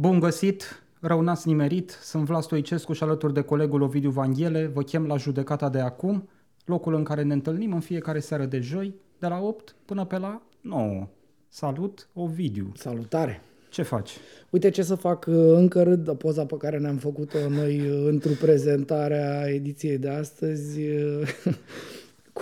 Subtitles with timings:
[0.00, 4.82] Bun găsit, rău n-ați nimerit, sunt Vlas Stoicescu și alături de colegul Ovidiu Vanghele vă
[4.82, 6.28] chem la judecata de acum,
[6.64, 10.18] locul în care ne întâlnim în fiecare seară de joi, de la 8 până pe
[10.18, 11.08] la 9.
[11.48, 12.72] Salut, Ovidiu!
[12.76, 13.42] Salutare!
[13.70, 14.10] Ce faci?
[14.50, 18.06] Uite ce să fac uh, încă râd de poza pe care ne-am făcut-o noi uh,
[18.06, 20.80] într-o prezentarea ediției de astăzi.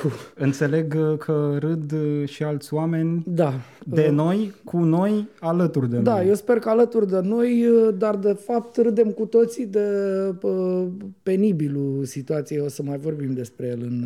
[0.05, 0.13] uh, cu...
[0.35, 3.53] Înțeleg uh, că râd uh, și alți oameni Da.
[3.87, 6.29] de uh, noi, cu noi, alături de Da, noi.
[6.29, 9.89] eu sper că alături de noi, uh, dar de fapt râdem cu toții de
[10.43, 10.87] uh,
[11.23, 12.61] penibilul situației.
[12.61, 14.03] O să mai vorbim despre el în,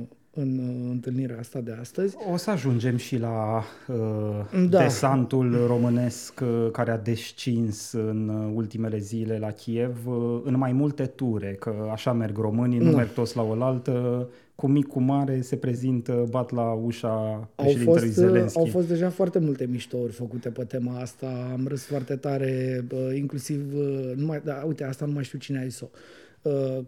[0.00, 2.16] uh, în uh, întâlnirea asta de astăzi.
[2.32, 4.82] O să ajungem și la uh, Da.
[4.82, 10.72] desantul românesc uh, care a descins în uh, ultimele zile la Kiev uh, în mai
[10.72, 12.96] multe ture, că așa merg românii, nu Nu.
[12.96, 17.98] merg toți la oaltă, cu mic, cu mare, se prezintă, bat la ușa Au președintelui
[18.08, 18.58] fost, uh, Zelenski.
[18.58, 21.50] au fost deja foarte multe miștouri făcute pe tema asta.
[21.52, 25.38] Am râs foarte tare, bă, inclusiv, uh, nu mai, da, uite, asta nu mai știu
[25.38, 25.98] cine a zis-o, uh,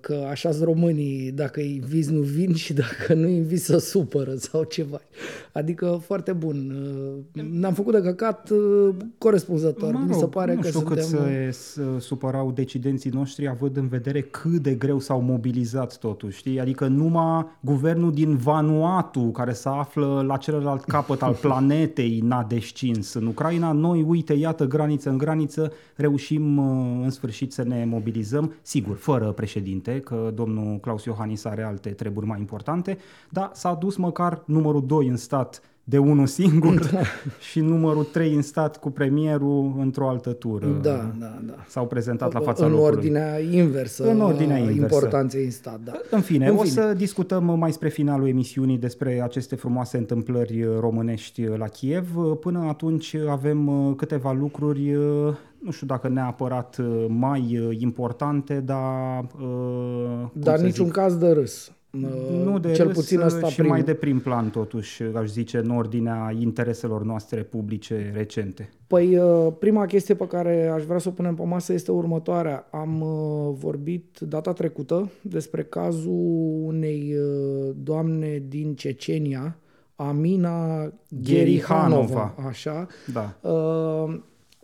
[0.01, 4.35] că așa românii, dacă îi invizi nu vin și dacă nu îi invizi să supără
[4.35, 5.01] sau ceva.
[5.53, 6.73] Adică foarte bun.
[7.35, 9.93] Uh, Ne-am făcut de căcat uh, corespunzător.
[9.93, 11.27] Mă Mi rog, se pare nu că știu cât suntem...
[11.51, 16.61] se, se supărau decidenții noștri având în vedere cât de greu s-au mobilizat totuși, știi?
[16.61, 23.13] Adică numai guvernul din Vanuatu, care se află la celălalt capăt al planetei, n-a descins
[23.15, 23.73] în Ucraina.
[23.73, 29.25] Noi, uite, iată, graniță în graniță, reușim uh, în sfârșit să ne mobilizăm, sigur, fără
[29.45, 32.99] președinte, că domnul Claus Iohannis are alte treburi mai importante,
[33.31, 37.01] dar s-a dus măcar numărul 2 în stat de unul singur Da.
[37.51, 40.67] și numărul 3 în stat cu premierul într-o altă tură.
[40.83, 41.55] Da, da, da.
[41.69, 42.93] S-au prezentat la fața în locului.
[42.97, 44.81] ordinea inversă În ordinea a inversă.
[44.81, 45.93] importanței în stat, da.
[46.11, 46.71] În fine, În o fine.
[46.73, 52.15] să discutăm mai spre finalul emisiunii despre aceste frumoase întâmplări românești la Kiev.
[52.41, 58.61] Până atunci avem uh, câteva lucruri, uh, nu știu dacă neapărat uh, mai uh, importante,
[58.61, 59.23] dar...
[59.23, 61.73] uh, cum Dar să niciun zic, caz de râs.
[62.45, 63.69] nu de Cel râs, puțin uh, ăsta și prim.
[63.69, 68.71] mai de prim plan, totuși, aș zice, în ordinea intereselor noastre publice recente.
[68.87, 72.69] Păi, uh, prima chestie pe care aș vrea să o punem pe masă este următoarea.
[72.71, 79.59] Am uh, vorbit data trecută despre cazul unei uh, doamne din Cecenia,
[79.97, 82.05] Amina Gherihanova.
[82.05, 83.49] Gherihanova, așa, Da.
[83.51, 84.21] uh,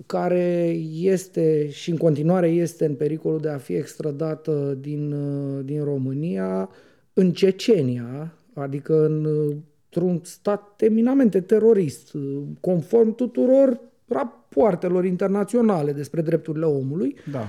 [0.06, 5.84] care este și în continuare este în pericolul de a fi extradată din, uh, din
[5.84, 6.69] România
[7.12, 9.56] în Cecenia, adică în, uh,
[9.93, 17.16] într-un stat eminamente terorist, uh, conform tuturor rapoartelor internaționale despre drepturile omului.
[17.31, 17.49] Da.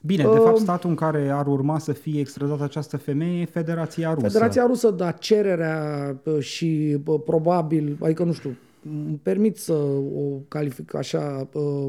[0.00, 3.44] Bine, de Uh, fapt, statul în care ar urma să fie extradată această femeie e
[3.44, 4.26] Federația Rusă.
[4.26, 9.72] Federația Rusă, da, cererea uh, și uh, probabil, adică nu știu, îmi permit să
[10.14, 11.86] o calific așa, uh,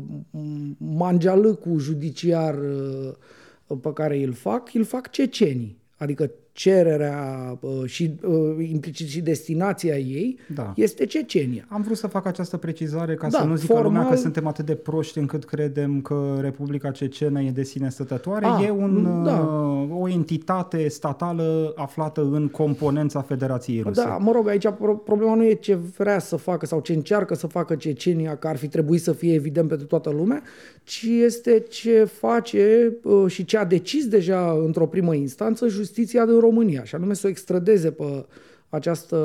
[0.78, 2.58] mangealâcul judiciar
[3.68, 5.78] uh, pe care îl fac, îl fac cecenii.
[5.98, 10.74] Adică cererea uh, și uh, implicit și destinația ei Da.
[10.76, 11.66] este Cecenia.
[11.70, 14.48] Am vrut să fac această precizare ca Da, să nu zică lumea formal- că suntem
[14.48, 18.46] atât de proști încât credem că Republica Cecenă e de sine stătătoare.
[18.46, 19.40] Ah, e un, da.
[19.40, 24.02] uh, o entitate statală aflată în componența Federației Ruse.
[24.04, 27.36] Da, mă rog, aici pro- problema nu e ce vrea să facă sau ce încearcă
[27.36, 30.42] să facă Cecenia, că ar fi trebuit să fie evident pentru toată lumea,
[30.84, 36.40] ci este ce face uh, și ce a decis deja într-o primă instanță justiția din
[36.42, 38.26] România, și anume să o extradeze pe
[38.70, 39.18] această,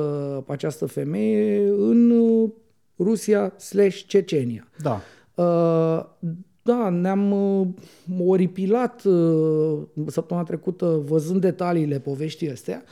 [0.46, 2.50] pe această femeie în uh,
[2.98, 4.68] Rusia slash Cecenia.
[4.82, 5.00] Da.
[5.34, 6.04] Uh,
[6.62, 7.66] Da, ne-am uh,
[8.26, 12.82] oripilat uh, săptămâna trecută văzând detaliile poveștii astea,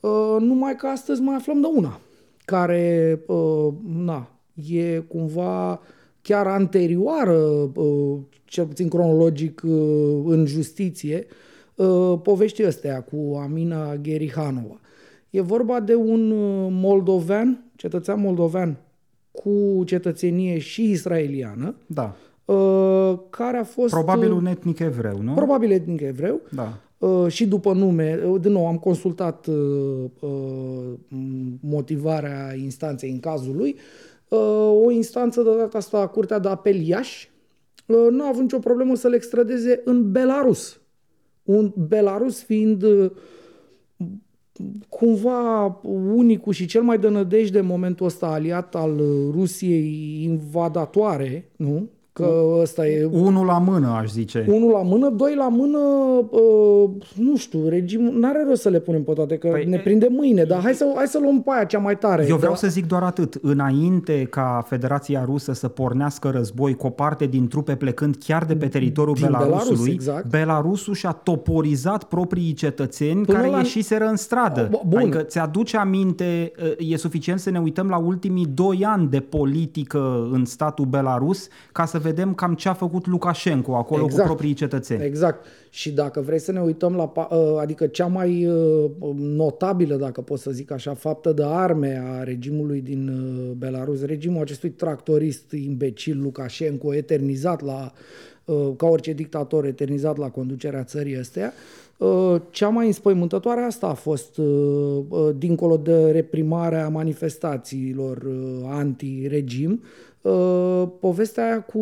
[0.00, 2.00] uh, numai că astăzi mai aflăm de una,
[2.44, 3.68] care, uh,
[4.04, 4.30] na,
[4.68, 5.80] e cumva
[6.22, 7.38] chiar anterioară,
[7.74, 11.34] uh, cel puțin cronologic, uh, în justiție, uh,
[12.22, 14.80] poveștii astea cu Amina Gherihanova.
[15.30, 18.76] E vorba de un uh, moldovean, cetățean moldovean
[19.30, 22.16] cu cetățenie și israeliană, Da.
[22.44, 23.92] uh, care a fost...
[23.92, 25.32] Probabil uh, un etnic evreu, nu?
[25.32, 26.40] Probabil etnic evreu.
[26.50, 26.78] Da.
[26.98, 29.54] Uh, și după nume, uh, din nou am consultat uh,
[30.20, 30.92] uh,
[31.60, 33.76] motivarea instanței în cazul lui.
[34.28, 34.38] Uh,
[34.84, 37.30] o instanță de data asta, Curtea de Apel Iași,
[37.86, 40.80] uh, nu a avut nicio problemă să le extradeze în Belarus.
[41.42, 43.10] Un Belarus fiind uh,
[44.88, 45.80] cumva
[46.14, 51.90] unicul și cel mai de nădejde în momentul ăsta aliat al uh, Rusiei invadatoare, nu?
[52.14, 52.28] Că
[52.60, 54.44] ăsta e Unul la mână, aș zice.
[54.48, 55.78] unul la mână, doi la mână,
[56.30, 60.06] uh, nu știu, regimul, n-are rost să le punem pe toate, că Păi, ne prinde
[60.10, 62.26] mâine, dar hai să, hai să luăm pe aia cea mai tare.
[62.28, 62.58] Eu vreau da?
[62.58, 63.38] să zic doar atât.
[63.42, 68.56] Înainte ca Federația Rusă să pornească război cu o parte din trupe plecând chiar de
[68.56, 70.26] pe teritoriul Din Belarus, Belarusului, exact.
[70.26, 74.70] Belarusul și-a toporizat proprii cetățeni Până care la- ieșiseră în stradă.
[74.86, 74.98] Bun.
[74.98, 80.44] Adică ți-aduce aminte, e suficient să ne uităm la ultimii doi ani de politică în
[80.44, 84.20] statul Belarus ca să vedem cam ce a făcut Lukashenko acolo Exact.
[84.22, 85.04] cu proprii cetățeni.
[85.04, 85.44] Exact.
[85.70, 90.20] Și dacă vrei să ne uităm la, pa- uh, adică cea mai uh, notabilă, dacă
[90.20, 95.52] pot să zic așa, faptă de arme a regimului din uh, Belarus, regimul acestui tractorist
[95.52, 97.92] imbecil Lukashenko, eternizat la,
[98.44, 101.52] uh, ca orice dictator, eternizat la conducerea țării astea,
[101.96, 104.46] uh, cea mai înspăimântătoare asta a fost, uh,
[105.08, 109.88] uh, dincolo de reprimarea manifestațiilor uh, anti-regim, Uh,
[111.00, 111.80] povestea aia cu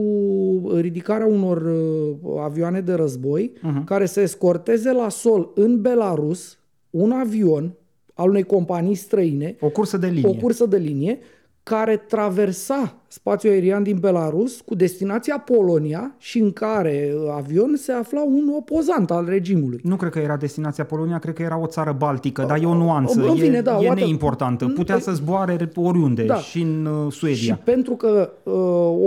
[0.74, 3.84] ridicarea unor uh, avioane de război uh-huh.
[3.84, 6.58] care să escorteze la sol în Belarus
[6.90, 7.74] un avion
[8.14, 10.28] al unei companii străine, O cursă de linie.
[10.28, 11.18] o cursă de linie,
[11.62, 17.92] care traversa spațiul aerian din Belarus cu destinația Polonia și în care uh, avion se
[17.92, 19.80] afla un opozant al regimului.
[19.82, 22.74] Nu cred că era destinația Polonia, cred că era o țară baltică, dar e o
[22.74, 24.02] nuanță, în fine, e, da, e whatever.
[24.04, 24.66] neimportantă.
[24.66, 26.36] Putea să zboare oriunde, Da.
[26.36, 27.60] și în uh, Și Suedia.
[27.64, 28.52] pentru că uh,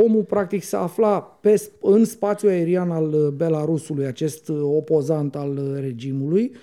[0.05, 5.35] omul practic se afla pe, sp- în spațiul aerian al uh, Belarusului, acest uh, opozant
[5.35, 6.59] al uh, regimului, uh,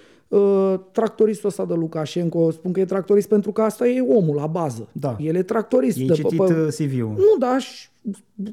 [0.93, 4.89] tractoristul ăsta de Lukashenko, spun că e tractorist pentru că asta e omul la bază.
[4.93, 5.17] Da.
[5.21, 5.99] El e tractorist.
[5.99, 7.09] Ei de citit pe, uh, CV-ul.
[7.17, 7.89] nu, da, și,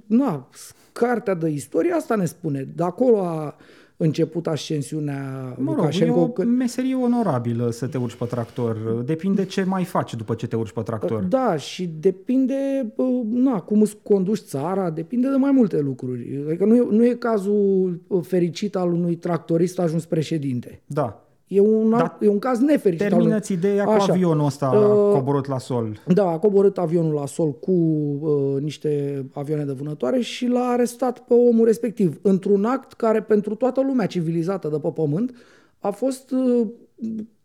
[0.06, 0.47] na,
[0.91, 2.68] cartea de istorie asta ne spune.
[2.75, 3.56] De acolo a
[3.97, 5.24] început ascensiunea
[5.57, 6.19] Mă rog, e Lukashenko.
[6.19, 8.77] o când- meserie onorabilă să te urci pe tractor.
[9.06, 11.24] Depinde ce mai faci după ce te urci pe tractor.
[11.24, 16.44] Da, și depinde bă, na, cum îți conduci țara, depinde de mai multe lucruri.
[16.47, 20.81] Adică nu e, nu e cazul fericit al unui tractorist ajuns președinte.
[20.85, 21.26] Da.
[21.47, 21.97] E un, Da.
[21.97, 22.17] da.
[22.21, 23.01] e un caz nefericit.
[23.05, 24.13] al unui- Termină-ți ideea cu Așa.
[24.13, 25.97] avionul ăsta Uh, coborât la sol.
[26.13, 31.19] Da, a coborât avionul la sol cu uh, niște avioane de vânătoare și l-a arestat
[31.19, 32.19] pe omul respectiv.
[32.21, 35.35] Într-un act care pentru toată lumea civilizată de pe pământ
[35.79, 36.67] a fost uh,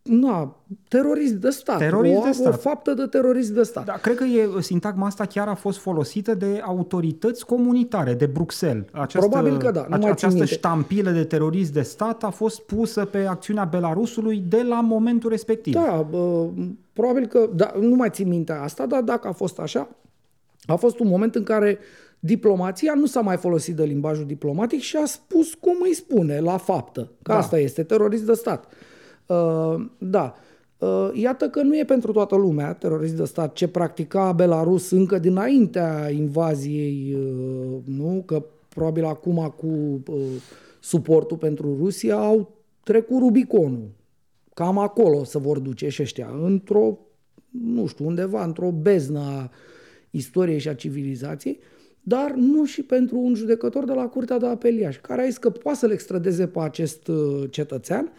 [0.03, 0.57] na,
[0.89, 1.79] terorist de stat.
[1.79, 2.53] Terorist o, de stat.
[2.53, 3.85] o faptă de terorist de stat.
[3.85, 8.85] Da, cred că e, sintagma asta chiar a fost folosită de autorități comunitare, de Bruxelles.
[8.93, 10.53] Această, Probabil că da, nu mai țin această minte.
[10.55, 15.75] ștampilă de terorist de stat a fost pusă pe acțiunea Belarusului de la momentul respectiv.
[15.75, 16.49] Da, bă,
[16.93, 19.89] probabil că, da, nu mai țin minte asta, dar dacă a fost așa,
[20.67, 21.79] a fost un moment în care
[22.21, 26.57] diplomația nu s-a mai folosit de limbajul diplomatic și a spus cum îi spune, la
[26.57, 27.01] faptă.
[27.01, 27.39] Că Da.
[27.39, 28.73] asta este, terorist de stat.
[29.27, 30.35] Uh, da.
[30.79, 35.19] Uh, iată că nu e pentru toată lumea terorist de stat ce practica Belarus încă
[35.19, 38.23] dinaintea invaziei, uh, nu?
[38.27, 40.21] Că probabil acum cu uh,
[40.81, 43.91] suportul pentru Rusia au trecut Rubiconul.
[44.55, 46.99] Cam acolo se vor duce și ăștia, într-o,
[47.51, 49.51] nu știu, undeva, într-o beznă a
[50.11, 51.59] istoriei și a civilizației,
[52.01, 55.37] dar nu și pentru un judecător de la Curtea de Apel Iași, care a zis
[55.37, 58.13] că poate să-l extradeze pe acest uh, cetățean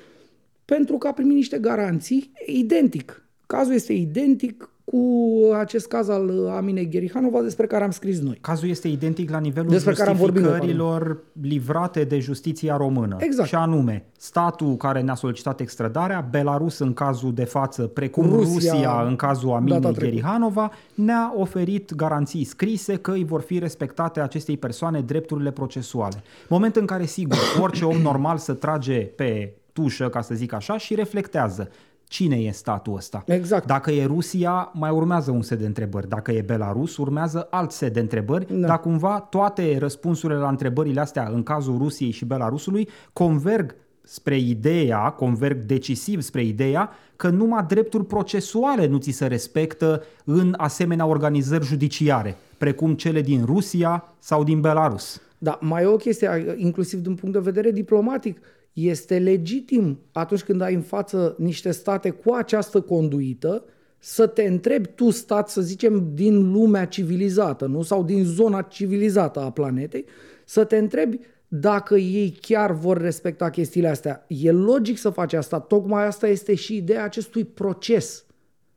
[0.66, 3.26] pentru că a primit niște garanții identic.
[3.48, 5.30] Cazul este identic cu
[5.60, 8.38] acest caz al Aminei Gherihanova despre care am scris noi.
[8.42, 13.16] Cazul este identic la nivelul Despre care am vorbit noi, justificărilor livrate de justiția română.
[13.20, 13.48] Exact.
[13.48, 19.04] Și anume, statul care ne-a solicitat extradarea, Belarus în cazul de față, precum Rusia, Rusia,
[19.08, 20.06] în cazul data Aminei trecută.
[20.06, 26.24] Gherihanova, ne-a oferit garanții scrise că îi vor fi respectate acestei persoane drepturile procesuale.
[26.50, 30.78] Moment în care, sigur, orice om normal să trage pe tușă, ca să zic așa,
[30.78, 31.70] și reflectează.
[32.08, 33.24] Cine e statul ăsta?
[33.28, 33.66] Exact.
[33.66, 36.10] Dacă e Rusia, mai urmează un set de întrebări.
[36.10, 38.68] Dacă e Belarus, urmează alt set de întrebări, Da.
[38.68, 45.10] dar cumva toate răspunsurile la întrebările astea, în cazul Rusiei și Belarusului, converg spre ideea,
[45.10, 51.66] converg decisiv spre ideea că numai drepturi procesuale nu ți se respectă în asemenea organizări
[51.66, 55.22] judiciare, precum cele din Rusia sau din Belarus.
[55.38, 58.40] Da, mai e o chestie, inclusiv din punct de vedere diplomatic.
[58.74, 63.64] Este legitim atunci când ai în față niște state cu această conduită
[64.00, 67.82] să te întrebi tu, stat, să zicem, din lumea civilizată, nu?
[67.82, 70.06] Sau din zona civilizată a planetei,
[70.46, 74.26] să te întrebi dacă ei chiar vor respecta chestiile astea.
[74.28, 75.60] E logic să faci asta.
[75.60, 78.26] Tocmai asta este și ideea acestui proces.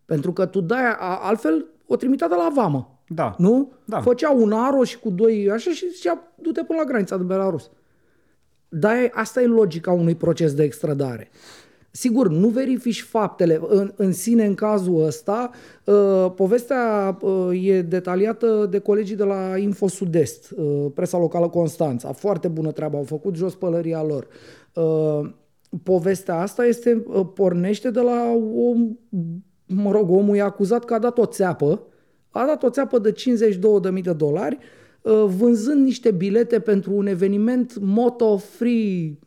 [0.05, 3.01] Pentru că tu dai, a- altfel, o trimitea de la vamă.
[3.09, 3.35] Da.
[3.39, 3.73] Nu?
[3.85, 4.01] Da.
[4.01, 7.71] Făcea un aro și cu doi așa și zicea, du-te până la granița de Belarus.
[8.79, 11.29] Dar e- asta e logica unui proces de extradare.
[11.91, 13.61] Sigur, nu verifici faptele.
[13.69, 15.51] În, în sine, în cazul ăsta,
[15.85, 22.13] uh, povestea uh, e detaliată de colegii de la Info Sud-Est, uh, presa locală Constanța.
[22.13, 24.27] Foarte bună treabă, au făcut jos pălăria lor.
[24.75, 25.31] Uh,
[25.83, 28.73] povestea asta este uh, pornește de la o,
[29.67, 31.83] mă rog, omul e acuzat că a dat o țeapă,
[32.31, 37.79] a dat o țeapă de 52.000 de dolari, uh, vânzând niște bilete pentru un eveniment
[37.81, 39.19] moto free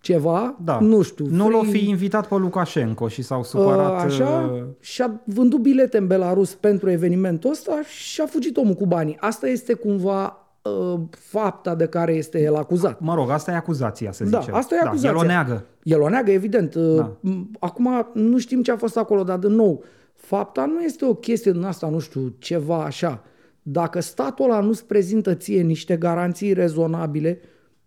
[0.00, 0.78] ceva, Da.
[0.80, 1.26] nu știu.
[1.30, 4.02] Nu l-o free- fi invitat pe Lukashenko și s-au supărat...
[4.02, 8.86] Așa, uh, și-a vândut bilete în Belarus pentru evenimentul ăsta și a fugit omul cu
[8.86, 9.16] banii.
[9.20, 13.00] Asta este cumva uh, fapta de care este el acuzat.
[13.00, 14.54] Mă rog, asta e acuzația, să Da, zicem.
[14.54, 15.10] asta e acuzația.
[15.12, 15.64] Da, el o neagă.
[15.82, 16.74] El o neagă, evident.
[16.74, 17.16] Uh, Da.
[17.30, 21.14] m- Acum nu știm ce a fost acolo, dar din nou, fapta nu este o
[21.14, 23.22] chestie din asta, nu știu, ceva așa.
[23.66, 27.40] Dacă statul ăla nu-ți prezintă ție niște garanții rezonabile,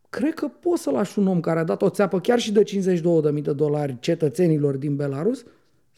[0.10, 2.64] cred că poți să lași un om care a dat o țeapă chiar și de
[2.64, 5.46] 52.000 de dolari cetățenilor din Belarus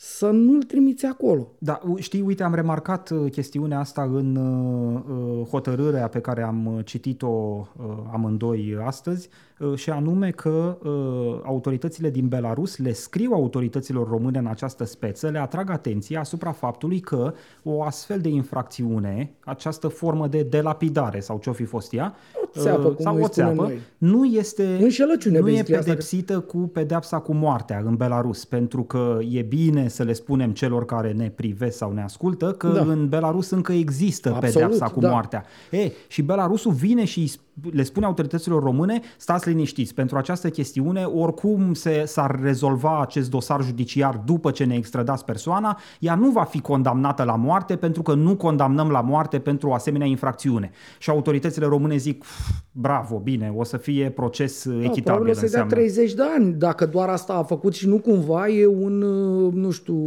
[0.02, 1.48] să nu-l trimiți acolo.
[1.58, 6.44] Da, u- știi, uite, am remarcat uh, chestiunea asta în uh, uh, hotărârea pe care
[6.44, 9.30] am uh, citit-o uh, amândoi astăzi
[9.60, 15.28] uh, și anume că uh, autoritățile din Belarus le scriu autorităților române în această speță,
[15.30, 21.38] le atrag atenția asupra faptului că o astfel de infracțiune, această formă de delapidare sau
[21.38, 23.80] ce-o fi fost ea, O țeapă, uh, cum sau îi o spunem țeapă, noi.
[23.98, 25.90] nu este, Înșelăciune, nu e basically, asta.
[25.90, 30.86] pedepsită cu pedepsa cu moartea în Belarus, pentru că e bine să le spunem celor
[30.86, 32.82] care ne privesc sau ne ascultă că Da.
[32.82, 35.10] în Belarus încă există Absolut, pedepsa cu da.
[35.10, 35.44] moartea.
[35.72, 40.50] E, și Belarusul vine și îi sp- le spune autorităților române, stați liniștiți, pentru această
[40.50, 46.30] chestiune, oricum se, s-ar rezolva acest dosar judiciar după ce ne extradați persoana, ea nu
[46.30, 50.72] va fi condamnată la moarte pentru că nu condamnăm la moarte pentru o asemenea infracțiune.
[50.98, 55.04] Și autoritățile române zic, "Pf, bravo, bine, o să fie proces uh, Da, echitabil.
[55.04, 55.74] probabil o să-i dea înseamnă.
[55.88, 59.72] 30 de ani, dacă doar asta a făcut și nu cumva e un, uh, nu
[59.72, 59.98] știu,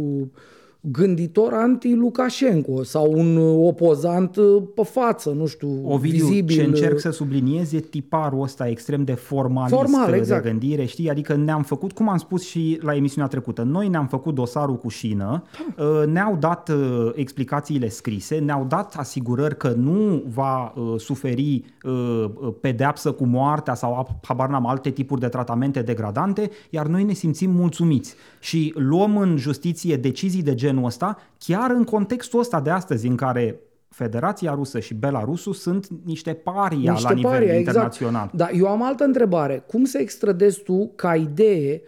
[0.91, 6.55] gânditor anti-Lukashenko sau un uh, opozant uh, pe față, nu știu, Ovidiu, vizibil.
[6.55, 10.43] ce încerc uh, să subliniez e tiparul ăsta extrem de formalist Formal, de exact.
[10.43, 11.09] gândire, știi?
[11.09, 14.87] Adică ne-am făcut, cum am spus și la emisiunea trecută, noi ne-am făcut dosarul cu
[14.87, 15.43] șină,
[15.77, 22.25] uh, ne-au dat uh, explicațiile scrise, ne-au dat asigurări că nu va uh, suferi uh,
[22.61, 27.51] pedeapsă cu moartea sau habar n-am alte tipuri de tratamente degradante, iar noi ne simțim
[27.51, 33.07] mulțumiți și luăm în justiție decizii de genul ăsta, chiar în contextul ăsta de astăzi
[33.07, 33.59] în care
[33.89, 38.29] Federația Rusă și Belarusul sunt niște paria niște la nivel paria, internațional.
[38.33, 38.33] Exact.
[38.33, 39.63] Dar eu am altă întrebare.
[39.67, 41.81] Cum să extradezi tu ca idee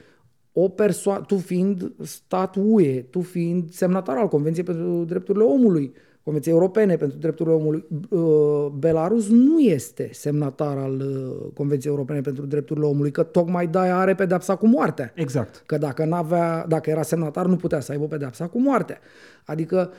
[0.54, 5.94] o persoană, tu fiind stat UE, tu fiind semnatar al Convenției pentru Drepturile Omului,
[6.26, 12.46] Convenției Europene pentru Drepturile Omului, uh, Belarus nu este semnatar al uh, Convenției Europene pentru
[12.46, 15.12] Drepturile Omului, că tocmai de are pedepsa cu moartea.
[15.16, 15.64] Exact.
[15.66, 19.00] Că dacă, n-avea, dacă era semnatar, nu putea să aibă pedepsa cu moartea.
[19.46, 19.92] Adică,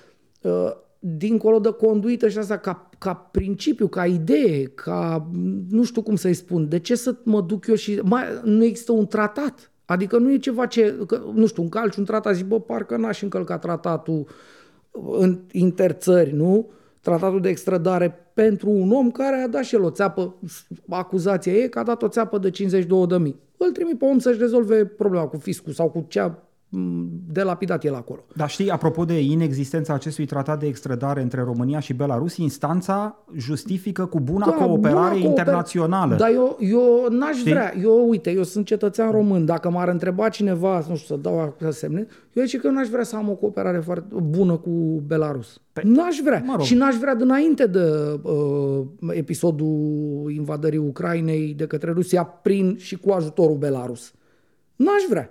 [0.42, 5.30] uh, dincolo de conduită și asta, ca, ca principiu, ca idee, ca
[5.70, 8.00] nu știu cum să-i spun, de ce să mă duc eu și...
[8.04, 9.70] Mai, nu există un tratat.
[9.84, 13.22] Adică nu e ceva ce, că, nu știu, încalci un tratat, zici, bă, parcă n-aș
[13.22, 14.26] încălca tratatul
[15.18, 16.70] în interțări, nu?
[17.00, 20.34] Tratatul de extradare pentru un om care a dat și el o țeapă,
[20.88, 23.40] acuzația e că a dat o țeapă de 52 de mii.
[23.56, 26.32] Îl trimit pe om să-și rezolve problema cu fiscul sau cu ce
[26.72, 28.24] a m, delapidat el acolo.
[28.34, 34.06] Dar știi, apropo de inexistența acestui tratat de extradare între România și Belarus, instanța justifică
[34.06, 36.14] cu buna Da, cooperare bună cooper- internațională.
[36.16, 37.50] Dar eu, eu n-aș Știi?
[37.52, 37.74] vrea.
[37.82, 39.44] Eu, uite, eu sunt cetățean român.
[39.44, 43.04] Dacă m-ar întreba cineva, nu știu, să dau să semne, eu zic că n-aș vrea
[43.04, 44.70] să am o cooperare foarte bună cu
[45.06, 45.60] Belarus.
[45.72, 46.42] Pe- N-aș vrea.
[46.46, 46.64] mă rog.
[46.64, 47.80] Și n-aș vrea dinainte de
[48.22, 54.12] uh, episodul invadării Ucrainei de către Rusia prin și cu ajutorul Belarus.
[54.76, 55.30] N-aș vrea.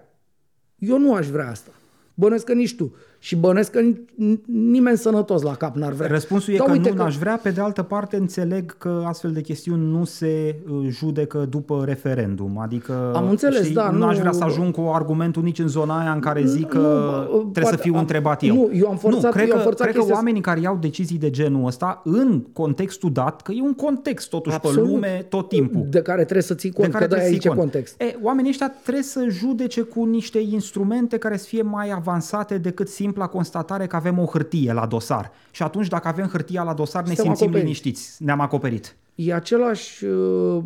[0.87, 1.71] Eu nu aș vrea asta.
[2.13, 2.95] Bănesc că nici tu.
[3.25, 3.79] Și bănesc că
[4.15, 6.07] ni- nimeni sănătos la cap n-ar vrea.
[6.07, 9.31] Răspunsul e Dar că uite nu n-aș vrea, pe de altă parte înțeleg că astfel
[9.31, 12.59] de chestiuni nu se uh, judecă după referendum.
[12.59, 15.67] Adică Am înțeles, știi, da, nu aș nu- vrea să ajung cu argumentul nici în
[15.67, 18.55] zona aia în care zic că Nu, trebuie poate să fiu am- întrebat eu.
[18.55, 20.59] nu, eu am forțat- nu, cred eu am că, forțat cred că chestia- oamenii care
[20.59, 24.89] iau decizii de genul ăsta, în contextul dat, că e un context totuși pe Absolut.
[24.89, 25.85] lume tot timpul.
[25.89, 27.61] De care trebuie să ții cont, că de trebuie să aici ții e cont.
[27.71, 28.01] context.
[28.01, 32.87] E, oamenii ăștia trebuie să judece cu niște instrumente care să fie mai avansate decât
[33.15, 35.31] simpla constatare că avem o hârtie la dosar.
[35.51, 37.63] Și atunci, dacă avem hârtia la dosar, ne Suntem simțim acoperiți.
[37.63, 38.23] liniștiți.
[38.23, 38.95] Ne-am acoperit.
[39.15, 40.63] E același, uh,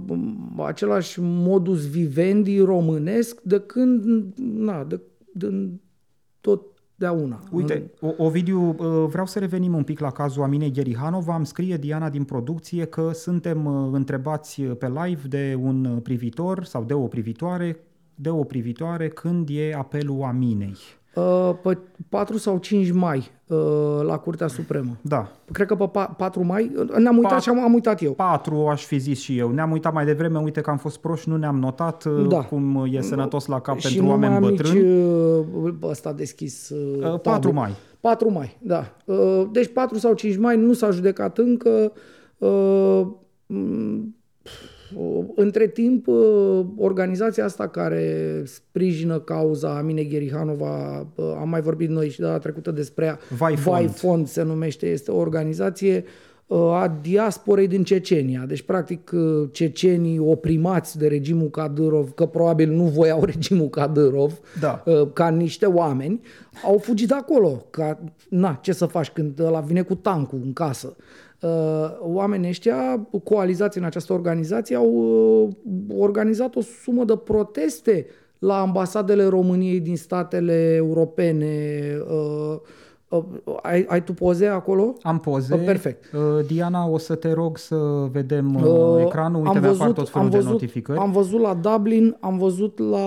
[0.57, 4.03] același modus vivendi românesc de când,
[4.37, 5.01] na, de,
[5.33, 5.69] de
[6.41, 7.39] totdeauna.
[7.51, 11.35] Uite, o, Ovidiu, uh, vreau să revenim un pic la cazul Aminei Gherihanova.
[11.35, 16.83] Îmi scrie Diana din producție că suntem uh, întrebați pe live de un privitor sau
[16.83, 17.77] de o privitoare
[18.21, 20.75] de o privitoare când e apelul Aminei.
[21.19, 21.77] Uh, pe
[22.09, 23.57] 4 sau 5 mai uh,
[24.01, 24.97] la Curtea Supremă.
[25.01, 25.31] Da.
[25.51, 26.71] Cred că pe pa- 4 mai.
[26.77, 28.11] uh, Ne-am uitat Pat- și am, am uitat eu.
[28.11, 29.51] Patru aș fi zis și eu.
[29.51, 32.41] Ne-am uitat mai devreme, uite că am fost proști, nu ne-am notat uh, Da.
[32.41, 34.79] cum e sănătos la cap și pentru nu mai oameni am bătrâni.
[34.83, 36.69] nici uh, ăsta deschis.
[36.69, 37.19] Uh, Uh, tabul.
[37.21, 37.71] 4 mai.
[37.99, 38.83] 4 mai, da.
[39.05, 41.91] Uh, Deci 4 sau 5 mai nu s-a judecat încă.
[42.38, 43.01] Uh,
[43.45, 43.99] m, uh,
[45.36, 52.10] Între timp, uh, organizația asta care sprijină cauza Amine Gherihanova, uh, am mai vorbit noi
[52.10, 53.75] și data trecută despre ea, Vai Fond.
[53.75, 56.03] Vai Fond se numește, este o organizație
[56.48, 58.43] uh, a diasporei din Cecenia.
[58.48, 64.84] Deci, practic, uh, cecenii oprimați de regimul Kadyrov, că probabil nu voiau regimul Kadyrov, Da.
[64.86, 66.22] uh, ca niște oameni,
[66.63, 67.65] au fugit de acolo.
[67.69, 70.96] Ca, na, ce să faci când ăla vine cu tancul în casă?
[71.41, 75.50] Uh, Oamenii ăștia, coalizați în această organizație, au uh,
[75.98, 78.05] organizat o sumă de proteste
[78.39, 81.46] la ambasadele României din statele europene.
[83.09, 84.93] Uh, uh, ai, ai tu poze acolo?
[85.01, 85.53] Am poze.
[85.53, 86.05] Uh, perfect.
[86.13, 87.75] Uh, Diana, o să te rog să
[88.11, 89.45] vedem uh, Uh, ecranul.
[89.47, 90.99] Uite, mi-apar tot felul am de văzut, notificări.
[90.99, 92.99] Am văzut la Dublin, am văzut la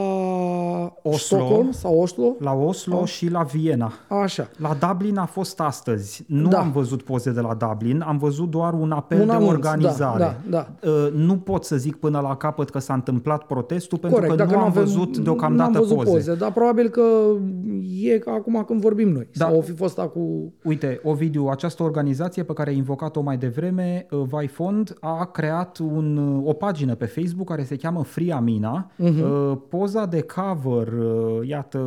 [1.02, 1.16] Oslo.
[1.36, 2.34] Stockholm sau Oslo.
[2.38, 3.92] La Oslo și la Viena.
[4.22, 4.48] Așa.
[4.56, 6.24] La Dublin a fost astăzi.
[6.26, 6.58] Nu Da.
[6.58, 10.18] am văzut poze de la Dublin, am văzut doar un apel Un de anunț, organizare.
[10.22, 14.18] da, da, Uh, Nu pot să zic până la capăt că s-a întâmplat protestul, pentru
[14.20, 16.10] Corect, că dacă nu am avem- văzut deocamdată n-am văzut poze.
[16.10, 16.34] poze.
[16.34, 17.02] Dar probabil că
[18.02, 19.28] e ca acum când vorbim noi.
[19.36, 19.44] Da.
[19.46, 20.52] Sau o fi fost acum...
[20.64, 25.78] Uite, Ovidiu, această organizație pe care ai invocat-o mai devreme, uh, Vai Fond, a creat
[25.78, 28.90] un, uh, o pagină pe Facebook care se cheamă Free Amina.
[28.96, 29.20] Mhm.
[29.22, 31.78] Uh, Poza de cover, uh, iată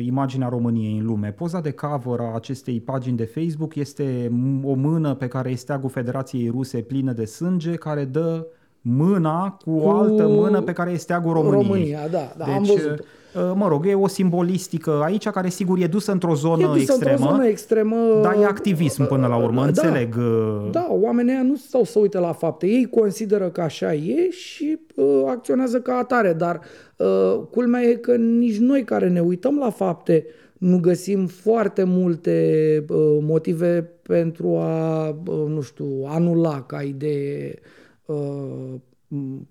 [0.00, 4.74] imaginea României în lume, poza de cover a acestei pagini de Facebook este m- o
[4.74, 8.46] mână pe care este steagul Federației Ruse plină de sânge, care dă
[8.82, 11.62] mâna cu, o altă mână pe care este steagul României.
[11.62, 12.98] România, da, da, deci, am văzut.
[13.34, 16.78] uh, Mă rog, e o simbolistică aici care sigur e dusă într-o zonă E dusă
[16.80, 17.10] extremă.
[17.16, 17.96] într-o zonă extremă.
[18.22, 19.66] Dar e activism până la urmă, Da.
[19.66, 20.14] înțeleg.
[20.18, 22.66] uh, Da, oamenii ăia nu stau să uite la fapte.
[22.66, 26.32] Ei consideră că așa e și uh, acționează ca atare.
[26.32, 26.60] Dar
[26.96, 30.26] uh, culmea e că nici noi care ne uităm la fapte
[30.58, 37.80] nu găsim foarte multe uh, motive pentru a, uh, nu știu, anula ca idee uh,
[38.12, 39.46] 呃嗯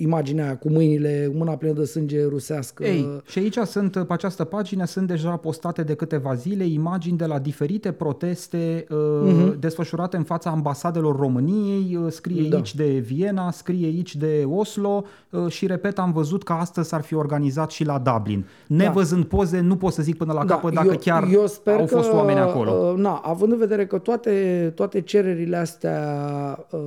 [0.00, 2.84] imaginea aia cu mâinile, mâna plină de sânge rusească.
[2.84, 7.24] Ei, și aici sunt, pe această pagină sunt deja postate de câteva zile imagini de
[7.26, 12.50] la diferite proteste uh, desfășurate în fața ambasadelor României, uh, scrie Mhm.
[12.50, 12.56] Da.
[12.56, 17.00] aici de Viena, scrie aici de Oslo uh, și repet, am văzut că astăzi s-ar
[17.00, 18.46] fi organizat și la Dublin.
[18.66, 21.86] Nevăzând poze, nu pot să zic până la capăt dacă chiar Da, eu sper au
[21.86, 22.70] fost că, oameni acolo.
[22.72, 25.98] uh, Na, având în vedere că toate, toate cererile astea
[26.70, 26.80] uh,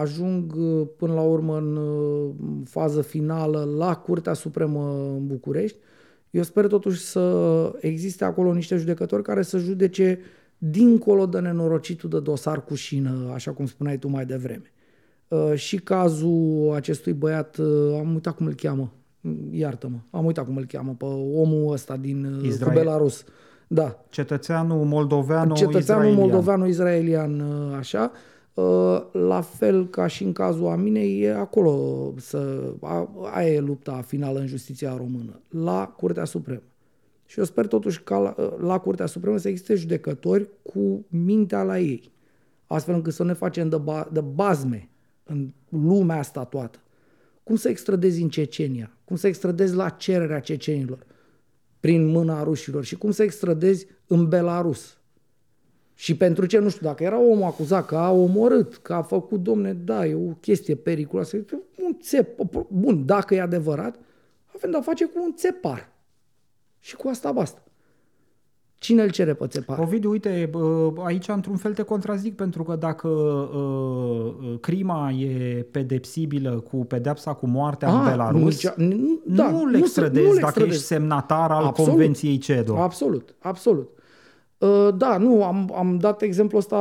[0.00, 2.30] ajung uh, până la urmă în uh,
[2.64, 5.76] fază finală la Curtea Supremă în București,
[6.30, 10.18] eu sper totuși să existe acolo niște judecători care să judece
[10.58, 14.72] dincolo de nenorocitul de dosar cu șină, așa cum spuneai tu mai devreme.
[15.28, 18.92] Uh, și cazul acestui băiat, uh, am uitat cum îl cheamă,
[19.50, 21.04] iartă-mă, am uitat cum îl cheamă, pe
[21.34, 22.78] omul ăsta din uh, cu Israel.
[22.78, 23.24] Belarus.
[23.68, 26.30] Da, Cetățeanul moldoveanu cetățeanul israelian.
[26.30, 28.18] moldoveanu-izraelian, uh, așa, uh,
[29.12, 34.38] la fel ca și în cazul Aminei, e acolo, să, a, aia e lupta finală
[34.38, 36.62] în justiția română, la Curtea Supremă.
[37.26, 41.62] Și eu sper totuși ca la, uh, la Curtea Supremă să existe judecători cu mintea
[41.62, 42.12] la ei,
[42.66, 44.88] astfel încât să ne facem de, ba, de bazme
[45.24, 46.78] în lumea asta toată.
[47.42, 48.90] Cum să extradezi în Cecenia?
[49.04, 51.06] Cum să extradezi la cererea cecenilor?
[51.80, 52.84] Prin mâna rușilor.
[52.84, 54.98] Și cum să extradezi în Belarus?
[55.98, 59.42] Și pentru ce, nu știu, dacă era omul acuzat că a omorât, că a făcut,
[59.42, 61.36] domne, da, e o chestie periculoasă,
[61.84, 63.98] un țep, bun, dacă e adevărat,
[64.56, 65.88] avem de-a face cu un țepar.
[66.80, 67.60] Și cu asta basta.
[68.78, 69.78] Cine îl cere pe țepar?
[69.78, 76.50] Ovidiu, uite, bă, aici într-un fel te contrazic pentru că dacă uh, crima e pedepsibilă
[76.70, 80.26] cu pedepsa cu moartea în Ah, Belarus, nici- nu- da, nu nu le se- extradezi
[80.26, 80.76] nu le dacă extradezi.
[80.76, 81.90] ești semnatar al Absolut.
[81.90, 82.76] Convenției CEDO.
[82.76, 83.90] Absolut, absolut.
[84.58, 86.76] Uh, Da, nu, am, am dat exemplul ăsta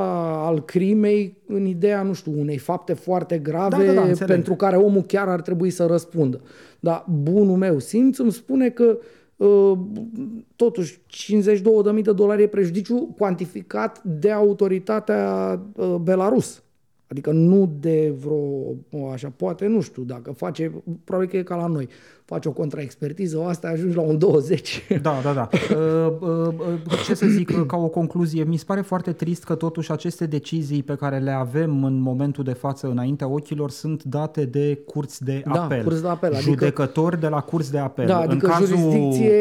[0.45, 4.35] al crimei în ideea, nu știu, unei fapte foarte grave Da, da, da, înțeleg.
[4.35, 6.41] pentru care omul chiar ar trebui să răspundă.
[6.79, 8.97] Dar bunul meu simț îmi spune că
[9.35, 9.77] uh,
[10.55, 10.99] totuși
[11.95, 16.63] 52.000 de dolari e prejudiciu cuantificat de autoritatea uh, Belarus.
[17.07, 20.71] Adică nu de vreo, o, așa, poate, nu știu, dacă face,
[21.03, 21.87] probabil că e ca la noi.
[22.25, 24.83] Faci o contraexpertiză, o asta ajungi la un 20.
[25.01, 25.49] Da, da, da.
[25.51, 29.55] Uh, uh, uh, ce să zic ca o concluzie, mi se pare foarte trist că
[29.55, 34.45] totuși aceste decizii pe care le avem în momentul de față înaintea ochilor sunt date
[34.45, 35.83] de curți de Da, apel.
[35.83, 38.05] curți de apel, adică- Judecători de la curți de apel.
[38.05, 39.31] Da, adică în cazul jurisdicție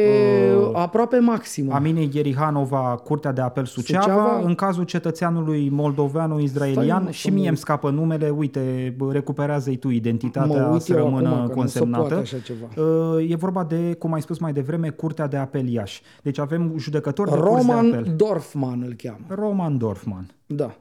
[0.61, 1.73] uh, aproape maximă.
[1.75, 4.41] Aminei Gherihanova, Curtea de Apel Suceava, Suceava.
[4.45, 9.77] în cazul cetățeanului moldoveanu-izraelian Stai, și că mie nu- îmi scapă numele, uite, bă, recuperează-i
[9.77, 12.03] tu Mă identitatea uit să eu acum rămână că nu se consemnată.
[12.09, 12.67] poate așa ceva.
[12.77, 16.03] Uh, E vorba de, cum ai spus mai devreme, Curtea de Apel Iași.
[16.23, 17.91] Deci avem judecători de curți de apel.
[17.91, 19.25] Roman Dorfman îl cheamă.
[19.29, 20.35] Roman Dorfman.
[20.47, 20.77] Da.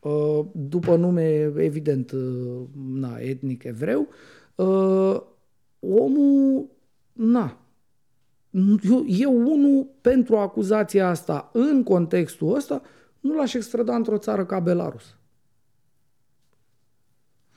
[0.00, 2.60] Uh, După nume, evident, uh,
[2.92, 4.08] na, etnic evreu,
[4.54, 5.20] uh,
[5.80, 6.66] omul,
[7.12, 7.56] na,
[8.82, 12.82] eu, eu unul pentru acuzația asta, în contextul ăsta,
[13.20, 15.16] nu l-aș extrada într-o țară ca Belarus.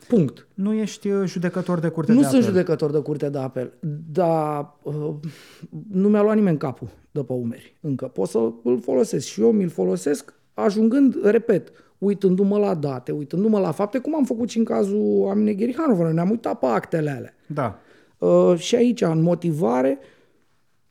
[0.07, 0.47] Punct.
[0.53, 2.53] Nu ești uh, judecător de curte Nu de sunt apel.
[2.53, 3.73] judecător de curte de apel,
[4.11, 5.13] dar uh,
[5.91, 8.05] nu mi-a luat nimeni capul de pe umeri încă.
[8.05, 13.71] Pot să îl folosesc și eu mi-l folosesc ajungând, repet, uitându-mă la date, uitându-mă la
[13.71, 16.03] fapte, cum am făcut și în cazul Amine Gherihanova.
[16.03, 17.33] Noi ne-am uitat pe actele alea.
[17.47, 17.79] Da.
[18.17, 19.97] Uh, și aici, în motivare,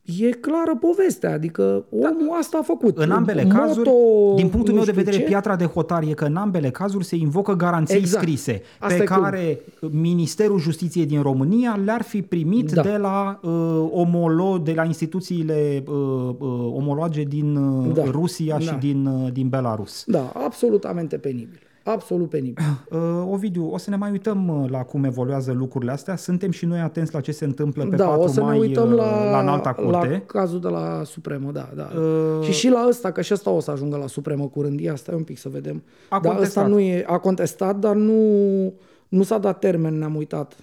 [0.05, 2.97] e clară povestea, adică omul asta a făcut.
[2.97, 3.89] În ambele Moto, cazuri,
[4.35, 5.23] din punctul nu meu de știu vedere, ce.
[5.29, 8.23] piatra de hotar e că în ambele cazuri se invocă garanții Exact.
[8.23, 9.59] scrise Asta pe e care
[9.91, 12.81] Ministerul Justiției din România le-ar fi primit Da.
[12.81, 13.51] de la uh,
[13.91, 18.03] omolo, de la instituțiile uh, uh, omologe din uh, Da.
[18.11, 18.75] Rusia și Da.
[18.75, 20.03] din, uh, din Belarus.
[20.07, 21.59] Da, absolutamente penibil.
[21.83, 22.63] Absolut penibil.
[22.89, 22.99] Uh,
[23.31, 26.15] Ovidiu, o să ne mai uităm uh, la cum evoluează lucrurile astea.
[26.15, 28.65] Suntem și noi atenți la ce se întâmplă pe da, 4 o să mai ne
[28.65, 30.23] uităm uh, la, la înalta la curte.
[30.25, 31.89] cazul de la Supremă, da, da.
[31.99, 34.79] Uh, și și la ăsta, că și ăsta o să ajungă la Supremă curând.
[34.79, 35.83] Ia, stai un pic să vedem.
[36.09, 36.63] A dar contestat.
[36.63, 38.73] ăsta nu e, a contestat, dar nu,
[39.07, 40.55] nu s-a dat termen, ne-am uitat.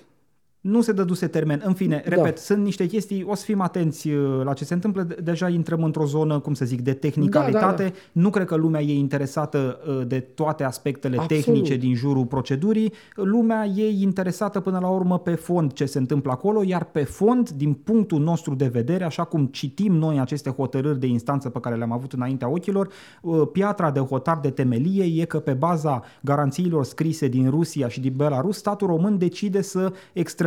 [0.60, 1.62] Nu se dăduse termen.
[1.64, 2.14] În fine, Da.
[2.16, 5.02] repet, sunt niște chestii, o să fim atenți uh, la ce se întâmplă.
[5.02, 7.82] De- Deja intrăm într-o zonă, cum să zic, de tehnicalitate.
[7.82, 11.44] Da, da, Nu cred că lumea e interesată uh, de toate aspectele Absolut.
[11.44, 12.92] tehnice din jurul procedurii.
[13.14, 17.50] Lumea e interesată până la urmă pe fond ce se întâmplă acolo, iar pe fond,
[17.50, 21.76] din punctul nostru de vedere, așa cum citim noi aceste hotărâri de instanță pe care
[21.76, 22.88] le-am avut înaintea ochilor,
[23.22, 28.00] uh, piatra de hotar de temelie e că pe baza garanțiilor scrise din Rusia și
[28.00, 29.92] din Belarus, statul român decide să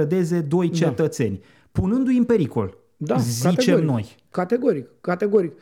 [0.03, 1.39] extradeze doi cetățeni,
[1.71, 3.85] punându-i în pericol, Da, zicem categoric.
[3.89, 4.15] noi.
[4.31, 5.53] Categoric, categoric.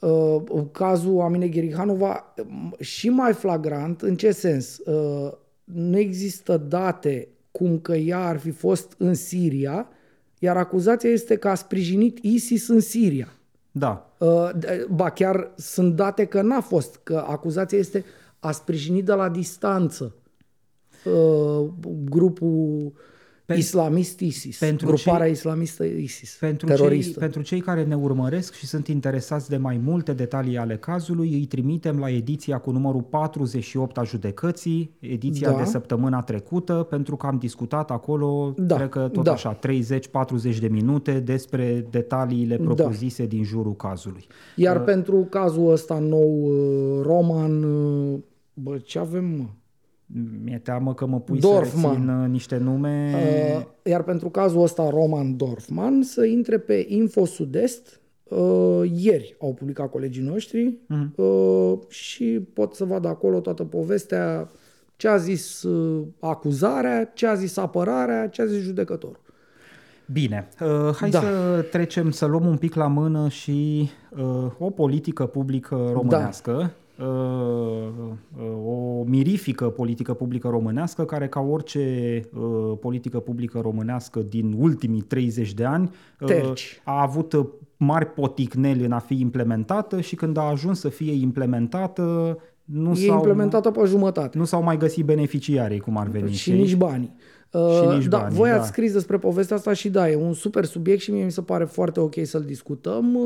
[0.00, 4.78] Uh, cazul Amine Gherihanova um, și mai flagrant, în ce sens?
[4.78, 5.32] Uh,
[5.64, 9.88] nu există date cum că ea ar fi fost în Siria,
[10.38, 13.28] iar acuzația este că a sprijinit ISIS în Siria.
[13.70, 14.12] Da.
[14.18, 18.04] Uh, de- Ba chiar sunt date că n-a fost, că acuzația este
[18.38, 20.14] a sprijinit de la distanță
[21.04, 21.68] uh,
[22.04, 22.92] grupul
[23.54, 27.18] islamist ISIS, pentru gruparea cei- islamistă ISIS, Pentru cei, teroristă.
[27.18, 31.46] pentru cei care ne urmăresc și sunt interesați de mai multe detalii ale cazului, îi
[31.46, 35.56] trimitem la ediția cu numărul 48 a judecății, ediția Da.
[35.56, 39.32] de săptămâna trecută, pentru că am discutat acolo, Da, cred că tot da.
[39.32, 44.26] așa, 30-40 de minute despre detaliile propriu-zise din jurul cazului.
[44.56, 48.18] Iar pentru cazul ăsta nou, uh, Roman, uh,
[48.54, 49.44] bă, ce avem, mă?
[50.42, 51.80] Mi-e teamă că mă pui Dorfman.
[51.82, 53.12] să rețin uh, niște nume...
[53.58, 58.00] Uh, Iar pentru cazul ăsta, Roman Dorfman, să intre pe Info Sud-Est.
[58.22, 60.78] Uh, ieri au publicat colegii noștri
[61.14, 64.50] uh, și pot să vadă acolo toată povestea,
[64.96, 69.20] ce a zis uh, acuzarea, ce a zis apărarea, ce a zis judecătorul.
[70.12, 71.20] Bine, uh, hai Da.
[71.20, 76.70] să trecem, să luăm un pic la mână și uh, o politică publică românească, Da.
[76.98, 77.06] Uh,
[78.38, 85.00] uh, o mirifică politică publică românească, care ca orice uh, politică publică românească din ultimii
[85.00, 86.80] 30 de ani uh, Terci.
[86.84, 91.12] a avut uh, mari poticneli în a fi implementată și când a ajuns să fie
[91.12, 94.38] implementată nu E s-au, implementată pe jumătate.
[94.38, 96.30] nu s-au mai găsit beneficiarii, cum ar veni.
[96.30, 96.54] și știi?
[96.60, 97.14] nici banii.
[97.50, 98.54] Și Uh, nici da, banii, voi da.
[98.56, 101.42] ați scris despre povestea asta și da, e un super subiect și mie mi se
[101.42, 103.18] pare foarte ok să-l discutăm.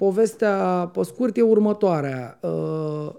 [0.00, 2.38] Uh, povestea, pe scurt, e următoarea.
[2.42, 3.12] Uh,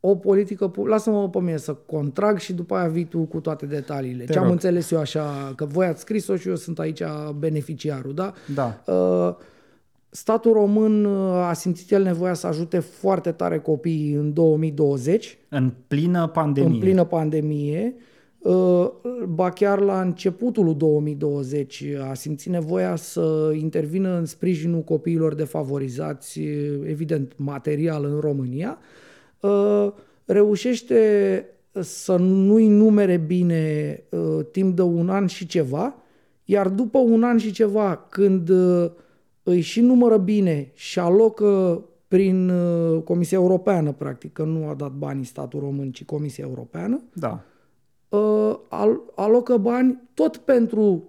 [0.00, 3.66] o politică, pu- lasă-mă pe mine să contrag și după aia vii tu cu toate
[3.66, 4.24] detaliile.
[4.24, 4.52] Te Ce am rog.
[4.52, 7.02] înțeles eu așa, că voi ați scris-o și eu sunt aici
[7.38, 8.32] beneficiarul, da?
[8.54, 8.80] Da.
[8.92, 9.34] Uh,
[10.08, 15.72] Statul român uh, a simțit el nevoia să ajute foarte tare copiii în 2020, În
[15.86, 16.70] plină pandemie.
[16.74, 18.02] în plină pandemie, uh,
[19.28, 26.40] ba chiar la începutul lui 2020 a simțit nevoia să intervină în sprijinul copiilor defavorizați,
[26.86, 28.78] evident, material în România,
[29.40, 29.92] uh,
[30.24, 31.44] reușește
[31.80, 35.98] să nu-i numere bine uh, timp de un an și ceva,
[36.44, 38.90] Iar după un an și ceva, când uh,
[39.42, 44.92] îi și numără bine și alocă prin uh, Comisia Europeană, practic, că nu a dat
[44.92, 47.44] banii statul român, ci Comisia Europeană, Da.
[48.16, 51.08] Uh, al- alocă bani tot pentru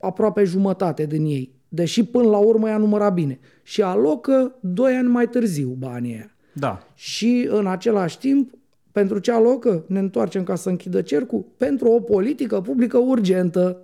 [0.00, 3.38] aproape jumătate din ei, deși până la urmă ea număra bine.
[3.62, 6.30] Și alocă doi ani mai târziu banii aia.
[6.52, 6.86] Da.
[6.94, 8.50] Și în același timp,
[8.92, 9.84] pentru ce alocă?
[9.86, 11.44] Ne întoarcem ca să închidă cercul?
[11.56, 13.82] Pentru o politică publică urgentă.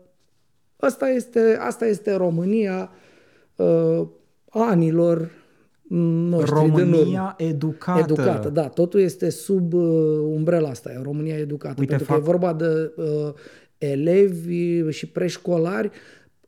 [0.77, 2.91] Asta este, asta este România
[3.57, 4.07] uh,
[4.51, 5.31] anilor
[5.89, 6.79] noștri din urmă.
[6.79, 8.01] România educată.
[8.01, 8.69] Educată, da.
[8.69, 9.83] Totul este sub uh,
[10.35, 11.75] umbrela asta, e România educată.
[11.79, 13.33] Uite, pentru fac- că e vorba de uh,
[13.79, 15.91] elevi și preșcolari,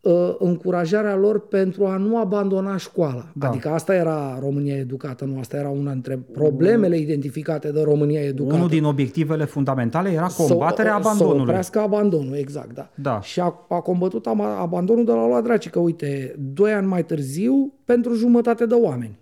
[0.00, 3.26] uh, încurajarea lor pentru a nu abandona școala.
[3.34, 3.48] Da.
[3.48, 5.38] Adică asta era România educată, nu?
[5.38, 8.54] Asta era una dintre problemele identificate de România educată.
[8.56, 11.40] Unul din obiectivele fundamentale era combaterea Să- Să abandonului.
[11.42, 12.90] oprească abandonul, exact, da.
[12.94, 13.20] Da.
[13.20, 17.04] Și a, a combătut ama- abandonul de la lua draci, că uite, doi ani mai
[17.04, 19.18] târziu, pentru jumătate de oameni.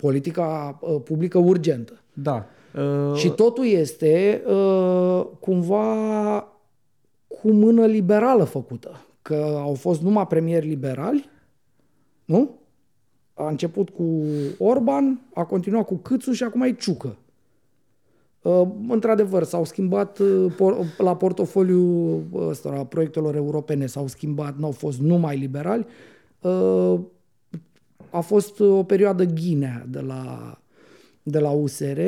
[0.00, 2.00] Politica uh, publică urgentă.
[2.12, 2.46] Da.
[2.76, 5.84] Uh, Și totul este uh, cumva
[7.26, 9.04] cu mână liberală făcută.
[9.22, 11.30] Că au fost numai premieri liberali,
[12.24, 12.50] nu?
[13.34, 14.22] A început cu
[14.58, 17.16] Orban, a continuat cu Câțu și acum e Ciucă.
[18.42, 24.70] Uh, într-adevăr, s-au schimbat uh, por- la portofoliu ăsta, la proiectelor europene, s-au schimbat, n-au
[24.70, 25.86] fost numai liberali.
[26.40, 26.98] Uh,
[28.10, 30.58] a fost o perioadă ghinea de la,
[31.22, 31.98] de la USR.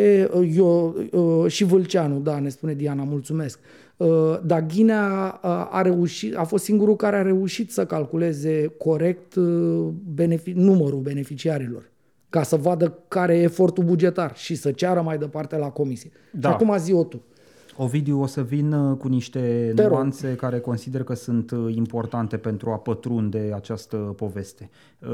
[0.55, 3.59] Eu, uh, și Vâlceanu, da, ne spune Diana, mulțumesc.
[3.97, 9.35] Uh, Dar Ghinea uh, a, reușit, a fost singurul care a reușit să calculeze corect
[9.35, 11.91] uh, benefi- numărul beneficiarilor
[12.29, 16.11] ca să vadă care e efortul bugetar și să ceară mai departe la comisie.
[16.31, 16.49] Da.
[16.49, 17.23] Și acum zi-o tu.
[17.77, 19.93] Ovidiu, o să vin uh, cu niște Te rog.
[19.93, 24.71] nuanțe care consider că sunt uh, importante pentru a pătrunde această poveste.
[24.99, 25.09] Uh,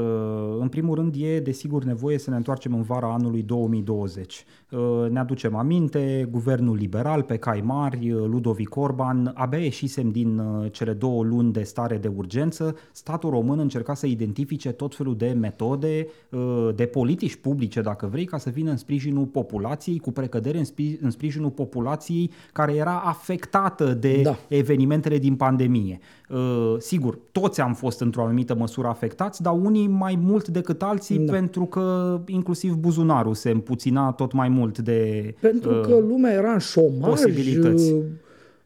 [0.59, 4.45] În primul rând, e desigur nevoie să ne întoarcem în vara anului 2020.
[4.71, 10.37] Uh, Ne aducem aminte, guvernul liberal pe cai mari, uh, Ludovic Orban, abia ieșisem din
[10.37, 15.15] uh, cele două luni de stare de urgență, statul român încerca să identifice tot felul
[15.17, 20.11] de metode, uh, de politici publice, dacă vrei, ca să vină în sprijinul populației, cu
[20.11, 24.35] precădere în, spi- în sprijinul populației care era afectată de Da.
[24.47, 25.99] evenimentele din pandemie.
[26.29, 31.17] Uh, Sigur, toți am fost într-o anumită măsură afectați, dar unii mai mult decât alții,
[31.17, 31.31] Da.
[31.31, 35.33] pentru că inclusiv buzunarul se împuțina tot mai mult de...
[35.39, 37.91] Pentru uh, că lumea era în șomaj, posibilități.
[37.91, 38.03] uh,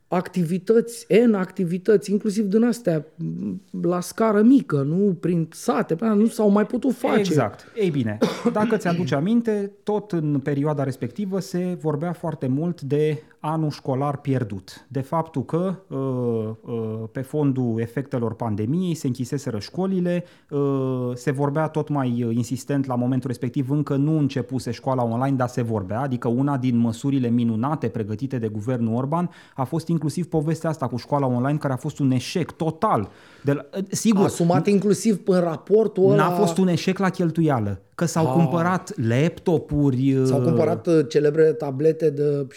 [0.08, 6.28] activități, N activități, inclusiv din astea m, la scară mică, nu prin sate, până nu
[6.28, 7.20] s-au mai putut face.
[7.20, 7.72] Exact.
[7.76, 8.18] Ei bine,
[8.52, 14.86] dacă ți-aduce aminte, tot în perioada respectivă se vorbea foarte mult de anul școlar pierdut.
[14.88, 21.68] De faptul că uh, uh, pe fondul efectelor pandemiei se închiseseră școlile, uh, se vorbea
[21.68, 26.02] tot mai uh, insistent la momentul respectiv, încă nu începuse școala online, dar se vorbea,
[26.02, 30.98] adică una din măsurile minunate pregătite de guvernul Orban a fost inclusiv povestea asta cu
[30.98, 33.10] școala online, care a fost un eșec total.
[33.44, 36.16] De la, sigur, Asumat inclusiv în raportul ăla.
[36.16, 38.34] N-a fost un eșec la cheltuială, că s-au Ah.
[38.34, 40.22] cumpărat laptopuri.
[40.26, 42.48] S-au uh, cumpărat uh, celebre tablete de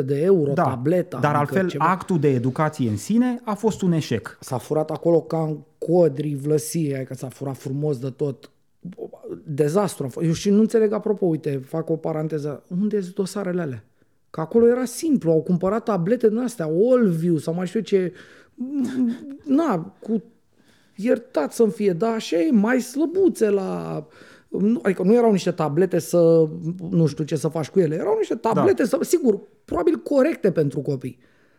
[0.00, 1.18] 700-800 de euro, da, tableta.
[1.20, 1.84] dar adică altfel ceva.
[1.84, 4.38] actul de educație în sine a fost un eșec.
[4.40, 8.50] S-a furat acolo ca în codri vlăsie, adică s-a furat frumos de tot.
[9.44, 10.26] Dezastru a fost.
[10.26, 12.62] Eu și nu înțeleg, apropo, uite, fac o paranteză.
[12.80, 13.84] Unde sunt dosarele alea?
[14.30, 18.12] Că acolo era simplu, au cumpărat tablete din astea, Allview sau mai știu eu ce.
[19.44, 20.22] Na, cu
[20.96, 24.06] iertat să-mi fie, da, așa e, mai slăbuțe la...
[24.48, 26.48] nu- Adică nu erau niște tablete să,
[26.90, 28.88] nu știu ce să faci cu ele, erau niște tablete, da.
[28.88, 31.18] să, sigur, probabil corecte pentru copii,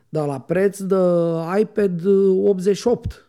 [0.10, 0.95] dar la preț de
[1.60, 3.26] iPad 88,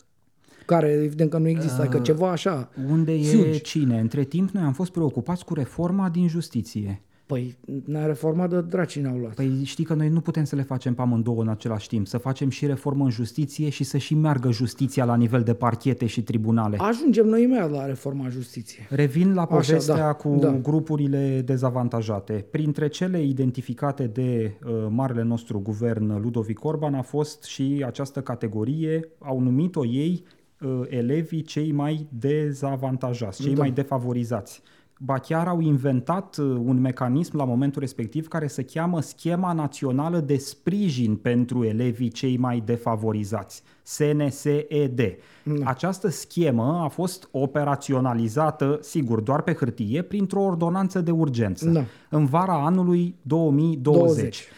[0.66, 2.70] care evident că nu există, adică ceva așa.
[2.90, 3.58] Unde e Huge.
[3.58, 4.00] cine?
[4.00, 7.02] Între timp noi am fost preocupați cu reforma din justiție.
[7.28, 9.34] Păi ne-a reformat de dracii ne-au luat.
[9.34, 12.18] Păi știi că noi nu putem să le facem pe amândouă în același timp, să
[12.18, 16.22] facem și reformă în justiție și să și meargă justiția la nivel de parchete și
[16.22, 16.76] tribunale.
[16.80, 18.86] Ajungem noi imediat la reforma justiției.
[18.90, 20.52] Revin la povestea da, cu da.
[20.52, 22.46] grupurile dezavantajate.
[22.50, 29.08] Printre cele identificate de uh, marele nostru guvern Ludovic Orban a fost și această categorie,
[29.18, 30.24] au numit-o ei
[30.60, 33.60] uh, elevii cei mai dezavantajați, cei Da.
[33.60, 34.62] mai defavorizați.
[35.00, 40.20] Ba chiar au inventat uh, un mecanism la momentul respectiv care se cheamă Schema Națională
[40.20, 45.18] de Sprijin pentru elevii cei mai defavorizați, SNSED.
[45.64, 51.84] Această schemă a fost operaționalizată, sigur, doar pe hârtie, printr-o ordonanță de urgență Da.
[52.10, 54.14] în vara anului 2020.
[54.16, 54.48] 20.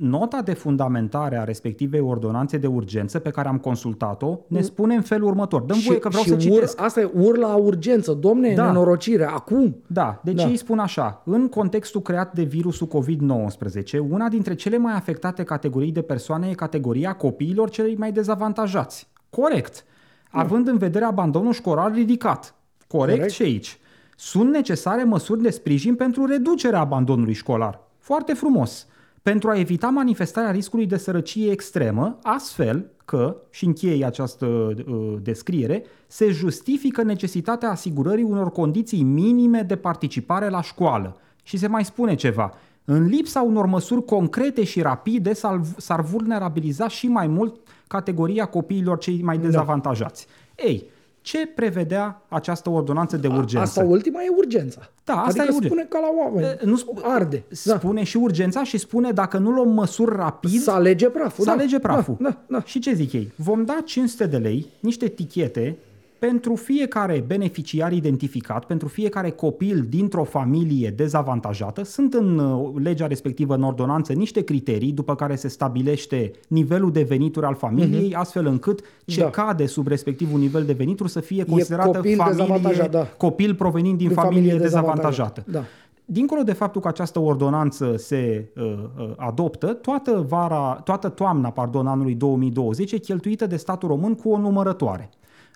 [0.00, 5.02] Nota de fundamentare a respectivei ordonanțe de urgență pe care am consultat-o ne spune în
[5.02, 5.60] felul următor.
[5.62, 6.80] Dăm voie că vreau să ur, citesc.
[6.80, 8.62] Asta e ur la urgență, domne, Da.
[8.62, 8.66] da.
[8.66, 9.76] nenorocire, acum.
[9.86, 10.48] Da, deci Da.
[10.48, 15.92] ei spun așa, în contextul creat de virusul COVID-19, una dintre cele mai afectate categorii
[15.92, 19.08] de persoane e categoria copiilor celei mai dezavantajați.
[19.30, 19.84] Corect.
[20.30, 22.54] Având în vedere abandonul școlar ridicat.
[22.86, 23.34] Corect, Corect.
[23.34, 23.78] și aici.
[24.16, 27.80] Sunt necesare măsuri de sprijin pentru reducerea abandonului școlar.
[27.98, 28.86] Foarte frumos.
[29.22, 35.84] Pentru a evita manifestarea riscului de sărăcie extremă, astfel că, și încheie această uh, descriere,
[36.06, 41.16] se justifică necesitatea asigurării unor condiții minime de participare la școală.
[41.42, 42.52] Și se mai spune ceva.
[42.84, 48.98] În lipsa unor măsuri concrete și rapide s-ar, s-ar vulnerabiliza și mai mult categoria copiilor
[48.98, 50.26] cei mai dezavantajați.
[50.56, 50.90] Ei,
[51.22, 53.58] ce prevedea această ordonanță de urgență?
[53.58, 54.80] Asta ultima e urgența.
[55.04, 56.46] Da, asta adică e urgen- spune ca la oameni.
[56.46, 57.42] E, nu sp- Arde.
[57.64, 57.76] Da.
[57.76, 61.44] Spune și urgența și spune dacă nu luăm măsuri rapid, Să alege praful.
[61.44, 61.56] să da.
[61.56, 62.16] alege praful.
[62.20, 62.62] Da, da, da.
[62.64, 63.32] Și ce zic ei?
[63.36, 65.76] Vom da 500 de lei, niște tichete,
[66.20, 71.82] pentru fiecare beneficiar identificat, pentru fiecare copil dintr-o familie dezavantajată.
[71.84, 77.02] Sunt în uh, legea respectivă, în ordonanță, niște criterii după care se stabilește nivelul de
[77.02, 79.30] venituri al familiei, astfel încât ce Mhm.
[79.30, 79.42] Da.
[79.44, 83.06] cade sub respectivul nivel de venituri să fie considerată copil familie, dezavantajat, da.
[83.16, 85.42] copil provenind din, Din familie, familie dezavantajată.
[85.46, 91.50] dezavantajată, Dincolo de faptul că această ordonanță se uh, uh, adoptă, toată vara, toată toamna,
[91.50, 95.10] pardon, anului 2020 e cheltuită de statul român cu o numărătoare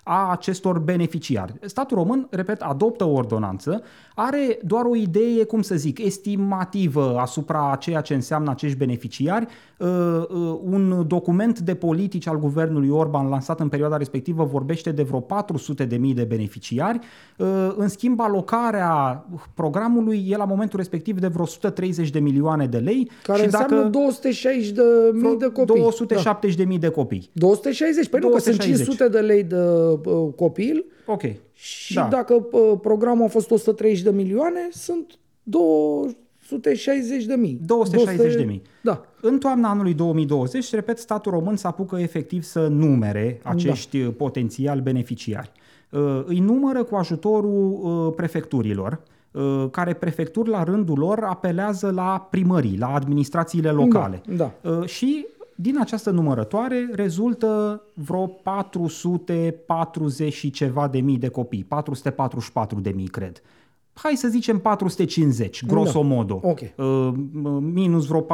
[0.07, 1.53] a acestor beneficiari.
[1.61, 3.81] Statul român, repet, adoptă o ordonanță,
[4.15, 9.47] are doar o idee, cum să zic, estimativă asupra a ceea ce înseamnă acești beneficiari,
[9.77, 15.03] Uh, uh, un document de politici al guvernului Orban lansat în perioada respectivă vorbește de
[15.03, 16.99] vreo 400 de mii de beneficiari.
[17.37, 22.77] Uh, În schimb, alocarea programului e la momentul respectiv de vreo 130 de milioane de
[22.77, 23.09] lei.
[23.23, 24.81] Care și înseamnă dacă 260 de
[25.13, 25.75] mii de copii.
[25.75, 27.29] 270 de mii de copii.
[27.33, 27.45] Da.
[27.45, 28.09] 260?
[28.09, 28.85] Păi nu, că sunt 260.
[28.85, 29.57] 500 de lei de
[30.05, 31.21] uh, copil Ok.
[31.53, 32.07] și Da.
[32.11, 37.59] dacă uh, programul a fost 130 de milioane, sunt 260 de mii.
[37.65, 38.61] 260 de mii.
[38.83, 39.01] Da.
[39.21, 44.09] În toamna anului 2020, repet, statul român se apucă efectiv să numere acești da.
[44.17, 45.51] potențial beneficiari.
[45.91, 52.27] Uh, Îi numără cu ajutorul uh, prefecturilor, uh, care prefecturi la rândul lor apelează la
[52.31, 54.21] primării, la administrațiile locale.
[54.35, 55.25] Da, Uh, Și
[55.55, 63.07] din această numărătoare rezultă vreo 440 și ceva de mii de copii, 444 de mii,
[63.07, 63.41] cred.
[63.93, 66.39] Hai să zicem 450, grosomodo.
[66.43, 66.59] Ok.
[66.59, 67.09] Uh,
[67.59, 68.25] minus vreo 4-5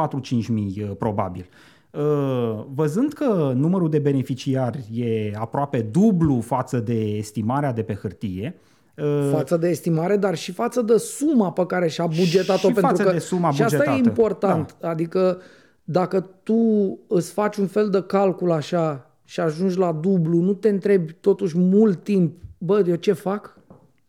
[0.48, 1.46] mii, uh, probabil.
[1.90, 8.56] Uh, Văzând că numărul de beneficiari e aproape dublu față de estimarea de pe hârtie,
[8.96, 12.68] uh, Față de estimare, dar și față de suma pe care și-a bugetat-o.
[12.68, 14.08] Și pentru față că, de suma și asta e bugetată.
[14.08, 14.76] important.
[14.80, 14.88] Da.
[14.88, 15.40] Adică
[15.84, 20.68] dacă tu îți faci un fel de calcul așa și ajungi la dublu, nu te
[20.68, 23.58] întrebi totuși mult timp, bă, eu ce fac?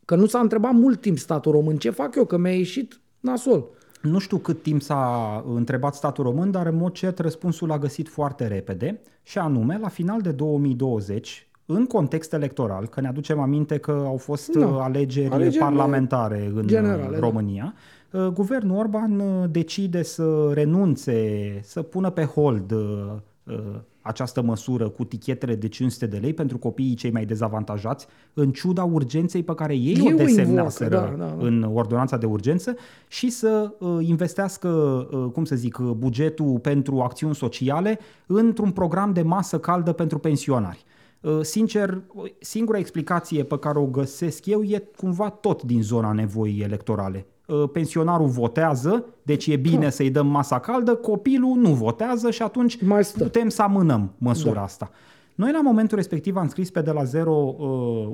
[0.06, 3.70] Că nu s-a întrebat mult timp statul român, ce fac eu, că mi-a ieșit nasol.
[4.02, 8.10] Nu știu cât timp s-a întrebat statul român, dar în mod cert răspunsul l-a găsit
[8.10, 13.78] foarte repede și anume, la final de 2020, în context electoral, că ne aducem aminte
[13.78, 14.66] că au fost Da.
[14.66, 17.74] uh, alegeri Alegerile parlamentare în generale, uh, da.
[18.14, 23.56] România, uh, guvernul Orban uh, decide să renunțe, să pună pe hold uh, uh,
[24.04, 28.84] această măsură cu tichetele de 500 de lei pentru copiii cei mai dezavantajați, în ciuda
[28.84, 31.46] urgenței pe care ei, Ei o o invocă, desemnaseră da, da, da.
[31.46, 32.76] în ordonanța de urgență
[33.08, 34.68] și să uh, investească,
[35.12, 40.20] uh, cum să zic, uh, bugetul pentru acțiuni sociale într-un program de masă caldă pentru
[40.20, 40.84] pensionari.
[41.22, 42.02] Uh, Sincer,
[42.40, 47.26] singura explicație pe care o găsesc eu e cumva tot din zona nevoii electorale.
[47.62, 52.82] Uh, Pensionarul votează, deci e bine să-i dăm masa caldă, copilul nu votează și atunci
[52.84, 53.24] Mai stă.
[53.24, 54.62] putem să amânăm măsura da.
[54.62, 54.92] asta.
[55.36, 57.66] Noi la momentul respectiv am scris pe de la zero uh,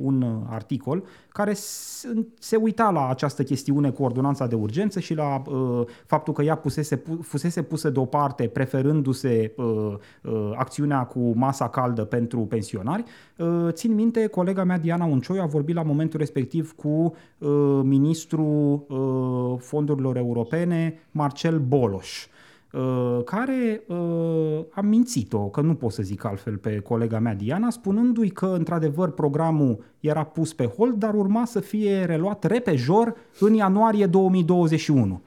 [0.01, 2.07] un uh, articol care s-
[2.39, 6.55] se uita la această chestiune cu ordonanța de urgență și la uh, faptul că ea
[6.55, 9.65] pusese, pu- fusese pusă deoparte preferându-se uh,
[10.23, 13.03] uh, acțiunea cu masa caldă pentru pensionari.
[13.37, 16.87] Uh, țin minte, colega mea Diana Uncioi a vorbit la momentul respectiv cu
[17.37, 17.49] uh,
[17.83, 22.38] ministrul uh, fondurilor europene Marcel Boloș uh,
[23.23, 28.29] care uh, a mințit-o, că nu pot să zic altfel pe colega mea Diana, spunându-i
[28.29, 34.05] că într-adevăr programul era pus pe hold, dar urma să fie reluat repejor în ianuarie
[34.05, 35.21] 2021.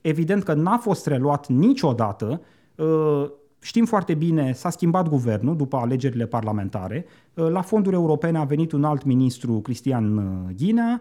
[0.00, 2.40] Evident că n-a fost reluat niciodată,
[2.74, 3.30] uh,
[3.62, 8.84] Știm foarte bine, s-a schimbat guvernul după alegerile parlamentare, La fonduri europene a venit un
[8.84, 10.20] alt ministru, Cristian
[10.56, 11.00] Ghinea,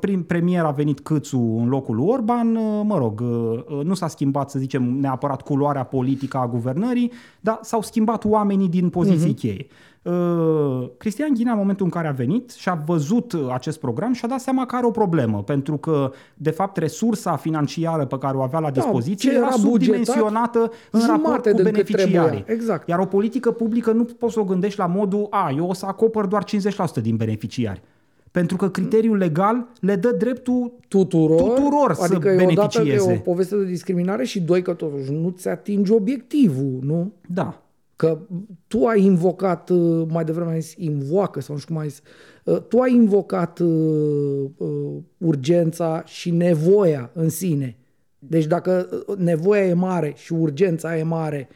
[0.00, 2.52] prim premier a venit Câțu în locul lui Orban,
[2.86, 3.20] mă rog,
[3.82, 8.88] nu s-a schimbat, să zicem, neapărat culoarea politică a guvernării, dar s-au schimbat oamenii din
[8.88, 9.38] poziții uh-huh.
[9.38, 9.66] cheie.
[10.04, 14.12] Uh, Cristian Ghinea, în momentul în care a venit și a văzut uh, acest program,
[14.12, 18.36] și-a dat seama că are o problemă, pentru că, de fapt, resursa financiară pe care
[18.36, 22.44] o avea la da, dispoziție da, era, era subdimensionată în raport cu beneficiarii.
[22.46, 22.88] Exact.
[22.88, 25.86] Iar o politică publică nu poți să o gândești la modul, a, eu o să
[25.86, 27.82] acopăr doar 50% din beneficiari.
[28.30, 32.90] Pentru că criteriul legal le dă dreptul tuturor, tuturor adică să beneficieze.
[32.90, 37.12] Adică e o poveste de discriminare și doi, că totuși nu-ți atingi obiectivul, nu?
[37.26, 37.63] Da.
[37.96, 38.18] Că
[38.66, 42.02] tu ai invocat, uh, mai devreme ai zis, invoacă sau nu știu cum ai zis,
[42.44, 47.78] uh, tu ai invocat uh, uh, urgența și nevoia în sine.
[48.18, 51.48] Deci dacă nevoia e mare și urgența e mare,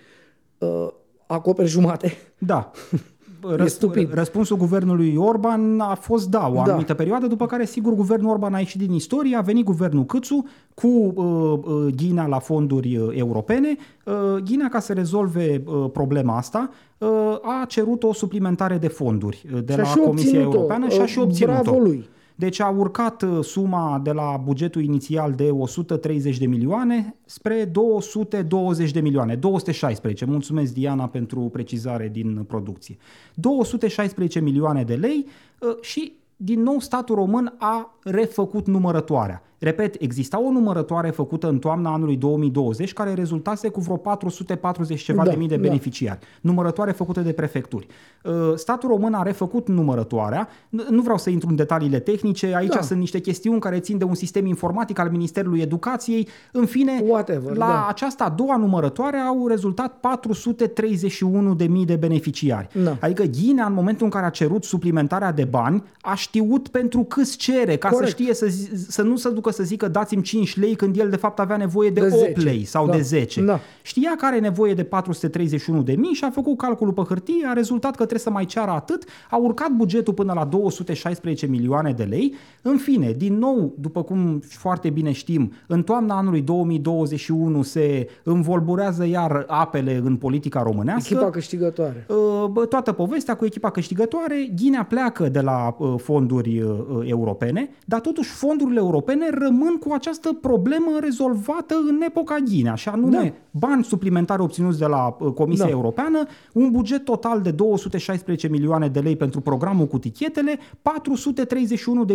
[0.59, 0.89] uh,
[1.27, 2.13] acoperi jumate.
[2.39, 2.71] Da.
[3.43, 4.15] răsp- stupid.
[4.15, 6.63] Răspunsul guvernului Orban a fost da, o da.
[6.63, 6.95] anumită da.
[6.95, 10.87] perioadă, după care, sigur, guvernul Orban a ieșit din istorie, a venit guvernul Câțu cu
[10.87, 13.77] uh, uh, Ghina la fonduri uh, europene.
[14.05, 14.15] Uh,
[14.45, 17.09] Ghina, ca să rezolve uh, problema asta, uh,
[17.43, 21.19] a cerut o suplimentare de fonduri uh, de și la Comisia Europeană și a și
[21.19, 21.63] obținut-o.
[21.63, 22.09] Bravo lui.
[22.39, 28.91] Deci a urcat uh, suma de la bugetul inițial de 130 de milioane spre 220
[28.91, 30.25] de milioane, 216.
[30.25, 32.97] Mulțumesc Diana pentru precizare din producție.
[33.35, 35.27] 216 milioane de lei
[35.59, 39.43] uh, și din nou statul român a refăcut numărătoarea.
[39.59, 45.25] Repet, exista o numărătoare făcută în toamna anului 2020 care rezultase cu vreo 440 ceva
[45.25, 45.61] da, de mii de da.
[45.61, 46.19] beneficiari.
[46.21, 46.27] Da.
[46.41, 47.87] Numărătoare făcută de prefecturi.
[48.23, 50.49] Uh, statul român a refăcut numărătoarea.
[50.91, 52.81] Nu vreau să intru în detaliile tehnice, aici da.
[52.81, 56.29] sunt niște chestiuni care țin de un sistem informatic al Ministerului Educației.
[56.53, 57.87] În fine, Whatever, la da.
[57.89, 62.69] această a doua numărătoare au rezultat 431 de mii de beneficiari.
[62.83, 62.97] Da.
[63.01, 67.37] Adică Ghinea, în momentul în care a cerut suplimentarea de bani, a știut pentru câți
[67.37, 68.17] cere, ca Corect.
[68.17, 68.47] să știe să,
[68.89, 71.57] să nu se ducă apucă să zică dați-mi 5 lei când el de fapt avea
[71.57, 72.41] nevoie de, de 8 10.
[72.41, 72.93] lei sau da.
[72.93, 73.43] de 10.
[73.43, 73.61] Da.
[73.83, 77.53] Știa că are nevoie de 431 de mii și a făcut calculul pe hârtie, a
[77.53, 82.03] rezultat că trebuie să mai ceară atât, a urcat bugetul până la 216 milioane de
[82.03, 82.35] lei.
[82.63, 89.07] În fine, din nou, după cum foarte bine știm, în toamna anului 2021 se învolburează
[89.07, 91.15] iar apele în politica românească.
[91.15, 92.07] Echipa câștigătoare.
[92.09, 98.01] Uh, toată povestea cu echipa câștigătoare, Ghinea pleacă de la uh, fonduri uh, europene, dar
[98.01, 103.67] totuși fondurile europene rămân cu această problemă rezolvată în epoca Ghinea, și anume da.
[103.67, 105.71] bani suplimentari obținuți de la uh, Comisia da.
[105.71, 110.59] Europeană, un buget total de 216 milioane de lei pentru programul cu tichetele,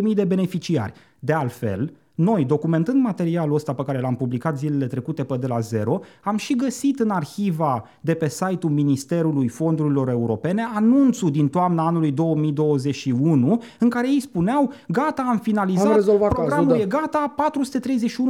[0.08, 0.94] 431.000 de beneficiari.
[1.20, 5.60] De altfel, noi, documentând materialul ăsta pe care l-am publicat zilele trecute pe de la
[5.60, 11.86] zero, am și găsit în arhiva de pe site-ul Ministerului Fondurilor Europene anunțul din toamna
[11.86, 16.98] anului 2021 în care ei spuneau gata, am finalizat, am programul cazul, e da.
[16.98, 17.36] gata,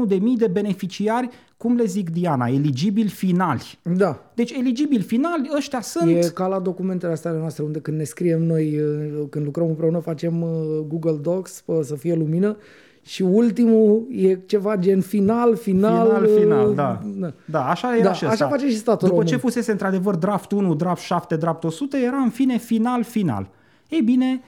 [0.10, 3.80] 431.000 de beneficiari cum le zic Diana, eligibili finali.
[3.96, 4.32] Da.
[4.34, 6.10] Deci eligibili finali, ăștia sunt...
[6.10, 8.80] E ca la documentele astea noastre, unde când ne scriem noi,
[9.30, 10.50] când lucrăm împreună, facem uh,
[10.88, 12.58] Google Docs să fie lumină
[13.06, 16.08] și ultimul e ceva gen final, final...
[16.08, 17.02] Final, final, da.
[17.06, 18.46] Da, da așa era da, și asta.
[18.46, 19.26] Așa face și statul După român.
[19.26, 23.50] ce fusese într-adevăr draft 1, draft 7, draft 100, era în fine final, final.
[23.90, 24.40] Ei bine, ă,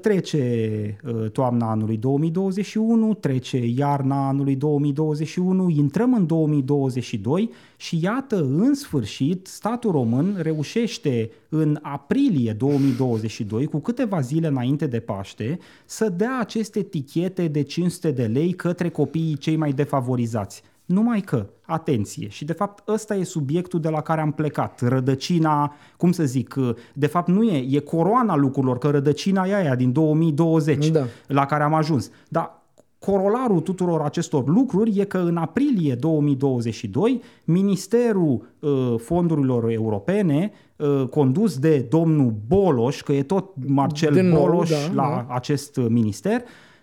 [0.00, 8.74] trece ă, toamna anului 2021, trece iarna anului 2021, intrăm în 2022 și iată, în
[8.74, 16.38] sfârșit, statul român reușește în aprilie 2022, cu câteva zile înainte de Paște, să dea
[16.40, 20.62] aceste tichete de 500 de lei către copiii cei mai defavorizați.
[20.92, 25.74] Numai că, atenție, și de fapt ăsta e subiectul de la care am plecat, rădăcina,
[25.96, 26.54] cum să zic,
[26.94, 31.04] de fapt nu e, e coroana lucrurilor, că rădăcina e aia din 2020 da.
[31.26, 32.10] la care am ajuns.
[32.28, 32.62] Dar
[33.04, 41.58] Corolarul tuturor acestor lucruri e că în aprilie 2022 Ministerul uh, Fondurilor Europene, uh, condus
[41.58, 45.34] de domnul Boloș, că e tot Marcel Din Boloș nou, da, la da.
[45.34, 46.42] acest minister,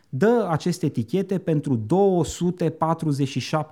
[0.09, 1.79] dă aceste etichete pentru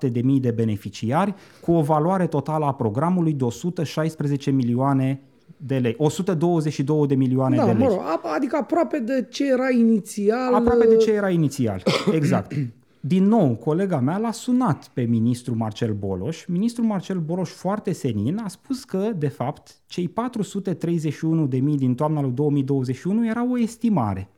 [0.08, 5.22] 247.000 de beneficiari cu o valoare totală a programului de 116 milioane
[5.58, 5.96] de lei.
[5.98, 7.88] 122 de milioane da, de lei.
[7.88, 8.00] Mă rog,
[8.36, 10.54] adică aproape de ce era inițial.
[10.54, 12.54] Aproape de ce era inițial, exact.
[13.00, 16.46] Din nou, colega mea l-a sunat pe ministrul Marcel Boloș.
[16.46, 21.96] Ministrul Marcel Boloș, foarte senin, a spus că, de fapt, cei 431 de mii din
[21.96, 24.30] toamna lui 2021 era o estimare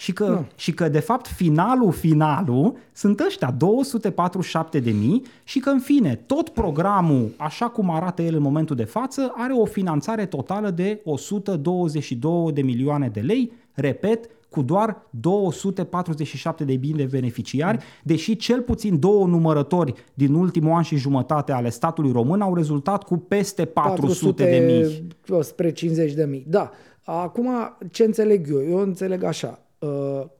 [0.00, 0.46] Și că, Nu.
[0.56, 6.14] și că de fapt finalul, finalul sunt ăștia 247 de mii și că în fine
[6.26, 11.00] tot programul, așa cum arată el în momentul de față, are o finanțare totală de
[11.04, 18.60] 122 de milioane de lei, repet, cu doar 247 de mii de beneficiari, deși cel
[18.60, 23.64] puțin două numărători din ultimul an și jumătate ale statului român au rezultat cu peste
[23.64, 25.42] 400 de mii.
[25.42, 26.44] spre 50 de mii.
[26.48, 26.70] Da.
[27.04, 27.48] Acum,
[27.90, 28.62] ce înțeleg eu?
[28.70, 29.67] Eu înțeleg așa, uh,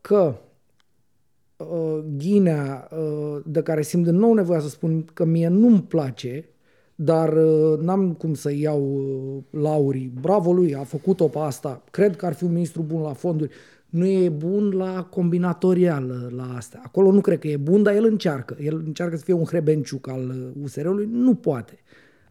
[0.01, 0.35] că
[1.57, 6.49] uh, ghinea uh, de care simt din nou nevoia să spun că mie nu-mi place,
[6.95, 7.33] dar
[7.81, 9.03] n-am cum să iau
[9.51, 10.13] laurii.
[10.21, 11.83] Bravo lui, a făcut-o pe asta.
[11.91, 13.51] Cred că ar fi un ministru bun la fonduri.
[13.89, 16.83] Nu e bun la combinatorial la astea.
[16.85, 18.57] Acolo nu cred că e bun, dar el încearcă.
[18.61, 21.09] El încearcă să fie un hrebenciuc al USR-ului.
[21.13, 21.79] Nu poate.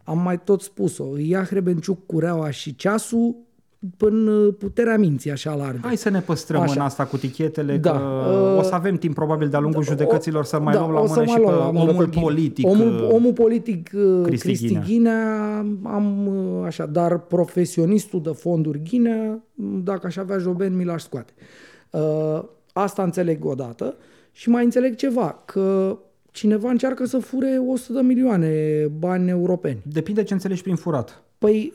[0.04, 1.18] Am mai tot spus-o.
[1.18, 3.36] Ia hrebenciuc cureaua și ceasul
[3.96, 5.78] până puterea minții așa largă.
[5.82, 6.72] Hai să ne păstrăm Așa.
[6.72, 7.90] în asta cu tichetele, Da.
[7.90, 10.92] că Uh, o să avem timp probabil de-a lungul Da, judecăților să mai da, luăm
[10.92, 12.22] la o să mână mai și pe luăm la mână omul pe Ghinea.
[12.22, 12.66] politic.
[12.66, 14.82] Omul, uh, omul politic uh, Cristi Cristi, Ghinea.
[14.86, 19.42] Ghinea, am uh, așa, dar profesionistul de fonduri Ghinea,
[19.84, 21.32] dacă aș avea joben, mi l-aș scoate.
[21.90, 23.94] Uh, Asta înțeleg odată
[24.32, 25.98] și mai înțeleg ceva, că
[26.30, 28.52] cineva încearcă să fure 100 de milioane
[28.98, 29.78] bani europeni.
[29.82, 31.22] Depinde ce înțelegi prin furat.
[31.38, 31.72] Păi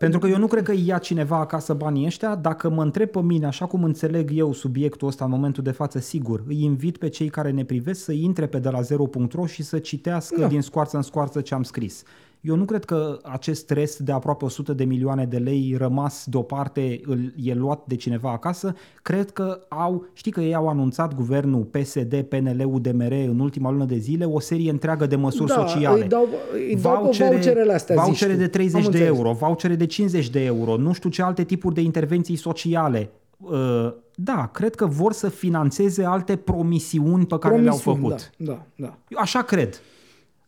[0.00, 2.34] Pentru că eu nu cred că ia cineva acasă banii ăștia.
[2.34, 5.98] Dacă mă întreb pe mine, așa cum înțeleg eu subiectul ăsta în momentul de față,
[5.98, 9.62] sigur, îi invit pe cei care ne privesc să intre pe de la 0.ro și
[9.62, 10.46] să citească Da.
[10.46, 12.02] din scoarță în scoarță ce am scris.
[12.40, 17.00] Eu nu cred că acest rest de aproape 100 de milioane de lei rămas deoparte
[17.04, 18.74] îl, e luat de cineva acasă.
[19.02, 23.84] Cred că au, știi că ei au anunțat guvernul PSD, PNL, UDMR în ultima lună
[23.84, 27.72] de zile o serie întreagă de măsuri da, sociale îi dau, îi dau pe voucherele
[27.72, 28.38] astea, zici vouchere tu.
[28.38, 29.06] de Am 30 de înțeles.
[29.06, 33.10] euro, vouchere de 50 de euro, nu știu ce alte tipuri de intervenții sociale.
[33.36, 38.30] Uh, Da, cred că vor să financeze alte promisiuni pe care le-au Promisiuni, făcut.
[38.36, 38.98] Da, da, da.
[39.08, 39.80] Eu Așa cred.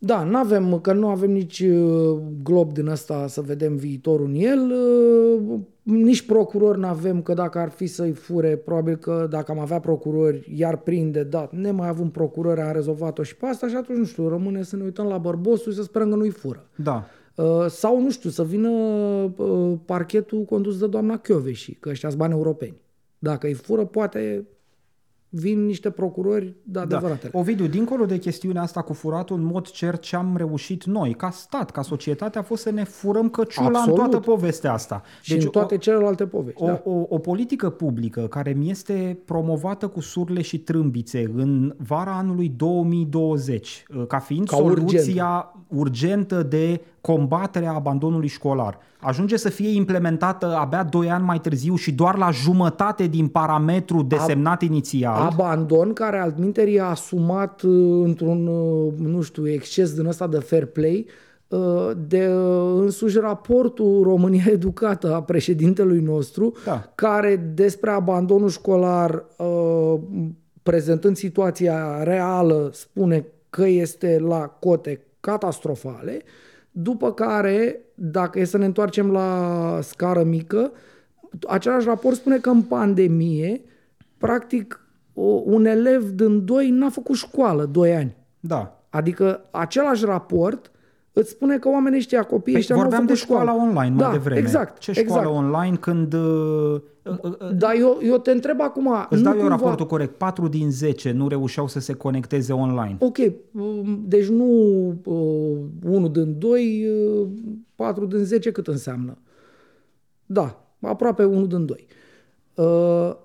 [0.05, 4.35] Da, nu avem, că nu avem nici uh, glob din ăsta să vedem viitorul în
[4.35, 9.51] el, uh, nici procurori nu avem, că dacă ar fi să-i fure, probabil că dacă
[9.51, 13.67] am avea procurori, iar prinde, da, ne mai avem procurori, am rezolvat-o și pe asta
[13.67, 16.29] și atunci, nu știu, rămâne să ne uităm la bărbosul și să sperăm că nu-i
[16.29, 16.69] fură.
[16.75, 17.05] Da.
[17.35, 18.69] Uh, Sau, nu știu, să vină
[19.37, 22.81] uh, parchetul condus de doamna Chioveși, că ăștia sunt bani europeni.
[23.19, 24.47] Dacă îi fură, poate
[25.35, 26.81] vin niște procurori de Da.
[26.81, 27.31] adevăratele.
[27.35, 31.29] Ovidiu, dincolo de chestiunea asta cu furatul, în mod cert ce am reușit noi, ca
[31.29, 33.97] stat, ca societate, a fost să ne furăm căciula în Absolut.
[33.97, 35.01] toată povestea asta.
[35.21, 36.63] Și în toate o, celelalte povești.
[36.63, 36.81] o, da.
[36.85, 42.53] o, o politică publică care mi este promovată cu surle și trâmbițe în vara anului
[42.57, 50.45] 2020, ca fiind Ca soluția urgentă de combatere a abandonului școlar, ajunge să fie implementată
[50.45, 55.29] abia 2 ani mai târziu și doar la jumătate din parametru desemnat inițial.
[55.31, 60.65] Abandon care altminterii a asumat uh, într-un, uh, nu știu, exces din ăsta de fair
[60.65, 61.05] play
[61.47, 66.91] uh, de uh, însuși raportul România Educată a președintelui nostru, Da.
[66.95, 69.99] care despre abandonul școlar, uh,
[70.63, 76.21] prezentând situația reală, spune că este la cote catastrofale,
[76.75, 80.71] după care, dacă e să ne întoarcem la scară mică,
[81.47, 83.61] același raport spune că în pandemie,
[84.17, 88.15] practic, o- un elev din doi n-a făcut școală doi ani.
[88.39, 88.83] Da.
[88.89, 90.71] Adică același raport
[91.13, 93.69] îți spune că oamenii ăștia, copiii Păi ăștia n-au vorbeam făcut de școala școală.
[93.69, 94.39] online da, mai devreme.
[94.39, 95.35] Exact, Ce școală exact.
[95.45, 96.13] online când...
[96.13, 96.81] uh, uh, uh,
[97.55, 98.87] Dar eu, eu te întreb acum...
[99.09, 99.55] Îți nu dau eu cumva...
[99.55, 100.17] raportul corect.
[100.17, 102.97] 4 din 10 nu reușeau să se conecteze online.
[102.99, 103.17] Ok,
[103.51, 104.45] um, deci nu
[105.03, 107.27] uh, unul din doi, uh,
[107.75, 109.17] patru din zece cât înseamnă?
[110.25, 111.87] Da, aproape unul din doi.
[112.55, 113.15] Uh,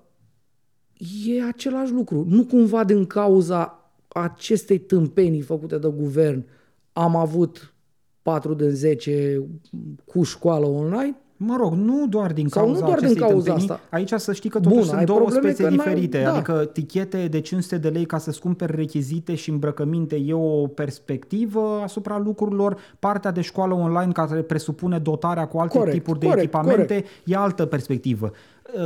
[1.25, 2.25] e același lucru.
[2.27, 6.45] Nu cumva din cauza acestei tâmpenii făcute de guvern
[6.93, 7.73] am avut
[8.21, 9.43] 4 din 10
[10.05, 11.17] cu școală online?
[11.41, 13.69] Mă rog, nu doar din Sau nu cauza doar din acestei cauza tâmpenii.
[13.69, 13.81] asta.
[13.95, 16.21] Aici să știi că totuși Bun, sunt ai două probleme specii că n-ai- diferite.
[16.23, 16.33] da.
[16.33, 21.79] Adică tichete de 500 de lei ca să-ți cumperi rechizite și îmbrăcăminte e o perspectivă
[21.83, 22.77] asupra lucrurilor.
[22.99, 27.07] Partea de școală online care presupune dotarea cu alte Corect, tipuri de corect, echipamente corect.
[27.25, 28.31] e altă perspectivă.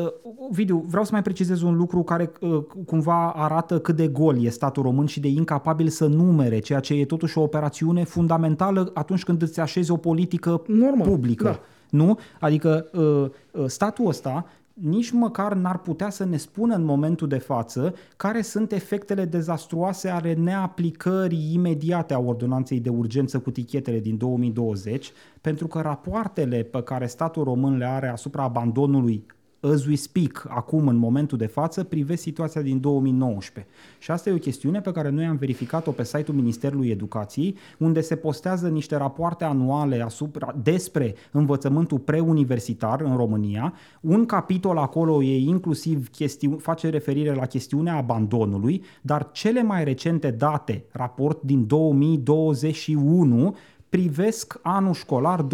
[0.04, 0.12] Uh,
[0.51, 4.49] Vidiu, vreau să mai precizez un lucru care uh, cumva arată cât de gol e
[4.49, 9.24] statul român și de incapabil să numere, ceea ce e totuși o operațiune fundamentală atunci
[9.24, 11.43] când îți așezi o politică Normal, publică.
[11.43, 11.60] da.
[11.94, 12.20] Nu?
[12.39, 17.38] Adică uh, uh, statul ăsta nici măcar n-ar putea să ne spună în momentul de
[17.38, 24.18] față care sunt efectele dezastruoase ale neaplicării imediate a ordonanței de urgență cu tichetele din
[24.18, 29.26] 2020, pentru că rapoartele pe care statul român le are asupra abandonului
[29.64, 33.74] as we speak, acum în momentul de față, privesc situația din 2019.
[33.99, 38.01] Și asta e o chestiune pe care noi am verificat-o pe site-ul Ministerului Educației, unde
[38.01, 43.74] se postează niște rapoarte anuale asupra, despre învățământul preuniversitar în România.
[44.01, 50.32] Un capitol acolo e inclusiv chestiu, face referire la chestiunea abandonului, dar cele mai recente
[50.32, 53.55] date, raport din 2021,
[53.89, 55.47] privesc anul școlar 2019-2020.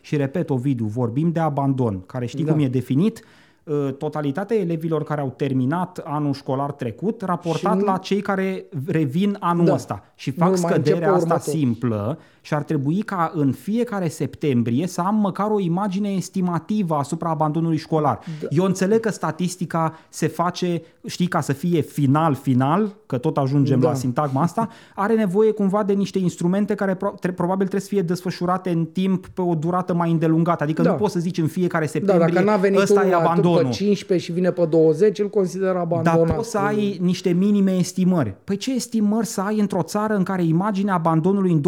[0.00, 2.52] Și repet, Ovidiu, vorbim de abandon, care știi da.
[2.52, 3.24] cum e definit?
[3.64, 9.36] Uh, totalitatea elevilor care au terminat anul școlar trecut, raportat și la cei care revin
[9.40, 9.72] anul da.
[9.72, 11.54] ăsta și fac scăderea asta următor.
[11.54, 12.18] simplă
[12.48, 17.76] și ar trebui ca în fiecare septembrie să am măcar o imagine estimativă asupra abandonului
[17.76, 18.18] școlar.
[18.40, 18.46] Da.
[18.50, 23.88] Eu înțeleg că statistica se face, știi, ca să fie final-final, că tot ajungem da.
[23.88, 27.94] la sintagma asta, are nevoie cumva de niște instrumente care pro- tre- probabil trebuie să
[27.94, 30.62] fie desfășurate în timp pe o durată mai îndelungată.
[30.62, 30.90] Adică da.
[30.90, 33.64] nu poți să zici în fiecare septembrie, da, dacă n-a venit ăsta e abandonul.
[33.64, 36.26] Pe 15 și vine pe 20, îl consider abandonat.
[36.26, 38.34] Dar poți să ai niște minime estimări.
[38.44, 41.60] Păi ce estimări să ai într-o țară în care imaginea abandonului în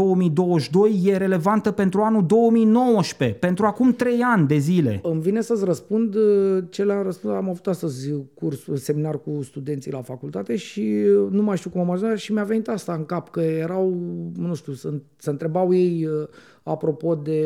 [0.70, 5.00] 2022 22 e relevantă pentru anul 2019, pentru acum 3 ani de zile.
[5.02, 7.34] Îmi vine să-ți răspund uh, ce le-am răspuns.
[7.34, 11.80] Am avut astăzi curs, seminar cu studenții la facultate și uh, nu mai știu cum
[11.80, 13.96] am ajuns și mi-a venit asta în cap, că erau,
[14.36, 16.28] nu știu, să, să întrebau ei uh,
[16.62, 17.42] apropo de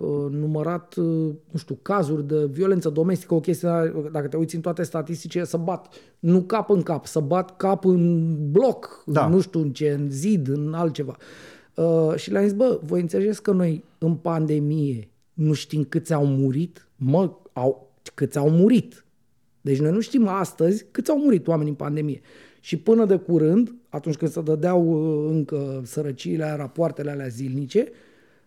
[0.00, 1.04] uh, numărat, uh,
[1.50, 3.68] nu știu, cazuri de violență domestică, o chestie,
[4.12, 7.84] dacă te uiți în toate statisticile, să bat nu cap în cap, să bat cap
[7.84, 9.28] în bloc, da.
[9.28, 11.16] nu știu în ce, în zid, în altceva.
[11.18, 11.49] Uh,
[12.16, 16.88] și le-am zis, bă, voi înțelegeți că noi în pandemie nu știm câți au murit?
[16.96, 19.04] Mă, au, câți au murit.
[19.60, 22.20] Deci noi nu știm astăzi câți au murit oameni în pandemie.
[22.60, 27.88] Și până de curând, atunci când se dădeau uh, încă sărăciile, rapoartele alea zilnice,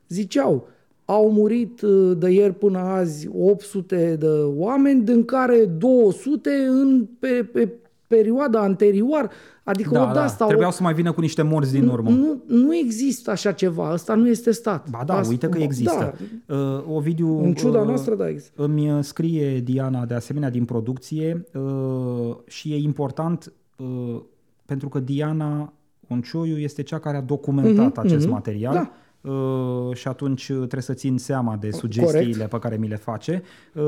[0.07, 0.67] ziceau,
[1.05, 7.49] au murit uh, de ieri până azi 800 de oameni, din care 200 în, pe,
[7.51, 7.69] pe
[8.16, 9.30] perioada anterioară.
[9.64, 10.24] Adică da, da.
[10.24, 10.45] asta...
[10.45, 10.74] Trebuiau o...
[10.74, 12.09] să mai vină cu niște morți din urmă.
[12.09, 13.89] Nu, nu există așa ceva.
[13.89, 14.89] Asta nu este stat.
[14.89, 16.16] Ba da, asta, uite că există.
[16.45, 16.55] Da.
[16.55, 18.64] Uh, Ovidiu, în ciuda uh, noastră, da, există.
[18.64, 24.22] Îmi scrie Diana de asemenea din producție uh, și e important uh,
[24.66, 25.74] pentru că Diana
[26.07, 28.32] Oncioiu este cea care a documentat uh-huh, acest uh-huh.
[28.32, 28.74] material.
[28.74, 29.03] Da Uh,
[29.93, 32.49] și atunci trebuie să țin seama de sugestiile Corect.
[32.49, 33.43] pe care mi le face.
[33.74, 33.84] Uh,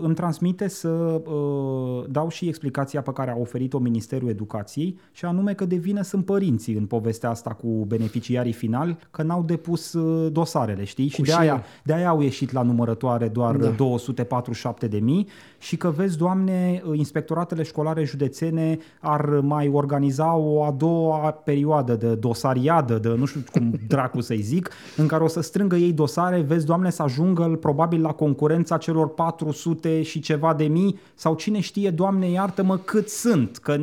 [0.00, 5.54] îmi transmite să uh, dau și explicația pe care a oferit-o Ministerul Educației și anume
[5.54, 9.96] că de vină sunt părinții în povestea asta cu beneficiarii finali, că n-au depus
[10.32, 11.08] dosarele, știi?
[11.08, 13.68] Și de aia, de aia au ieșit la numărătoare doar da.
[13.68, 15.28] 247 de mii
[15.58, 22.14] și că vezi, Doamne, inspectoratele școlare județene ar mai organiza o a doua perioadă de
[22.14, 26.40] dosariadă, de nu știu cum dracu să-i zic, în care o să strângă ei dosare,
[26.40, 30.98] vezi, Doamne, să ajungă probabil la concurența celor 400 și ceva de mii?
[31.14, 33.76] Sau cine știe, Doamne, iartă-mă, cât sunt, că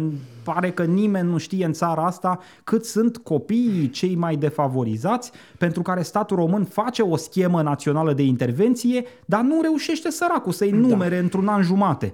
[0.46, 5.82] pare că nimeni nu știe în țara asta cât sunt copiii cei mai defavorizați pentru
[5.82, 10.78] care statul român face o schemă națională de intervenție, dar nu reușește săracul să-i da.
[10.78, 11.22] numere da.
[11.22, 12.14] într-un an jumate.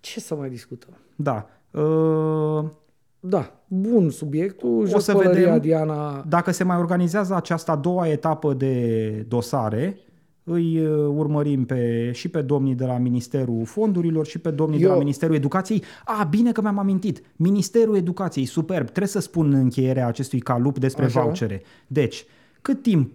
[0.00, 0.92] Ce să mai discutăm?
[1.16, 1.46] Da.
[1.70, 2.64] Uh,
[3.20, 4.88] da, bun subiectul.
[4.92, 6.24] O să vedem Diana...
[6.28, 9.98] dacă se mai organizează această a doua etapă de dosare,
[10.48, 14.86] îi uh, urmărim pe, și pe domnii de la Ministerul Fondurilor și pe domnii Eu...
[14.86, 15.82] de la Ministerul Educației.
[16.04, 17.22] A, bine că mi-am amintit.
[17.36, 18.84] Ministerul Educației, superb.
[18.84, 21.22] Trebuie să spun în încheierea acestui calup despre Așa.
[21.22, 21.62] vouchere.
[21.86, 22.24] Deci,
[22.62, 23.12] cât timp,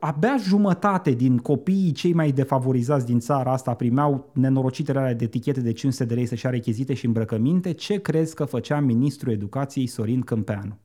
[0.00, 5.60] abia jumătate din copiii cei mai defavorizați din țara asta primeau nenorocitele alea de etichete
[5.60, 9.86] de 500 de lei să-și are rechizite și îmbrăcăminte, ce crezi că făcea ministrul educației
[9.86, 10.78] Sorin Câmpeanu?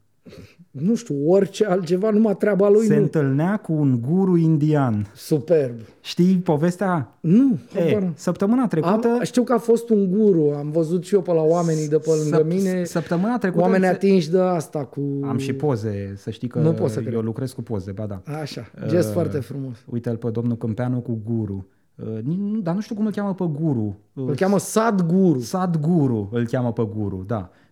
[0.71, 3.01] Nu știu, orice altceva, numai treaba lui Se nu.
[3.01, 5.11] întâlnea cu un guru indian.
[5.15, 5.75] Superb.
[6.01, 7.17] Știi povestea?
[7.19, 7.57] Nu.
[7.75, 9.07] E, săptămâna trecută...
[9.07, 11.97] Am, știu că a fost un guru, am văzut și eu pe la oamenii de
[11.97, 12.83] pe lângă mine.
[12.83, 13.63] Săptămâna trecută...
[13.63, 15.01] Oameni atinși de asta cu...
[15.23, 17.23] Am și poze, să știi că nu pot să eu cred.
[17.23, 18.21] lucrez cu poze, ba da.
[18.41, 19.77] Așa, gest uh, foarte frumos.
[19.85, 21.67] Uite-l pe domnul Câmpeanu cu guru.
[21.95, 22.19] Uh,
[22.61, 23.99] dar nu știu cum îl cheamă pe guru.
[24.13, 25.39] Uh, îl cheamă Sad Guru.
[25.39, 27.49] Sad Guru îl cheamă pe guru, da.
[27.51, 27.66] Uh,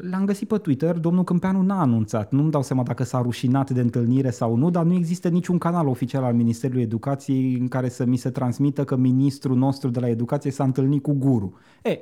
[0.00, 3.80] l-am găsit pe Twitter, domnul Câmpeanu n-a anunțat, nu-mi dau seama dacă s-a rușinat de
[3.80, 8.04] întâlnire sau nu, dar nu există niciun canal oficial al Ministerului Educației în care să
[8.04, 11.54] mi se transmită că ministrul nostru de la educație s-a întâlnit cu guru.
[11.82, 11.98] E,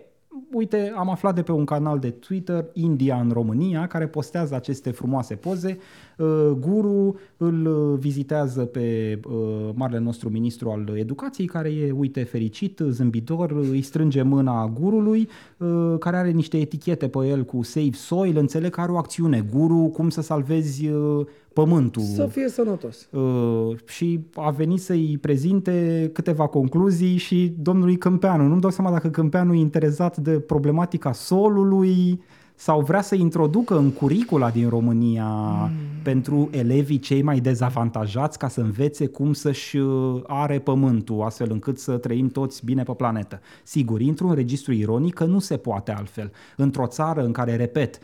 [0.52, 4.90] uite, am aflat de pe un canal de Twitter, India în România, care postează aceste
[4.90, 5.78] frumoase poze.
[6.18, 12.22] Uh, guru îl uh, vizitează pe uh, marele nostru ministru al educației, care e, uite,
[12.22, 15.28] fericit, zâmbitor, îi strânge mâna gurului,
[15.98, 19.46] care are niște etichete pe el cu Save Soil, înțeleg că are o acțiune.
[19.52, 20.90] Guru, cum să salvezi
[21.54, 22.02] pământul.
[22.02, 23.08] Să fie sănătos.
[23.10, 28.46] Uh, și a venit să-i prezinte câteva concluzii și domnului Câmpeanu.
[28.46, 32.20] Nu-mi dau seama dacă Câmpeanu e interesat de problematica solului,
[32.56, 35.70] sau vrea să introducă în curicula din România mm.
[36.02, 41.78] pentru elevii cei mai dezavantajați ca să învețe cum să-și uh, are pământul, astfel încât
[41.78, 43.40] să trăim toți bine pe planetă.
[43.62, 46.32] Sigur, intru în registru ironic că nu se poate altfel.
[46.56, 48.00] Într-o țară în care, repet, uh,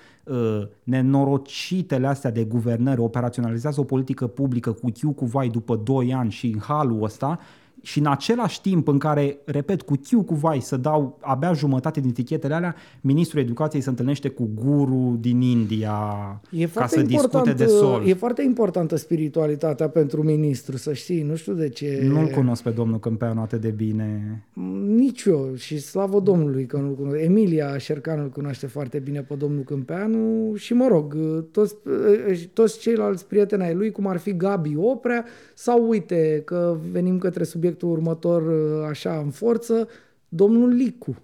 [0.83, 6.31] nenorocitele astea de guvernări operaționalizează o politică publică cu chiu cu vai după 2 ani
[6.31, 7.39] și în halul ăsta,
[7.83, 12.01] și în același timp în care, repet, cu chiu cu vai să dau abia jumătate
[12.01, 17.53] din etichetele alea, ministrul educației se întâlnește cu guru din India e ca să discute
[17.53, 18.03] de sol.
[18.07, 22.01] E foarte importantă spiritualitatea pentru ministru, să știi, nu știu de ce.
[22.09, 24.43] Nu-l cunosc pe domnul Câmpeanu atât de bine.
[24.87, 27.17] Nici eu și slavă Domnului că nu-l cunosc.
[27.19, 31.17] Emilia Șercanu îl cunoaște foarte bine pe domnul Câmpeanu și mă rog,
[31.51, 31.75] toți,
[32.53, 35.25] toți ceilalți prieteni ai lui, cum ar fi Gabi Oprea,
[35.55, 39.89] sau uite că venim către subiect subiectul următor uh, așa în forță,
[40.29, 41.17] domnul Licu.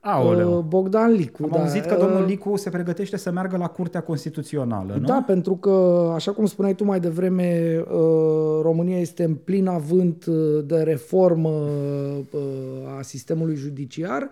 [0.00, 0.58] Aoleu.
[0.58, 1.42] Uh, Bogdan Licu.
[1.42, 1.60] Am da.
[1.60, 5.06] auzit că domnul uh, Licu se pregătește să meargă la Curtea Constituțională, nu?
[5.06, 7.78] Da, pentru că, așa cum spuneai tu mai devreme,
[8.62, 10.26] România este în plin avânt
[10.64, 11.68] de reformă
[12.98, 14.30] a sistemului judiciar.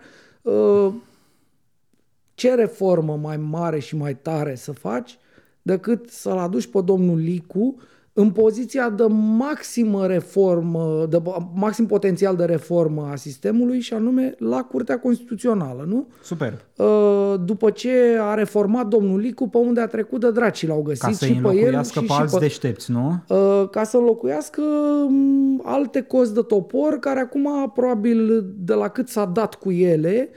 [2.33, 5.17] Ce reformă mai mare și mai tare să faci
[5.61, 7.75] decât să-l aduci pe domnul Licu
[8.13, 9.03] în poziția de
[9.37, 11.21] maximă reformă, de
[11.53, 16.07] maxim potențial de reformă a sistemului și anume la Curtea Constituțională, nu?
[16.23, 16.65] Super.
[16.75, 21.03] Uh, după ce a reformat domnul Licu, pe unde a trecut de draci l-au găsit
[21.03, 23.23] ca să și pe el și, pe și alți pe, deștepți, nu?
[23.27, 24.61] Uh, ca să înlocuiască
[25.09, 30.29] mm, alte cozi de topor care acum probabil de la cât s-a dat cu ele,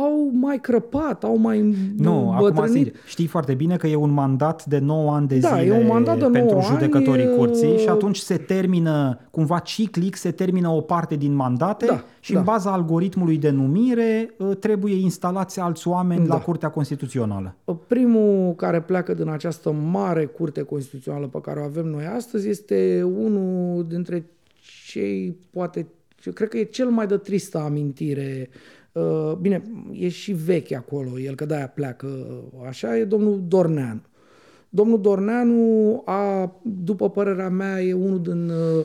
[0.00, 4.64] au mai crăpat, au mai Nu, acum sincer, știi foarte bine că e un mandat
[4.64, 7.78] de 9 ani de da, zile e un mandat de pentru 9 judecătorii ani, curții
[7.78, 12.38] și atunci se termină, cumva ciclic, se termină o parte din mandate da, și da.
[12.38, 16.34] în baza algoritmului de numire ă, trebuie instalați alți oameni da.
[16.34, 17.54] la Curtea Constituțională.
[17.86, 23.02] Primul care pleacă din această mare curte constituțională pe care o avem noi astăzi este
[23.02, 24.26] unul dintre
[24.86, 25.86] cei, poate,
[26.24, 28.81] eu cred că e cel mai de tristă amintire Uh,
[29.40, 29.62] bine,
[29.92, 32.06] e și vechi acolo, el că de-aia pleacă
[32.66, 34.00] așa, e domnul Dorneanu.
[34.68, 38.84] Domnul Dorneanu a, după părerea mea, e unul din uh,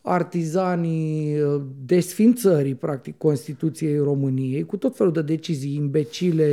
[0.00, 6.48] artizanii uh, desfințării, practic, Constituției României, cu tot felul de decizii imbecile,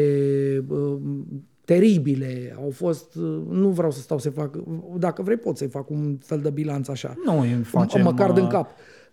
[1.66, 2.56] teribile.
[2.64, 3.16] Au fost,
[3.50, 4.58] nu vreau să stau să fac,
[4.98, 7.16] dacă vrei pot să-i fac un fel de bilanț așa.
[7.26, 8.70] Nu, facem, măcar din cap.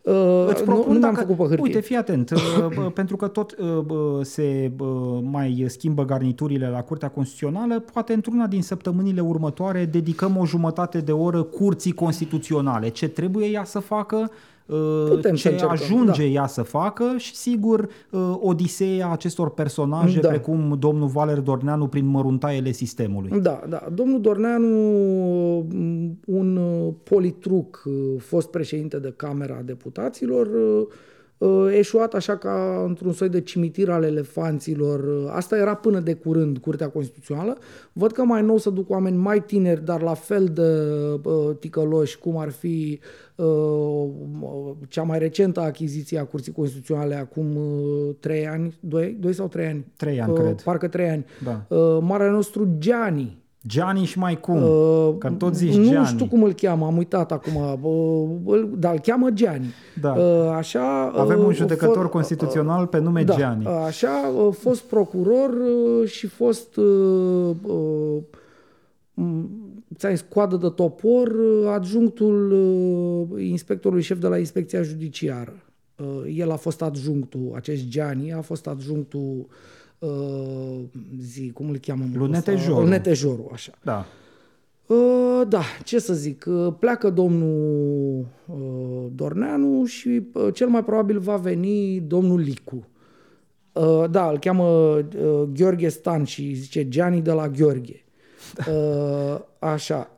[0.06, 1.62] Uh, Îți propun nu, nu dacă, făcut pe hârtie.
[1.62, 3.86] Uite, fii atent, uh, pentru că tot uh,
[4.22, 4.72] se
[5.22, 11.12] mai schimbă garniturile la Curtea Constituțională, poate într-una din săptămânile următoare dedicăm o jumătate de
[11.12, 12.88] oră Curții Constituționale.
[12.88, 14.30] Ce trebuie ea să facă?
[15.08, 16.28] Putem ce încercăm, ajunge da.
[16.28, 17.88] ea să facă și sigur
[18.40, 20.28] odiseea acestor personaje da.
[20.28, 23.40] precum domnul Valer Dorneanu prin măruntaiele sistemului.
[23.40, 23.86] Da, da.
[23.94, 24.68] Domnul Dorneanu,
[26.26, 26.58] un
[27.02, 27.82] politruc,
[28.18, 30.48] fost președinte de Camera Deputaților,
[31.72, 35.28] eșuat așa ca într-un soi de cimitir al elefanților.
[35.30, 37.58] Asta era până de curând Curtea Constituțională.
[37.92, 40.62] Văd că mai nou să duc oameni mai tineri, dar la fel de
[41.28, 43.00] uh, ticăloși, cum ar fi
[43.34, 44.08] uh,
[44.88, 49.66] cea mai recentă achiziție a Curții Constituționale acum uh, 3 ani, 2, 2 sau 3
[49.66, 49.86] ani?
[49.96, 50.62] 3 ani, uh, cred.
[50.62, 51.24] Parcă 3 ani.
[51.44, 51.76] Da.
[51.76, 54.62] Uh, Marele nostru Gianni, Gianni și mai cum?
[54.62, 56.06] Uh, că tot zici nu Gianni.
[56.06, 57.54] știu cum îl cheamă, am uitat acum,
[58.44, 59.74] uh, dar îl cheamă Gianni.
[60.00, 60.12] Da.
[60.12, 63.66] Uh, așa, Avem un judecător uh, constituțional pe nume da, Gianni.
[63.66, 68.16] Așa, uh, fost procuror uh, și fost uh, uh,
[69.96, 75.54] ți-ai scoadă de topor, uh, adjunctul uh, inspectorului șef de la inspecția judiciară.
[75.96, 79.46] Uh, el a fost adjunctul, acest Gianni a fost adjunctul uh,
[81.20, 82.04] zi, cum îl cheamă?
[82.14, 82.80] Lunetejoru.
[82.80, 83.72] Lunetejoru, așa.
[83.82, 84.06] Da.
[84.86, 91.18] Uh, da, ce să zic, uh, pleacă domnul uh, Dorneanu și uh, cel mai probabil
[91.18, 92.88] va veni domnul Licu.
[93.72, 98.00] Uh, da, îl cheamă uh, Gheorghe Stan și zice Gianni de la Gheorghe.
[98.58, 100.10] Uh, așa.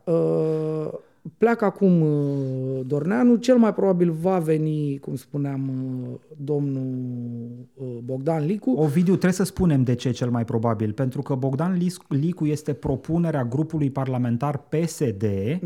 [1.21, 7.87] Uh, Pleacă acum uh, Dorneanu, cel mai probabil va veni, cum spuneam, uh, domnul uh,
[8.03, 8.71] Bogdan Licu.
[8.71, 13.45] Ovidiu, trebuie să spunem de ce cel mai probabil, pentru că Bogdan Licu este propunerea
[13.45, 15.23] grupului parlamentar PSD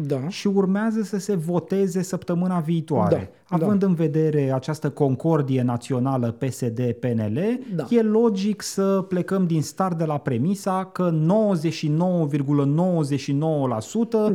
[0.07, 0.27] da.
[0.29, 3.15] și urmează să se voteze săptămâna viitoare.
[3.15, 3.29] Da.
[3.53, 3.85] Având da.
[3.85, 7.39] în vedere această concordie națională PSD-PNL,
[7.75, 7.85] da.
[7.89, 11.17] e logic să plecăm din start de la premisa că 99,99%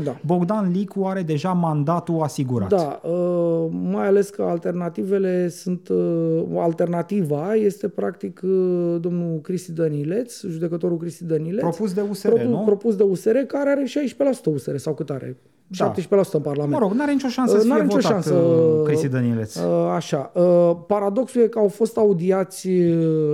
[0.05, 0.17] da.
[0.27, 2.69] Bogdan Licu are deja mandatul asigurat.
[2.69, 10.43] Da, uh, mai ales că alternativele sunt, uh, alternativa este practic uh, domnul Cristi Dănileț,
[10.43, 11.61] judecătorul Cristi Dănileț.
[11.61, 12.63] Propus de USR, propus, nu?
[12.65, 15.37] Propus de USR, care are 16% USR sau cât are?
[15.77, 15.95] Da.
[15.95, 15.97] 17%
[16.33, 16.73] în Parlament.
[16.73, 19.55] Mă rog, n-are nicio șansă să fie nicio votat șansă, uh, Cristi Dănileț.
[19.55, 20.33] Uh, așa.
[20.35, 22.69] Uh, paradoxul e că au fost audiați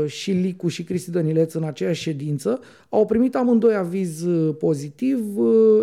[0.06, 2.60] și Licu și Cristi Dănileț în aceeași ședință.
[2.88, 4.24] Au primit amândoi aviz
[4.58, 5.18] pozitiv.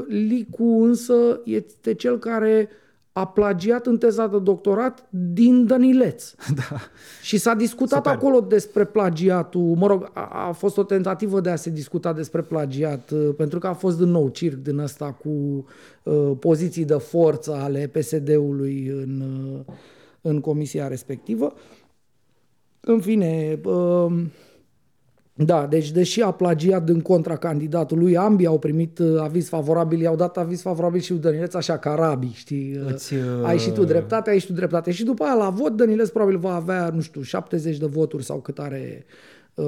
[0.07, 2.69] Licu însă este cel care
[3.13, 6.33] a plagiat în teza de doctorat din Dănileț.
[6.55, 6.77] Da.
[7.21, 8.11] Și s-a discutat Super.
[8.11, 12.41] acolo despre plagiatul, mă rog, a, a fost o tentativă de a se discuta despre
[12.41, 15.65] plagiat, uh, pentru că a fost din nou circ din ăsta cu
[16.03, 19.73] uh, poziții de forță ale PSD-ului în, uh,
[20.21, 21.53] în comisia respectivă.
[22.79, 24.23] În fine, uh,
[25.45, 30.15] da, deci deși a plagiat din contra candidatului, ambii au primit uh, aviz favorabil, i-au
[30.15, 32.77] dat aviz favorabil și Dănileț, așa ca rabii, știi?
[32.77, 33.19] Uh, Îți, uh...
[33.43, 34.91] Ai și tu dreptate, ai și tu dreptate.
[34.91, 38.41] Și după aia la vot Dănileț probabil va avea, nu știu, 70 de voturi sau
[38.41, 39.05] cât are
[39.53, 39.65] uh,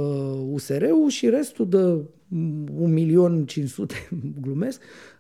[0.52, 2.06] USR-ul și restul de 1.500.000,
[4.42, 5.13] glumesc, uh,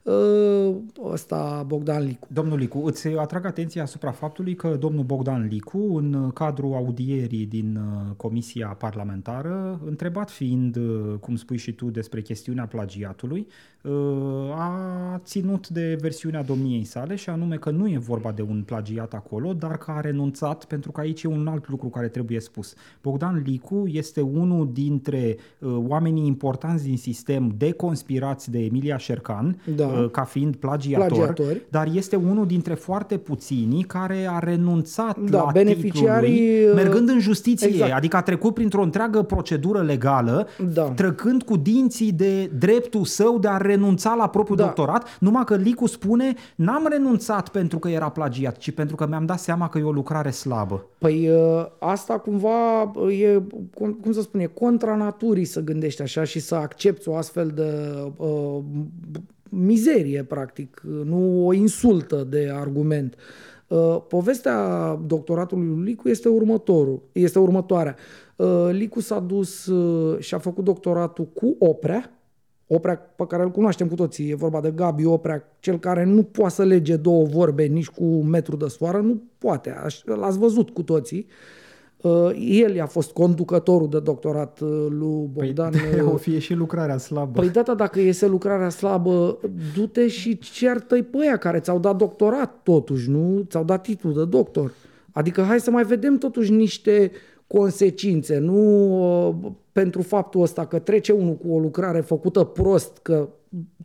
[1.04, 2.28] ăsta Bogdan Licu.
[2.32, 7.76] Domnul Licu, îți atrag atenția asupra faptului că domnul Bogdan Licu, în cadrul audierii din
[7.76, 13.48] uh, Comisia Parlamentară, întrebat fiind, uh, cum spui și tu, despre chestiunea plagiatului,
[14.56, 19.14] a ținut de versiunea domniei sale și anume că nu e vorba de un plagiat
[19.14, 22.74] acolo, dar că a renunțat, pentru că aici e un alt lucru care trebuie spus.
[23.02, 25.38] Bogdan Licu este unul dintre
[25.88, 29.93] oamenii importanți din sistem deconspirați de Emilia Șercan da.
[30.02, 31.62] Uh, ca fiind plagiator, Plagiatori.
[31.70, 37.10] dar este unul dintre foarte puțini care a renunțat da, la beneficiarii lui, uh, mergând
[37.10, 37.94] în justiție, exact.
[37.94, 40.84] adică a trecut printr-o întreagă procedură legală, da.
[40.84, 44.64] trăcând cu dinții de dreptul său de a renunța la propriul da.
[44.64, 49.26] doctorat, numai că Licu spune n-am renunțat pentru că era plagiat, ci pentru că mi-am
[49.26, 50.86] dat seama că e o lucrare slabă.
[50.98, 53.42] Păi uh, asta cumva e,
[53.74, 57.94] cum să spune, contra naturii să gândești așa și să accepti accepti o astfel de
[58.18, 58.64] uh,
[59.54, 63.16] mizerie, practic, nu o insultă de argument.
[63.68, 67.96] Uh, povestea doctoratului lui Licu este următorul, este următoarea.
[68.36, 72.18] Uh, Licu s-a dus uh, și a făcut doctoratul cu Oprea,
[72.68, 76.24] Oprea pe care îl cunoaștem cu toții, e vorba de Gabi Oprea, cel care nu
[76.24, 79.76] poate să lege două vorbe nici cu un metru de soară, nu poate,
[80.06, 81.26] l-ați văzut cu toții.
[81.28, 81.63] Uh, Uh,
[82.40, 85.72] el a fost conducătorul de doctorat uh, lui păi Bogdan.
[85.72, 87.40] Păi, o fie și lucrarea slabă.
[87.40, 89.40] Păi data dacă iese lucrarea slabă,
[89.76, 93.46] du-te și certă-i pe aia care ți-au dat doctorat totuși, nu?
[93.50, 94.74] Ți-au dat titlul de doctor.
[95.12, 97.12] Adică hai să mai vedem totuși niște
[97.48, 98.58] consecințe, nu
[99.28, 103.30] uh, pentru faptul ăsta că trece unul cu o lucrare făcută prost, că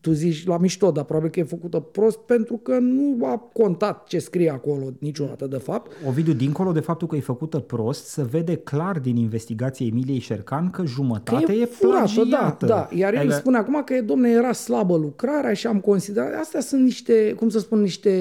[0.00, 4.06] tu zici la mișto, dar probabil că e făcută prost pentru că nu a contat
[4.06, 5.92] ce scrie acolo niciodată de fapt.
[6.08, 10.70] Ovidiu, dincolo de faptul că e făcută prost, se vede clar din investigația Emiliei Șercan
[10.70, 12.66] că jumătate că e, e plagiată.
[12.66, 12.88] Da, da.
[12.96, 13.34] Iar el adică...
[13.34, 16.40] spune acum că, domne, era slabă lucrarea și am considerat...
[16.40, 18.12] Astea sunt niște, cum să spun, niște...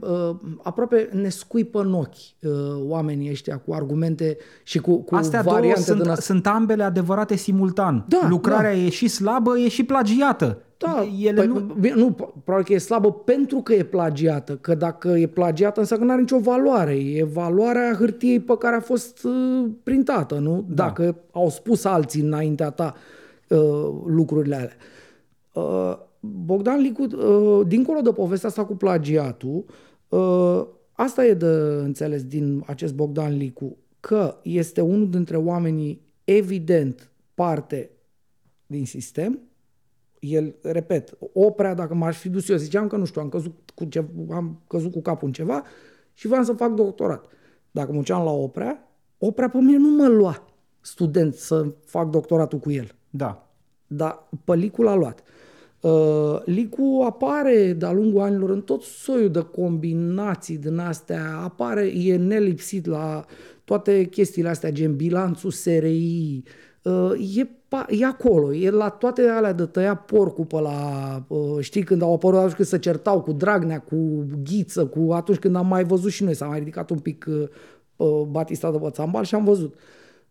[0.00, 2.50] Uh, aproape ne scuipă în ochi uh,
[2.82, 6.22] oamenii ăștia cu argumente și cu, cu Astea variante două sunt, din asta.
[6.22, 8.04] sunt ambele adevărate simultan.
[8.08, 8.76] Da, lucrarea da.
[8.76, 10.60] e și slabă, e și plagiată.
[10.78, 11.74] Da, ele păi, nu...
[11.94, 12.12] nu...
[12.44, 16.16] Probabil că e slabă pentru că e plagiată, că dacă e plagiată înseamnă că nu
[16.16, 16.94] are nicio valoare.
[16.94, 20.64] E valoarea hârtiei pe care a fost uh, printată, nu?
[20.68, 20.84] Da.
[20.84, 22.94] Dacă au spus alții înaintea ta
[23.48, 24.76] uh, lucrurile alea.
[25.52, 29.64] Uh, Bogdan Licu, uh, dincolo de povestea asta cu plagiatul,
[30.08, 31.46] uh, asta e de
[31.82, 37.90] înțeles din acest Bogdan Licu, că este unul dintre oamenii evident parte
[38.66, 39.38] din sistem,
[40.18, 43.84] el, repet, oprea, dacă m-aș fi dus eu, ziceam că nu știu, am căzut cu,
[43.84, 45.62] ceva, am căzut cu capul în ceva
[46.14, 47.24] și vreau să fac doctorat.
[47.70, 48.88] Dacă mă la oprea,
[49.18, 50.46] oprea pe mine nu mă lua
[50.80, 52.94] student să fac doctoratul cu el.
[53.10, 53.50] Da.
[53.86, 55.22] Dar pelicula a luat.
[55.80, 62.16] Uh, Licu apare de-a lungul anilor în tot soiul de combinații din astea, apare, e
[62.16, 63.24] nelipsit la
[63.64, 66.50] toate chestiile astea, gen bilanțul SRI, uh,
[67.36, 67.48] e
[67.88, 72.14] e acolo, e la toate alea de tăia porcul pe la, uh, știi, când au
[72.14, 76.10] apărut atunci când se certau cu Dragnea, cu Ghiță, cu atunci când am mai văzut
[76.10, 77.48] și noi, s-a mai ridicat un pic uh,
[77.96, 79.74] uh Batista de Bățambal și am văzut.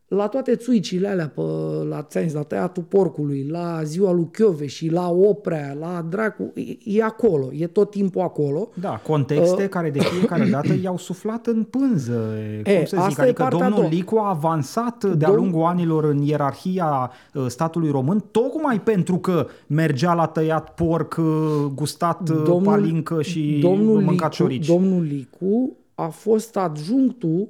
[0.07, 1.41] La toate țuicile alea, pe,
[1.89, 6.97] la, ți la tăiatul porcului, la ziua lui Chiove și la Oprea, la Dracu, e,
[6.97, 8.69] e acolo, e tot timpul acolo.
[8.73, 12.33] Da, contexte uh, care de fiecare dată i-au suflat în pânză,
[12.63, 17.11] e, cum să zic, adică domnul Licu a avansat Dom- de-a lungul anilor în ierarhia
[17.33, 21.25] uh, statului român, tocmai pentru că mergea la tăiat porc, uh,
[21.73, 24.67] gustat uh, domnul, palincă și domnul mâncat Licu, ciorici.
[24.67, 27.47] Domnul Licu a fost adjunctul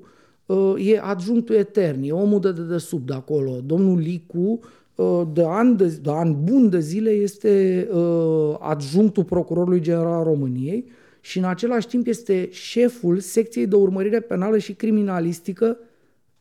[0.77, 3.59] e adjunctul etern, e omul de dedesubt de acolo.
[3.65, 4.59] Domnul Licu,
[4.97, 10.23] ă, de an, de, de an bun de zile, este ă, adjunctul procurorului general al
[10.23, 10.85] României
[11.21, 15.77] și în același timp este șeful secției de urmărire penală și criminalistică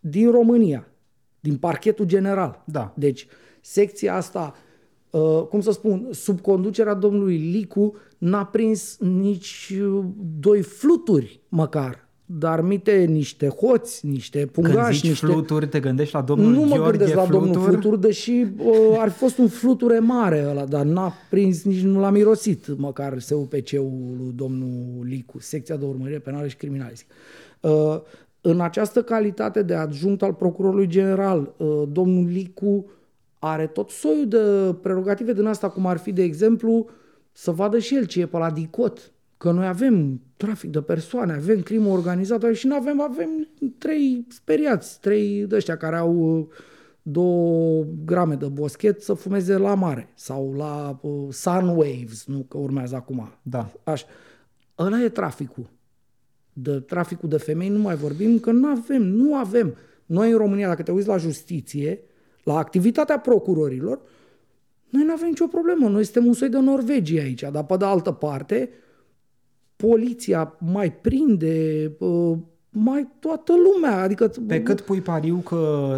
[0.00, 0.88] din România,
[1.40, 2.62] din parchetul general.
[2.66, 2.94] Da.
[2.96, 3.26] Deci,
[3.60, 4.54] secția asta,
[5.12, 9.80] ă, cum să spun, sub conducerea domnului Licu, n-a prins nici
[10.40, 15.26] doi fluturi măcar dar mite niște hoți, niște pungași, Când zici niște...
[15.26, 17.46] fluturi, te gândești la domnul Nu mă Gheorghe gândesc la Flutur?
[17.46, 21.82] domnul Flutur, deși uh, ar fi fost un fluture mare ăla, dar n-a prins, nici
[21.82, 27.12] nu l-a mirosit măcar SUPC-ul lui domnul Licu, secția de urmărire penală și criminalistică.
[27.60, 28.00] Uh,
[28.40, 32.86] în această calitate de adjunct al procurorului general, uh, domnul Licu
[33.38, 36.88] are tot soiul de prerogative din asta, cum ar fi, de exemplu,
[37.32, 39.12] să vadă și el ce e pe la DICOT,
[39.44, 45.00] că noi avem trafic de persoane, avem crimă organizată și nu avem, avem trei speriați,
[45.00, 46.46] trei de ăștia care au uh,
[47.02, 52.58] două grame de boschet să fumeze la mare sau la uh, sun waves, nu că
[52.58, 53.32] urmează acum.
[53.42, 53.72] Da.
[53.82, 54.06] Așa.
[54.78, 55.70] Ăla e traficul.
[56.52, 59.74] De traficul de femei nu mai vorbim, că nu avem, nu avem.
[60.06, 62.00] Noi în România, dacă te uiți la justiție,
[62.44, 64.00] la activitatea procurorilor,
[64.88, 65.88] noi nu avem nicio problemă.
[65.88, 68.70] Noi suntem un soi de Norvegia aici, dar pe de altă parte,
[69.86, 71.90] poliția mai prinde,
[72.68, 74.02] mai toată lumea.
[74.02, 74.30] Adică...
[74.46, 75.96] Pe cât pui pariu că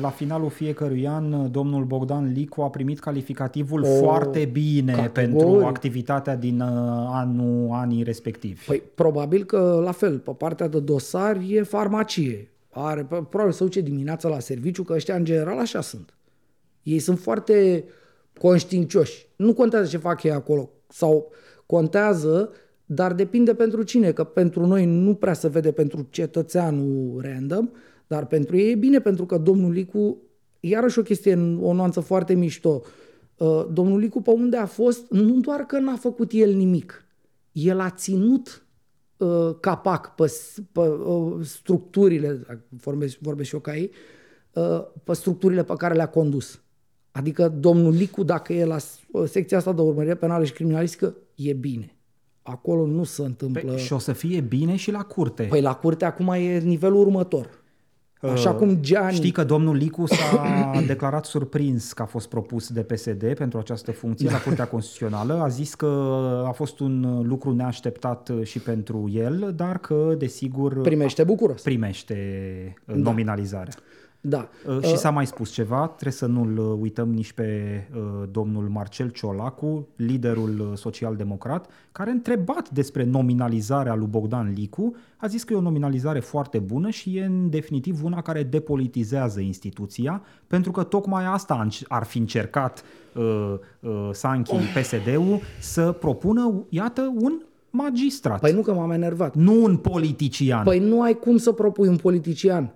[0.00, 5.12] la finalul fiecărui an domnul Bogdan Licu a primit calificativul o, foarte bine categoric.
[5.12, 8.64] pentru activitatea din anul, anii respectivi?
[8.66, 12.48] Păi probabil că la fel, pe partea de dosar e farmacie.
[12.70, 16.14] Are, probabil să duce dimineața la serviciu, că ăștia în general așa sunt.
[16.82, 17.84] Ei sunt foarte
[18.38, 19.26] conștiincioși.
[19.36, 20.70] Nu contează ce fac ei acolo.
[20.88, 21.30] Sau
[21.66, 22.50] contează
[22.86, 27.68] dar depinde pentru cine, că pentru noi nu prea se vede pentru cetățeanul random,
[28.06, 30.22] dar pentru ei e bine, pentru că domnul Licu,
[30.60, 32.82] iarăși o chestie, o nuanță foarte mișto,
[33.36, 37.04] uh, domnul Licu pe unde a fost, nu doar că n-a făcut el nimic,
[37.52, 38.66] el a ținut
[39.16, 40.32] uh, capac pe,
[40.72, 43.90] pe uh, structurile, vorbesc, vorbesc și eu ca ei,
[45.04, 46.62] pe structurile pe care le-a condus.
[47.10, 48.76] Adică domnul Licu, dacă e la
[49.24, 51.94] secția asta de urmărire penală și criminalistică, e bine
[52.46, 53.60] acolo nu se întâmplă...
[53.60, 55.42] Păi, și o să fie bine și la curte.
[55.42, 57.62] Păi la curte acum e nivelul următor.
[58.32, 59.14] Așa uh, cum Gianni...
[59.14, 63.92] Știi că domnul Licu s-a declarat surprins că a fost propus de PSD pentru această
[63.92, 65.34] funcție la Curtea Constituțională.
[65.34, 65.86] A zis că
[66.46, 70.80] a fost un lucru neașteptat și pentru el, dar că, desigur...
[70.80, 71.62] Primește bucuros.
[71.62, 72.16] Primește
[72.84, 72.94] da.
[72.94, 73.74] nominalizarea.
[74.26, 74.48] Da.
[74.66, 78.28] Uh, și uh, s-a mai spus ceva, trebuie să nu-l uh, uităm nici pe uh,
[78.30, 85.52] domnul Marcel Ciolacu, liderul social-democrat, care întrebat despre nominalizarea lui Bogdan Licu, a zis că
[85.52, 90.82] e o nominalizare foarte bună și e în definitiv una care depolitizează instituția, pentru că
[90.82, 98.40] tocmai asta ar fi încercat uh, uh, Sanchi, PSD-ul, să propună, iată, un magistrat.
[98.40, 99.34] Păi nu că m-am enervat.
[99.34, 100.64] Nu un politician.
[100.64, 102.72] Păi nu ai cum să propui un politician.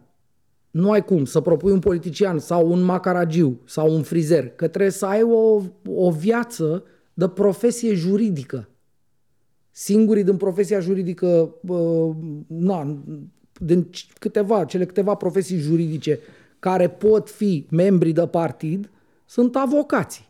[0.71, 4.91] Nu ai cum să propui un politician sau un macaragiu sau un frizer, că trebuie
[4.91, 8.69] să ai o, o viață de profesie juridică.
[9.71, 11.55] Singurii din profesia juridică,
[12.47, 13.03] na,
[13.61, 16.19] din câteva, cele câteva profesii juridice
[16.59, 18.91] care pot fi membri de partid,
[19.27, 20.29] sunt avocații.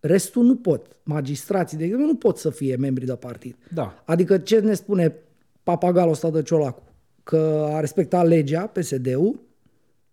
[0.00, 0.96] Restul nu pot.
[1.02, 3.56] Magistrații, de exemplu, nu pot să fie membri de partid.
[3.74, 4.02] Da.
[4.04, 5.14] Adică ce ne spune
[5.62, 6.82] papagalul ăsta de Ciolacu?
[7.22, 9.40] Că a respectat legea, PSD-ul,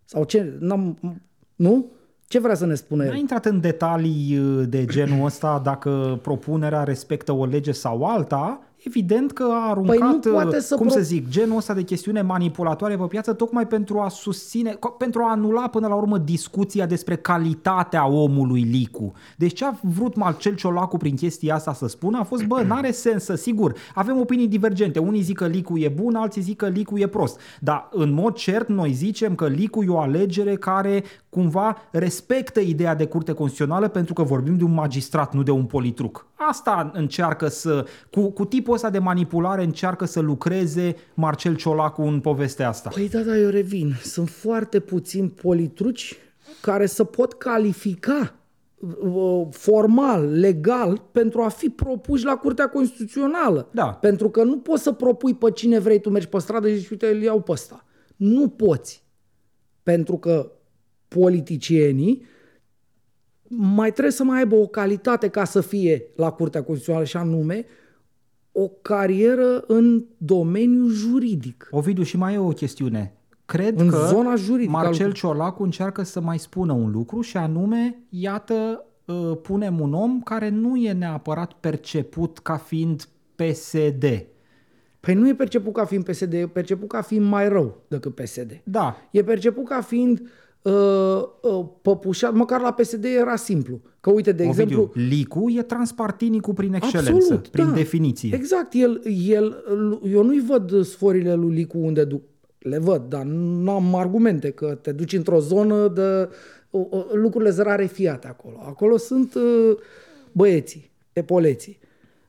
[0.06, 0.58] sau ce?
[0.60, 0.98] N-am,
[1.56, 1.86] nu?
[2.28, 6.20] Ce vrea să ne spune Nu a intrat în detalii uh, de genul ăsta dacă
[6.22, 10.88] propunerea respectă o lege sau alta, evident că a aruncat, păi nu poate să cum
[10.88, 10.96] pro...
[10.96, 15.32] să zic, genul ăsta de chestiune manipulatoare pe piață tocmai pentru a susține, pentru a
[15.32, 19.14] anula până la urmă discuția despre calitatea omului Licu.
[19.38, 22.92] Deci ce a vrut Marcel Ciolacu prin chestia asta să spună a fost, bă, n-are
[22.92, 25.00] sens să, sigur, avem opinii divergente.
[25.00, 27.40] Unii zic că Licu e bun, alții zic că Licu e prost.
[27.60, 32.96] Dar în mod cert noi zicem că Licu e o alegere care cumva respectă ideea
[32.96, 36.28] de curte constituțională pentru că vorbim de un magistrat, nu de un politruc.
[36.50, 42.02] Asta încearcă să, cu, cu tipul tipul ăsta de manipulare încearcă să lucreze Marcel Ciolacu
[42.02, 42.90] în povestea asta?
[42.94, 43.94] Păi da, da, eu revin.
[44.02, 46.18] Sunt foarte puțini politruci
[46.62, 48.36] care să pot califica
[48.80, 53.70] uh, formal, legal, pentru a fi propuși la Curtea Constituțională.
[53.72, 53.86] Da.
[53.86, 56.90] Pentru că nu poți să propui pe cine vrei, tu mergi pe stradă și zici,
[56.90, 57.86] uite, îl iau pe ăsta.
[58.16, 59.04] Nu poți.
[59.84, 60.52] Pentru că
[61.08, 62.26] politicienii
[63.48, 67.66] mai trebuie să mai aibă o calitate ca să fie la Curtea Constituțională și anume
[68.58, 71.68] o carieră în domeniul juridic.
[71.72, 73.14] Ovidiu, și mai e o chestiune.
[73.46, 77.38] Cred În că zona juridică Marcel al- Ciolacu încearcă să mai spună un lucru și
[77.38, 84.26] anume, iată, uh, punem un om care nu e neapărat perceput ca fiind PSD.
[85.00, 88.62] Păi nu e perceput ca fiind PSD, e perceput ca fiind mai rău decât PSD.
[88.64, 90.28] Da, E perceput ca fiind uh,
[90.72, 93.82] uh, păpușat, măcar la PSD era simplu.
[94.00, 97.72] Că uite, de Ovidiu, exemplu, Licu e transpartinicul prin excelență, Absolut, prin da.
[97.72, 98.36] definiție.
[98.36, 99.64] Exact, el, el,
[100.12, 102.22] eu nu-i văd sforile lui Licu unde duc.
[102.58, 106.30] Le văd, dar nu am argumente că te duci într-o zonă de
[106.70, 108.56] o, o, lucrurile sunt rarefiate acolo.
[108.66, 109.78] Acolo sunt uh,
[110.32, 111.80] băieții, epoleții.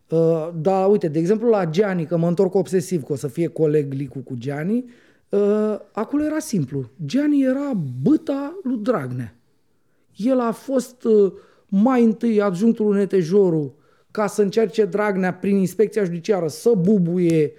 [0.08, 3.46] Uh, dar uite, de exemplu la Gianni, că mă întorc obsesiv că o să fie
[3.46, 4.90] coleg Licu cu Gianni, uh,
[5.92, 6.90] acolo era simplu.
[7.06, 7.72] Gianni era
[8.02, 9.34] băta lui Dragnea.
[10.16, 11.32] El a fost uh,
[11.68, 13.74] mai întâi adjunctul Netejorul
[14.10, 17.52] ca să încerce Dragnea prin inspecția judiciară să bubuie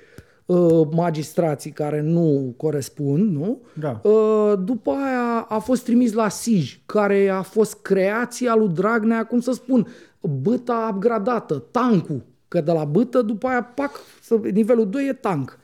[0.46, 3.62] uh, magistrații care nu corespund, nu?
[3.80, 4.02] Da.
[4.04, 9.40] Uh, după aia a fost trimis la SIJ, care a fost creația lui Dragnea, cum
[9.40, 9.88] să spun,
[10.22, 12.22] băta upgradată, tancul.
[12.48, 13.92] Că de la bătă, după aia, pac,
[14.22, 15.60] să- nivelul 2 e tank.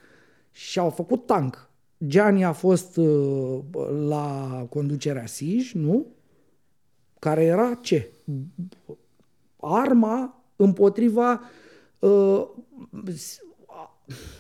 [0.52, 1.70] Și au făcut tank.
[2.08, 3.60] Gianni a fost uh,
[4.08, 6.06] la conducerea SIJ, nu?
[7.20, 8.12] Care era ce?
[9.60, 11.42] Arma împotriva
[12.00, 12.48] uh,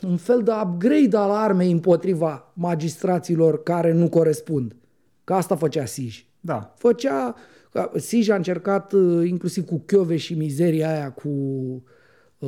[0.08, 4.76] un fel de upgrade al armei împotriva magistraților care nu corespund.
[5.24, 6.26] Că asta făcea SIJ.
[6.40, 6.74] Da.
[6.78, 7.36] Făcea,
[7.72, 11.82] ca- SIJ a încercat uh, inclusiv cu Chiove și mizeria aia cu uh,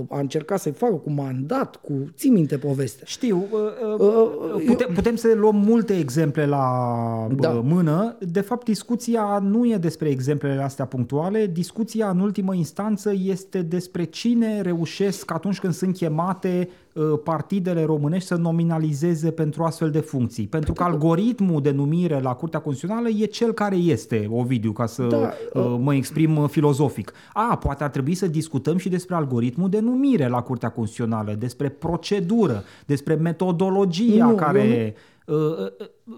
[0.09, 1.93] a încercat să-i facă cu mandat, cu...
[2.15, 3.05] Ții minte povestea.
[3.07, 3.59] Știu, uh,
[3.97, 7.47] uh, putem, putem să luăm multe exemple la Da.
[7.47, 7.53] da.
[7.53, 8.17] mână.
[8.19, 11.45] De fapt, discuția nu e despre exemplele astea punctuale.
[11.45, 16.84] Discuția, în ultimă instanță, este despre cine reușesc, atunci când sunt chemate uh,
[17.23, 20.47] partidele românești, să nominalizeze pentru astfel de funcții.
[20.47, 25.03] Pentru că algoritmul de numire la Curtea Constituțională e cel care este, Ovidiu, ca să
[25.03, 27.13] Da, uh, mă exprim uh, filozofic.
[27.33, 31.69] A, poate ar trebui să discutăm și despre algoritmul de numire la Curtea Constituțională, despre
[31.69, 34.93] procedură, despre metodologia Nu, care...
[34.95, 35.13] uh,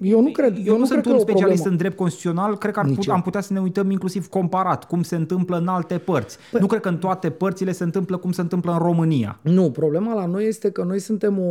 [0.01, 1.71] Eu nu cred, eu, eu nu nu sunt cred că un e o specialist problemă.
[1.71, 3.13] în drept constituțional, cred că ar Nici put, eu.
[3.13, 6.37] am putea să ne uităm inclusiv comparat cum se întâmplă în alte părți.
[6.37, 9.39] Păi- nu cred că în toate părțile se întâmplă cum se întâmplă în România.
[9.41, 11.43] Nu, problema la noi este că noi suntem o,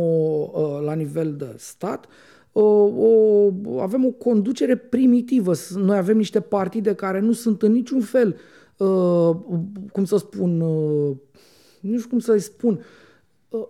[0.53, 2.05] uh, la nivel de stat,
[2.51, 3.51] o, o,
[3.81, 5.53] avem o conducere primitivă.
[5.53, 8.35] S- Noi avem niște partide care nu sunt în niciun fel,
[8.77, 9.35] uh,
[9.91, 11.15] cum să spun, uh,
[11.79, 12.79] nu știu cum să-i spun, uh,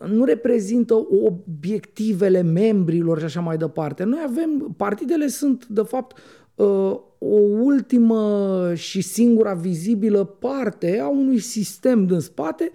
[0.07, 4.03] nu reprezintă obiectivele membrilor și așa mai departe.
[4.03, 6.17] Noi avem, partidele sunt de fapt
[6.55, 12.71] uh, o ultimă și singura vizibilă parte a unui sistem din spate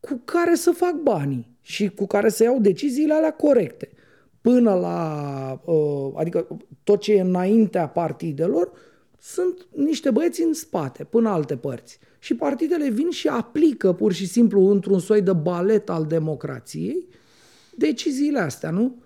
[0.00, 3.90] cu care să fac banii și cu care să iau deciziile alea corecte.
[4.40, 6.46] Până la, uh, adică
[6.82, 8.72] tot ce e înaintea partidelor,
[9.20, 11.98] sunt niște băieți în spate, până alte părți.
[12.18, 17.06] Și partidele vin și aplică pur și simplu într-un soi de balet al democrației
[17.76, 18.96] deciziile astea, nu?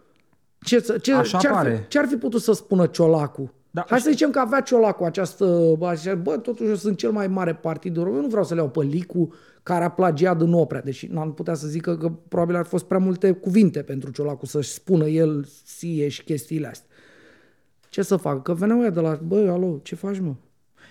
[0.60, 1.76] Ce, să- ce, Așa ce, ar pare.
[1.82, 3.52] fi, ce ar fi putut să spună Ciolacu?
[3.70, 5.76] Da, Hai să zicem că avea Ciolacu această...
[5.82, 8.60] Așa, bă, totuși eu sunt cel mai mare partid român, eu nu vreau să le
[8.60, 9.32] iau pe Licu
[9.62, 12.84] care a plagiat din oprea, deși n-am putea să zică că probabil ar fi fost
[12.84, 16.88] prea multe cuvinte pentru Ciolacu să-și spună el sie și chestiile astea.
[17.88, 18.42] Ce să fac?
[18.42, 20.34] Că veneau ăia de la, bă, alo, ce faci, mă?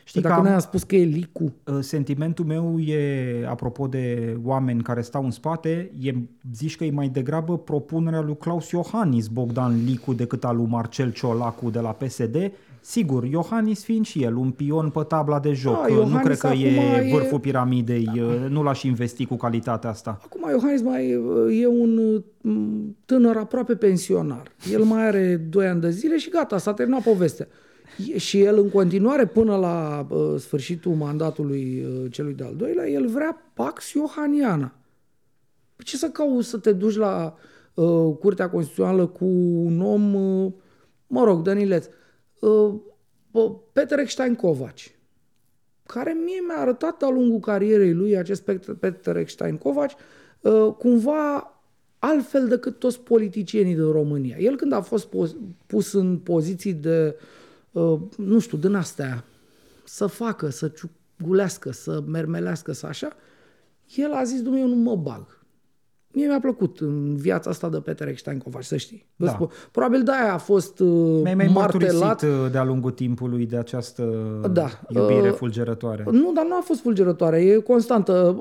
[0.04, 1.43] Știi Știi că dacă am- ne-a spus că e Licu.
[1.43, 6.12] Uh, Sentimentul meu e, apropo de oameni care stau în spate, e,
[6.54, 11.12] zici că e mai degrabă propunerea lui Claus Iohannis Bogdan Licu decât a lui Marcel
[11.12, 12.52] Ciolacu de la PSD.
[12.84, 16.22] Sigur, Iohannis fiind și el un pion pe tabla de joc, Da, Uh, nu Iohannis
[16.24, 20.20] cred că acum e e- vârful piramidei, uh, nu l-aș investi cu calitatea asta.
[20.24, 21.10] Acum Iohannis mai
[21.62, 24.43] e un m, tânăr aproape pensionar.
[24.72, 27.47] El mai are 2 ani de zile și gata, s-a terminat povestea.
[27.97, 33.07] E- Și el în continuare, până la uh, sfârșitul mandatului uh, celui de-al doilea, el
[33.07, 34.73] vrea Pax Iohaniana.
[35.76, 37.35] Păi ce să cauți să te duci la
[37.73, 39.26] uh, Curtea Constituțională cu
[39.65, 40.51] un om, uh,
[41.07, 41.85] mă rog, Dănileț,
[42.39, 42.73] uh,
[43.31, 44.95] uh, Peter Eckstein Covaci,
[45.85, 49.95] care mie mi-a arătat de-a lungul carierei lui, acest Pet- Peter Eckstein Covaci,
[50.41, 51.55] uh, cumva
[51.99, 54.38] altfel decât toți politicienii din România.
[54.39, 55.07] El când a fost
[55.65, 57.22] pus în poziții de, uh,
[58.18, 59.23] nu știu, din astea,
[59.84, 60.72] să facă, să
[61.18, 63.10] ciugulească, să mermelească, să așa,
[63.95, 65.39] el a zis, Dumnezeu, nu mă bag.
[66.14, 69.06] Mie mi-a plăcut în viața asta de Peter Eckstein Covaci, să știi.
[69.15, 69.48] Da.
[69.72, 72.22] Probabil de-aia a fost uh, Mi-ai mai martelat.
[72.22, 74.03] Uh, de-a lungul timpului de această
[74.52, 74.69] da.
[74.89, 76.03] iubire uh, fulgerătoare.
[76.11, 78.35] Nu, dar nu a fost fulgerătoare, e constantă.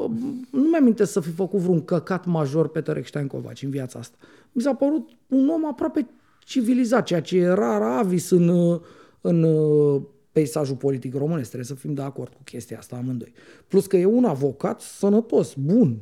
[0.51, 4.17] Nu mi-am să fi făcut vreun căcat major Peter Eckstein Covaci în viața asta.
[4.53, 6.07] Mi s-a părut un om aproape
[6.45, 8.81] civilizat, ceea ce e rar avis în, uh,
[9.21, 10.03] în uh,
[10.33, 11.47] peisajul politic românesc.
[11.47, 13.33] Trebuie să fim de acord cu chestia asta amândoi.
[13.69, 16.01] Plus că e un avocat sănătos, bun,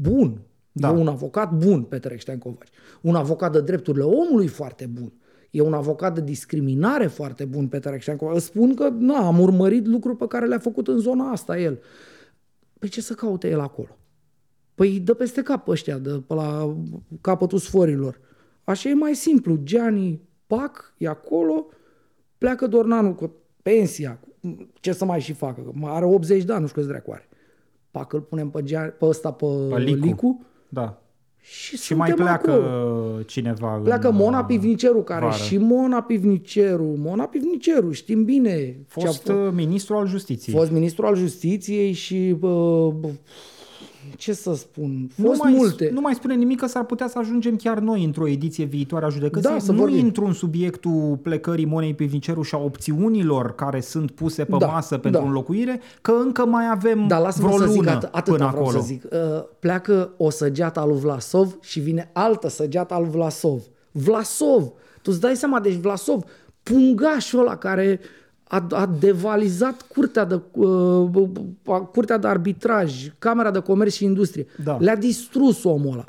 [0.00, 0.40] bun,
[0.76, 0.88] da.
[0.88, 2.68] E un avocat bun, Petre Eștean Covaci.
[3.00, 5.12] Un avocat de drepturile omului foarte bun.
[5.50, 8.36] E un avocat de discriminare foarte bun, Petre Eștean Covaci.
[8.36, 11.80] Îți spun că na, am urmărit lucruri pe care le-a făcut în zona asta el.
[12.78, 13.98] Păi ce să caute el acolo?
[14.74, 16.76] Păi dă peste cap ăștia, de pe la
[17.20, 18.20] capătul sforilor.
[18.64, 19.58] Așa e mai simplu.
[19.62, 21.66] Gianni Pac e acolo,
[22.38, 23.32] pleacă Dornanu cu
[23.62, 24.18] pensia.
[24.80, 25.72] Ce să mai și facă?
[25.84, 27.28] Are 80 de ani, nu știu câți dracu are.
[27.90, 30.04] Pac îl punem pe, Gianni, pe ăsta, pe, pe Licu.
[30.04, 30.98] Licu da.
[31.40, 33.22] Și, și mai pleacă acolo.
[33.22, 35.36] cineva Pleacă în Mona uh, Pivniceru, care vară.
[35.36, 38.76] și Mona Pivniceru, Mona Pivniceru, știm bine.
[38.86, 40.56] Fost ce a fost ministru al justiției.
[40.56, 42.94] Fost ministru al justiției și uh,
[44.16, 45.90] ce să spun, fost nu mai, multe.
[45.92, 49.08] Nu mai spune nimic că s-ar putea să ajungem chiar noi într-o ediție viitoare a
[49.08, 49.50] judecății.
[49.50, 49.98] Da, să nu vorbim.
[49.98, 54.98] intru în subiectul plecării Monei Pivniceru și a opțiunilor care sunt puse pe da, masă
[54.98, 55.26] pentru da.
[55.26, 58.70] înlocuire, că încă mai avem da, vreo lună să zic at- atât până acolo.
[58.70, 59.04] Să zic.
[59.04, 59.18] Uh,
[59.58, 63.62] pleacă o săgeată al lui Vlasov și vine altă săgeată al lui Vlasov.
[63.90, 64.62] Vlasov!
[65.02, 66.24] Tu îți dai seama, deci Vlasov,
[66.62, 68.00] pungașul ăla care
[68.54, 71.08] a, a devalizat curtea de, uh,
[71.92, 74.46] curtea de arbitraj, Camera de Comerț și Industrie.
[74.64, 74.76] Da.
[74.80, 76.04] Le-a distrus omul ăla.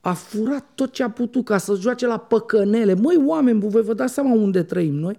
[0.00, 2.94] A furat tot ce a putut ca să joace la păcănele.
[2.94, 5.18] Măi, oameni, voi vă dați seama unde trăim noi?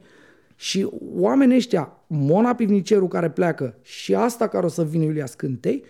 [0.55, 5.83] Și oamenii ăștia, Mona Pivniceru care pleacă și asta care o să vină Iulia Scântei,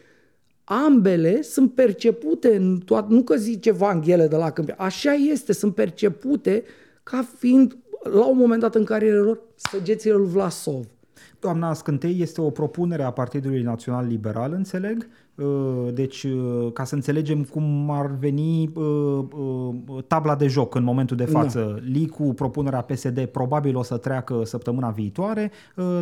[0.64, 5.76] ambele sunt percepute în toată, nu că zice Vanghele de la Câmpia, așa este, sunt
[5.76, 6.64] percepute
[7.04, 10.86] ca fiind la un moment dat în carieră lor, săgețile lui Vlasov.
[11.40, 15.31] Doamna Scântei este o propunere a Partidului Național Liberal, înțeleg, Uh,
[15.94, 21.26] deci, uh, ca să înțelegem cum ar veni uh, tabla de joc în momentul de
[21.26, 21.90] față, da.
[21.92, 25.52] Licu, propunerea PSD, probabil o să treacă săptămâna viitoare,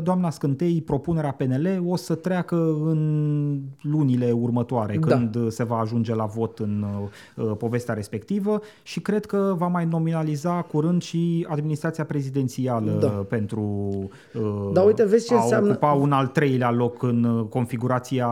[0.03, 2.55] doamna Scântei, propunerea PNL, o să treacă
[2.85, 5.15] în lunile următoare, da.
[5.15, 6.85] când se va ajunge la vot în
[7.57, 13.07] povestea respectivă și cred că va mai nominaliza curând și administrația prezidențială da.
[13.07, 13.89] pentru
[14.73, 15.69] da, uite, vezi ce a înseamnă...
[15.69, 18.27] ocupa un al treilea loc în configurația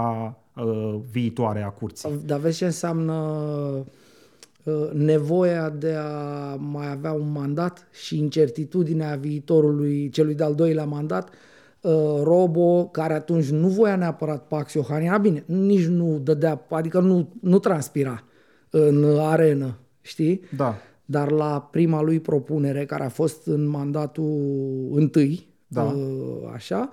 [0.64, 2.22] uh, viitoare a curții.
[2.26, 3.14] Dar vezi ce înseamnă
[4.64, 11.30] uh, nevoia de a mai avea un mandat și incertitudinea viitorului celui de-al doilea mandat,
[11.82, 11.92] uh,
[12.24, 17.60] Robo, care atunci nu voia neapărat Pax Iohanina, bine, nici nu dădea, adică nu, nu
[17.60, 18.24] transpira
[18.70, 20.42] în arenă, știi?
[20.56, 20.76] Da.
[21.06, 25.84] Dar la prima lui propunere, care a fost în mandatul întâi, da.
[25.84, 26.90] Uh, așa,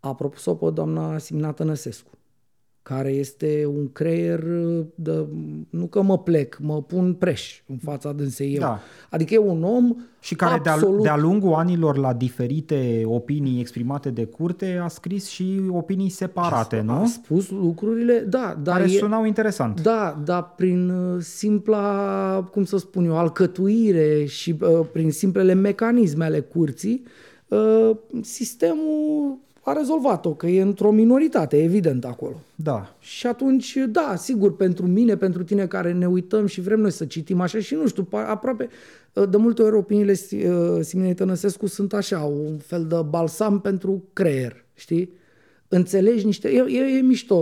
[0.00, 2.10] a propus-o pe doamna Simina Tănăsescu
[2.82, 4.44] care este un creier
[4.94, 5.26] de,
[5.70, 8.60] nu că mă plec, mă pun preș în fața dânsei eu.
[8.60, 8.80] Da.
[9.10, 11.02] Adică e un om Și care absolut...
[11.02, 16.76] de-a, de lungul anilor la diferite opinii exprimate de curte a scris și opinii separate,
[16.76, 16.92] a, nu?
[16.92, 18.58] A spus lucrurile, da.
[18.62, 19.80] Dar care e, sunau interesant.
[19.80, 26.24] Da, dar prin uh, simpla, cum să spun eu, alcătuire și uh, prin simplele mecanisme
[26.24, 27.02] ale curții,
[27.48, 27.90] uh,
[28.20, 32.40] sistemul a rezolvat-o, că e într-o minoritate, evident, acolo.
[32.54, 32.96] Da.
[32.98, 37.04] Și atunci, da, sigur, pentru mine, pentru tine care ne uităm și vrem noi să
[37.04, 38.68] citim așa și nu știu, aproape
[39.30, 44.64] de multe ori opiniile uh, Simonei Tănăsescu sunt așa, un fel de balsam pentru creier,
[44.74, 45.12] știi?
[45.68, 46.48] Înțelegi niște...
[46.48, 47.36] E, e, e mișto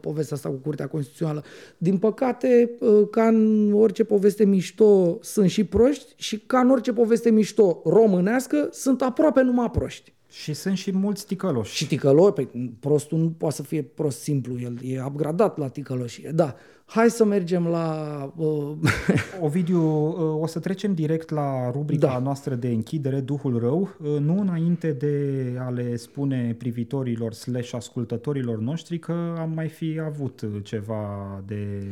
[0.00, 1.44] povestea asta cu Curtea Constituțională.
[1.78, 6.92] Din păcate, uh, ca în orice poveste mișto sunt și proști și ca în orice
[6.92, 10.15] poveste mișto românească sunt aproape numai proști.
[10.42, 11.74] Și sunt și mulți ticăloși.
[11.74, 16.30] Și ticăloși, păi prostul nu poate să fie prost simplu, el e upgradat la ticăloșie.
[16.34, 16.54] Da,
[16.84, 18.32] hai să mergem la...
[18.36, 18.76] Uh...
[19.46, 22.18] Ovidiu, uh, o să trecem direct la rubrica da.
[22.18, 28.58] noastră de închidere, Duhul Rău, uh, nu înainte de a le spune privitorilor slash ascultătorilor
[28.58, 31.82] noștri că am mai fi avut ceva de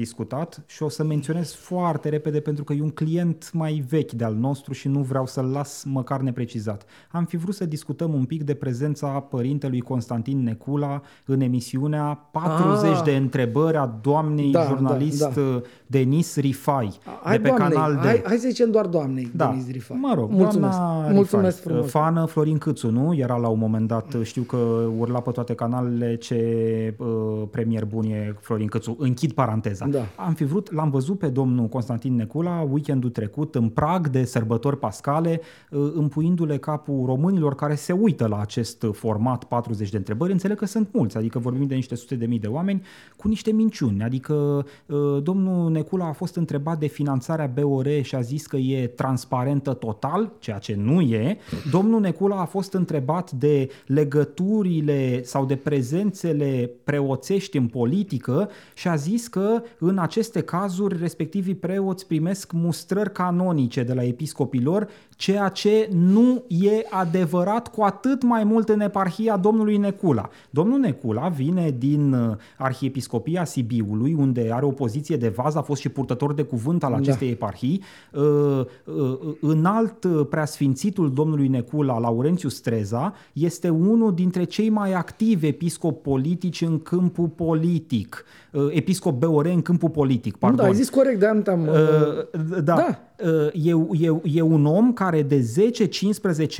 [0.00, 4.24] discutat și o să menționez foarte repede pentru că e un client mai vechi de
[4.24, 6.84] al nostru și nu vreau să-l las măcar neprecizat.
[7.10, 12.96] Am fi vrut să discutăm un pic de prezența părintelui Constantin Necula în emisiunea 40
[12.96, 13.02] Ah.
[13.04, 15.60] de întrebări a doamnei Da, jurnalist da, da.
[15.86, 17.98] Denis Rifai Hai, de pe doamnei, canal D.
[18.04, 19.98] hai, hai să zicem doar doamnei, Da, Denis Rifai.
[20.00, 20.76] mă rog, mulțumesc.
[20.76, 21.90] doamna mulțumesc Rifai, frumos.
[21.90, 23.14] Fană Florin Câțu, nu?
[23.14, 24.56] Era la un moment dat, știu că
[24.98, 26.36] urla pe toate canalele ce
[26.98, 27.06] uh,
[27.50, 28.96] premier bun e Florin Câțu.
[28.98, 29.84] Închid paranteza.
[29.90, 30.06] Da.
[30.16, 34.78] Am fi vrut, l-am văzut pe domnul Constantin Necula weekendul trecut în prag de sărbători
[34.78, 35.40] pascale,
[35.70, 40.32] uh, împuindu-le capul românilor care se uită la acest format 40 de întrebări.
[40.32, 42.82] Înțeleg că sunt mulți, adică vorbim de niște sute de mii de oameni
[43.16, 44.02] cu niște minciuni.
[44.02, 48.86] Adică uh, domnul Necula a fost întrebat de finanțarea BOR și a zis că e
[48.86, 51.38] transparentă total, ceea ce nu e.
[51.70, 58.94] Domnul Necula a fost întrebat de legăturile sau de prezențele preoțești în politică și a
[58.94, 64.88] zis că în aceste cazuri respectivii preoți primesc mustrări canonice de la episcopilor,
[65.20, 70.28] ceea ce nu e adevărat cu atât mai mult în eparhia domnului Necula.
[70.50, 75.80] Domnul Necula vine din uh, Arhiepiscopia Sibiului, unde are o poziție de vază, a fost
[75.80, 77.32] și purtător de cuvânt al acestei da.
[77.32, 77.82] eparhii.
[78.12, 85.46] Uh, uh, Înalt uh, preasfințitul domnului Necula, Laurențiu Streza, este unul dintre cei mai activi
[85.46, 88.24] episcopi politici în câmpul politic.
[88.52, 90.58] Uh, Episcop BOR în câmpul politic, Nu, pardon.
[90.58, 91.66] da, ai zis corect, de am tam.
[91.66, 91.74] Uh,
[92.62, 92.74] da.
[92.74, 92.98] Da.
[93.24, 93.70] Uh, E,
[94.06, 95.44] e, e un om care de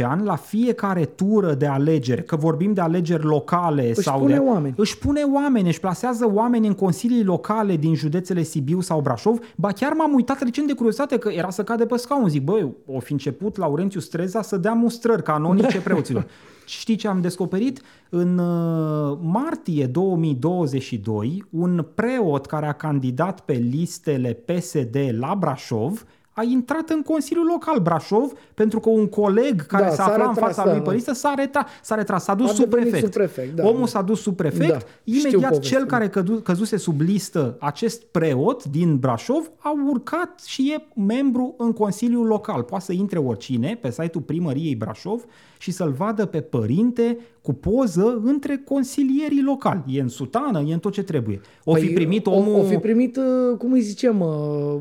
[0.00, 4.34] 10-15 ani, la fiecare tură de alegeri, că vorbim de alegeri locale Își sau pune
[4.34, 4.74] de, oameni.
[4.76, 9.38] își pune oameni, își plasează oameni în consilii locale din județele Sibiu sau Brașov.
[9.56, 12.28] Ba chiar m-am uitat recent de curiozitate că era să cade pe scaun.
[12.28, 15.82] Zic, băi, o fi început Laurențiu Streza să dea mustrări canonice Da.
[15.84, 16.26] preoților.
[16.66, 17.80] Știi ce am descoperit?
[18.08, 26.42] În uh, martie 2022, un preot care a candidat pe listele PSD la Brașov a
[26.42, 30.28] intrat în Consiliul Local Brașov pentru că un coleg care Da, se s-a afla în
[30.34, 30.88] retras, fața da, lui da.
[30.90, 33.12] pe listă s-a, retra, s-a retras, s-a dus A sub devenit prefect.
[33.12, 33.86] subprefect, da, Omul da.
[33.86, 35.78] s-a dus sub prefect, Da, știu imediat povestea.
[35.78, 41.54] cel care cădu, căzuse sub listă, acest preot din Brașov, a urcat și e membru
[41.58, 42.62] în Consiliul Local.
[42.62, 45.24] Poate să intre oricine pe site-ul primăriei Brașov
[45.58, 49.82] și să-l vadă pe părinte cu poză între consilierii locali.
[49.86, 51.40] E în sutană, e în tot ce trebuie.
[51.64, 52.42] O fi primit omul...
[52.52, 54.28] Păi, O, o fi primit, uh, cum îi zicem, uh,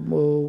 [0.09, 0.45] uh,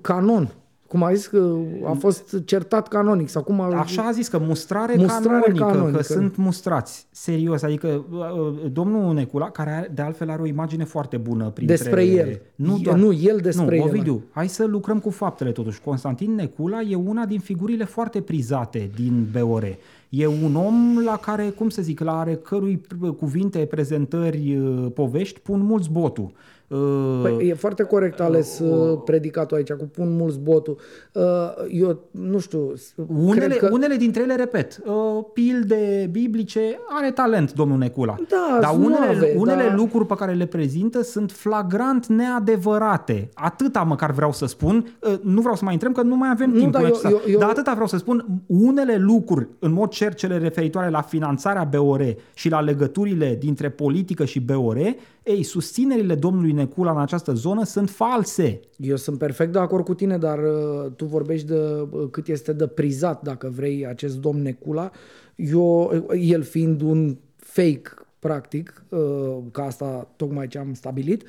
[0.00, 0.54] canon.
[0.88, 1.54] Cum a zis că
[1.84, 3.78] a fost certat canonic sau cum a...
[3.78, 5.96] Așa a zis că mustrare, Mustrare canonică, canonică.
[5.96, 7.06] că sunt mustrați.
[7.10, 11.76] Serios, adică uh, domnul Necula, care are- de altfel are o imagine foarte bună printre...
[11.76, 12.40] Despre el.
[12.54, 12.98] Nu, E- doar...
[12.98, 13.88] nu, el despre nu, el.
[13.88, 15.80] Ovidiu, hai să lucrăm cu faptele totuși.
[15.80, 19.76] Constantin Necula e una din figurile foarte prizate din BOR.
[20.08, 22.80] E un om la care, cum să zic, la are cărui
[23.18, 26.32] cuvinte, prezentări, uh, povești pun mulți botul.
[26.72, 30.78] Uh, Păi, e foarte corect ales uh, predicatul aici, cu pun mulți botul.
[31.12, 31.22] Uh,
[31.70, 32.72] Eu, nu știu,
[33.16, 33.68] Unele, cred că...
[33.72, 34.94] unele dintre ele, repet, uh,
[35.32, 38.14] pilde biblice, are talent domnul Necula.
[38.28, 39.74] Da, dar suave, unele, unele da.
[39.74, 43.28] lucruri pe care le prezintă sunt flagrant neadevărate.
[43.34, 44.96] Atâta măcar vreau să spun.
[45.00, 46.72] Uh, Nu vreau să mai intrăm că nu mai avem Nu, timp.
[46.72, 48.26] dar până eu- ce- eu- eu- Dar atâta vreau să spun.
[48.46, 54.24] Unele lucruri, în mod cer cele referitoare la finanțarea BOR și la legăturile dintre politică
[54.24, 54.76] și BOR,
[55.22, 58.60] ei, susținerile domnului Necula în această zonă sunt false.
[58.76, 62.52] Eu sunt perfect de acord cu tine, dar uh, tu vorbești de uh, cât este
[62.52, 64.90] de prizat, dacă vrei, acest domn Necula.
[65.36, 71.24] Eu, uh, el fiind un fake, practic, uh, ca asta tocmai ce am stabilit,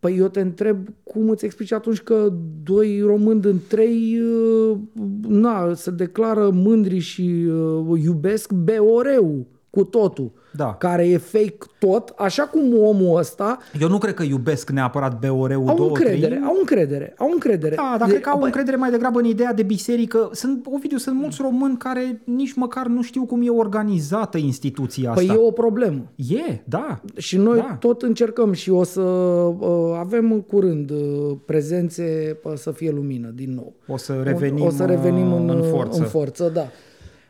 [0.00, 2.32] Păi eu te întreb cum îți explici atunci că
[2.62, 4.78] doi români din trei uh,
[5.28, 9.46] na, se declară mândri și uh, iubesc BOR-ul
[9.76, 10.74] cu totul, Da.
[10.74, 15.68] care e fake tot, așa cum omul ăsta Eu nu cred că iubesc neapărat BOR-ul
[15.68, 16.42] au două, încredere, trei.
[16.46, 17.74] au încredere, au încredere.
[17.74, 20.28] Da, dar De- cred că au bă, încredere mai degrabă în ideea de biserică.
[20.32, 25.24] Sunt, Ovidiu, sunt mulți români care nici măcar nu știu cum e organizată instituția asta.
[25.26, 26.10] Păi e o problemă.
[26.16, 27.00] E, da.
[27.16, 27.76] Și noi Da.
[27.80, 33.32] tot încercăm și o să uh, avem în curând uh, prezențe uh, să fie lumină
[33.34, 33.72] din nou.
[33.86, 36.00] O să revenim, o să revenim în, în uh, forță.
[36.00, 36.66] În forță da.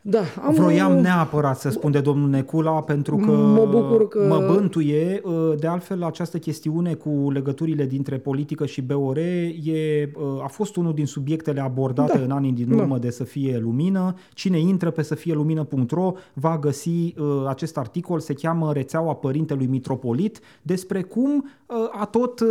[0.09, 4.25] Da, am, Vroiam uh, neapărat să spun de domnul Necula pentru că, Mă bucur că-
[4.27, 5.21] mă bântuie.
[5.59, 10.11] De altfel, această chestiune cu legăturile dintre politică și BOR e,
[10.43, 12.23] a fost unul din subiectele abordate Da.
[12.23, 12.75] în anii din Da.
[12.75, 14.13] urmă de Să fie lumină.
[14.33, 17.13] Cine intră pe să fie lumină.ro va găsi uh,
[17.47, 22.47] acest articol, se cheamă Rețeaua Părintelui Mitropolit, despre cum uh, a tot uh,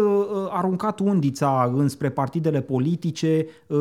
[0.51, 3.79] aruncat undița înspre partidele politice uh,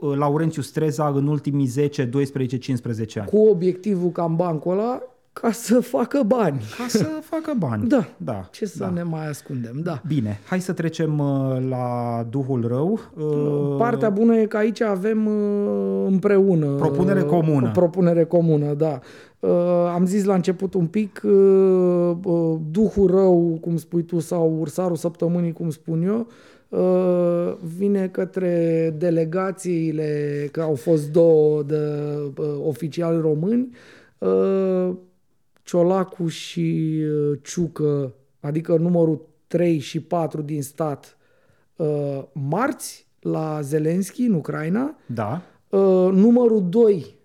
[0.00, 3.28] uh, Laurențiu Streza în ultimii 10, 12, 15 ani.
[3.28, 5.02] cu obiectivul ca în bancul ăla
[5.40, 6.60] ca să facă bani.
[6.78, 7.88] Ca să facă bani.
[7.88, 8.04] Da.
[8.16, 8.48] da.
[8.52, 8.90] Ce să da.
[8.90, 10.02] ne mai ascundem, da.
[10.06, 13.00] Bine, hai să trecem uh, la Duhul Rău.
[13.16, 16.66] Uh, Partea bună e că aici avem uh, împreună.
[16.66, 17.66] Propunere comună.
[17.66, 18.98] O propunere comună, da.
[19.40, 19.50] Uh,
[19.94, 24.96] Am zis la început un pic, uh, uh, Duhul Rău, cum spui tu, sau Ursarul
[24.96, 26.26] Săptămânii, cum spun eu, uh,
[27.60, 31.76] vine către delegațiile, că au fost două de
[32.36, 33.76] uh, oficiali români,
[34.18, 34.96] uh,
[35.62, 41.16] Ciolacu și uh, Ciucă, adică numărul 3 și 4 din stat,
[41.76, 47.16] uh, marți la Zelenski în Ucraina, Da, uh, numărul 2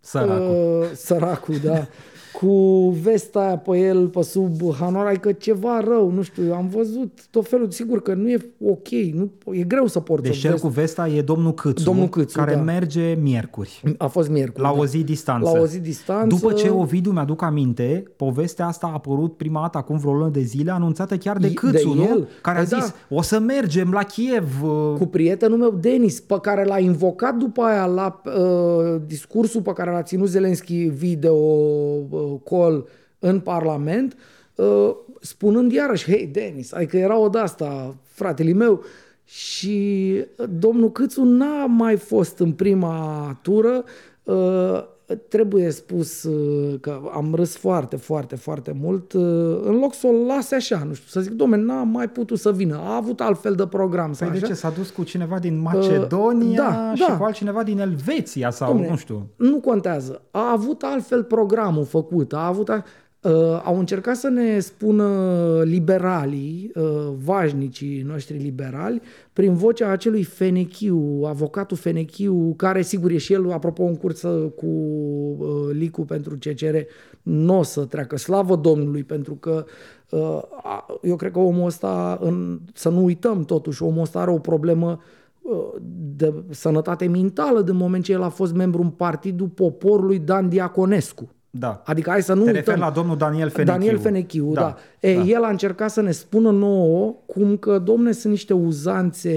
[0.00, 0.80] săracul.
[0.80, 1.86] Uh, săracul, da.
[2.32, 7.26] Cu vesta aia pe el, pe sub hanoar, adică ceva rău, nu știu, am văzut
[7.30, 10.50] tot felul, sigur că nu e ok, nu, e greu să porți Deci o cel
[10.50, 10.66] vestă.
[10.66, 12.60] cu vesta e domnul Câțu, Domnul Câțu, care da.
[12.60, 13.82] merge miercuri.
[13.98, 14.62] A fost miercuri.
[14.62, 14.80] La da.
[14.80, 15.50] o zi distanță.
[15.54, 16.26] La o zi distanță.
[16.36, 20.40] După ce Ovidiu mi-aduc aminte, povestea asta a apărut prima dată acum vreo lună de
[20.40, 22.02] zile, anunțată chiar de De Câțu, nu?
[22.02, 22.28] el?
[22.42, 23.16] Care a Păi zis, da.
[23.16, 24.62] o să mergem la Kiev.
[24.62, 29.72] uh, cu prietenul meu, Denis, pe care l-a invocat după aia la uh, discursul pe
[29.72, 32.88] care l-a ținut Zelenski video uh, call
[33.18, 34.16] în Parlament,
[34.54, 38.82] uh, spunând iarăși, hei, Denis, adică era o de-asta, fratele meu,
[39.24, 40.24] și
[40.58, 43.84] domnul Câțu n-a mai fost în prima tură,
[44.22, 44.84] uh,
[45.14, 49.22] trebuie spus uh, că am râs foarte, foarte, foarte mult, uh,
[49.62, 52.52] în loc să o lase așa, nu știu, să zic, domnule, n-a mai putut să
[52.52, 54.12] vină, a avut altfel de program.
[54.12, 54.54] sau Păi de așa.
[54.54, 54.60] ce?
[54.60, 57.16] S-a dus cu cineva din Macedonia da, și da.
[57.16, 59.26] cu altcineva din Elveția sau Dom'le, nu știu.
[59.36, 60.22] Nu contează.
[60.30, 62.32] A avut altfel programul făcut.
[62.32, 62.84] A avut a,
[63.22, 69.00] uh, au încercat să ne spună liberalii, uh, vașnicii noștri liberali,
[69.32, 74.66] prin vocea acelui Fenechiu, avocatul Fenechiu, care sigur e și el, apropo, în cursă cu
[74.66, 76.76] uh, Licu pentru CCR,
[77.22, 78.16] nu o să treacă.
[78.16, 79.64] Slavă Domnului, pentru că
[80.10, 84.30] uh, a- eu cred că omul ăsta, în, să nu uităm totuși, omul ăsta are
[84.30, 85.00] o problemă
[85.42, 85.74] uh,
[86.16, 91.28] de sănătate mentală din moment ce el a fost membru în Partidul Poporului Dan Diaconescu.
[91.52, 91.82] Da.
[91.84, 92.62] Adică hai să nu Te uităm.
[92.64, 93.72] referi la domnul Daniel Fenechiu.
[93.78, 94.60] Daniel Fenechiu, da.
[94.60, 95.08] Da, da.
[95.08, 95.22] E, da.
[95.22, 99.30] El a încercat să ne spună nouă cum că, domne, sunt niște uzanțe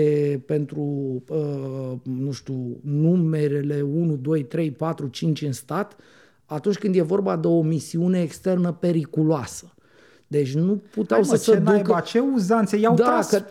[0.45, 0.81] pentru,
[1.29, 5.95] uh, nu știu, numerele 1, 2, 3, 4, 5 în stat,
[6.45, 9.73] atunci când e vorba de o misiune externă periculoasă.
[10.27, 12.01] Deci nu puteau Hai, mă, să ce se naiba, ducă...
[12.05, 13.29] ce uzanțe, i-au Da, tras...
[13.29, 13.43] că-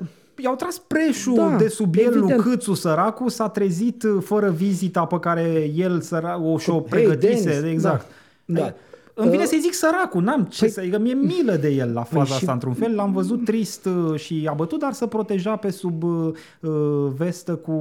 [0.43, 2.41] I-au tras preșul Da, de sub el lui evident.
[2.41, 7.61] Câțu, săracul, s-a trezit uh, fără vizita pe care el săra, o și-o Hei, pregătise.
[7.61, 8.01] Denis, exact.
[8.01, 8.07] da,
[8.45, 8.63] da.
[8.65, 8.75] Ai-
[9.15, 11.93] Îmi vine Uh, să-i zic săracul, n-am ce păi- să că mi-e milă de el
[11.93, 12.95] la faza și- asta într-un fel.
[12.95, 16.71] L-am văzut trist uh, și abătut, dar să proteja pe sub uh, uh,
[17.17, 17.73] vestă cu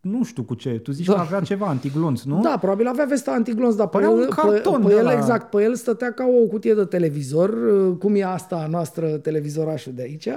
[0.00, 0.70] nu știu cu ce.
[0.70, 1.12] Tu zici Da.
[1.14, 2.40] că avea ceva antiglonț, nu?
[2.40, 5.04] Da, probabil avea vesta antiglonț, dar pe Părea el, un carton pe, de pe el
[5.04, 8.66] la- exact, pe el stătea ca o cutie de televizor, uh, cum e asta a
[8.66, 10.28] noastră televizorașul de aici.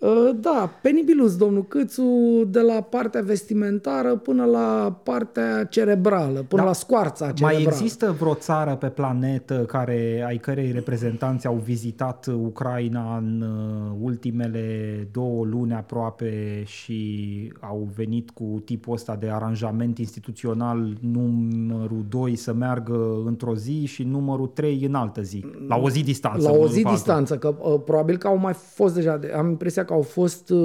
[0.00, 2.02] Uh, Da, penibilus, domnul Câțu,
[2.50, 6.66] de la partea vestimentară până la partea cerebrală, până Da.
[6.68, 7.54] la scoarța cerebrală.
[7.54, 13.96] Mai există vreo țară pe planetă care, ai cărei reprezentanți au vizitat Ucraina în uh,
[14.02, 14.64] ultimele
[15.12, 22.52] două luni aproape și au venit cu tipul ăsta de aranjament instituțional numărul 2 să
[22.52, 26.46] meargă într-o zi și numărul 3 în altă zi, la o zi distanță.
[26.48, 27.04] La unul o zi după altul.
[27.04, 30.50] distanță, că uh, probabil că au mai fost deja, de- am impresia că au fost
[30.50, 30.58] uh,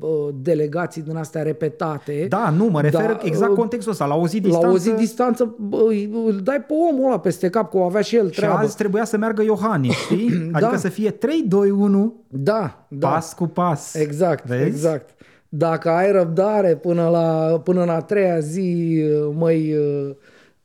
[0.00, 0.08] uh,
[0.42, 2.26] delegații din astea repetate.
[2.28, 4.66] Da, nu, mă refer Da, exact uh, contextul ăsta, la o zi distanță.
[4.66, 7.82] La o zi distanță bă, îi- îl dai pe omul ăla peste cap, că o
[7.82, 8.56] avea și el și treabă.
[8.58, 10.28] azi trebuia să meargă Iohannis, știi?
[10.52, 10.76] Adică Da.
[10.76, 13.08] să fie 3, 2, 1, Da, da.
[13.08, 13.94] pas cu pas.
[13.94, 14.64] Exact, Vezi?
[14.66, 15.10] exact.
[15.48, 18.98] Dacă ai răbdare până, la, până în a treia zi,
[19.38, 19.74] măi,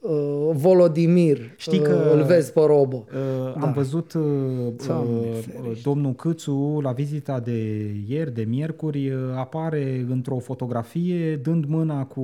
[0.07, 0.15] uh,
[0.49, 2.95] uh, Volodimir, Știi că- uh, îl vezi pe robă.
[2.95, 4.21] Uh, Am văzut uh,
[4.87, 5.81] Doamne uh, ferește.
[5.83, 12.21] domnul Câțu la vizita de ieri, de miercuri, uh, apare într-o fotografie dând mâna cu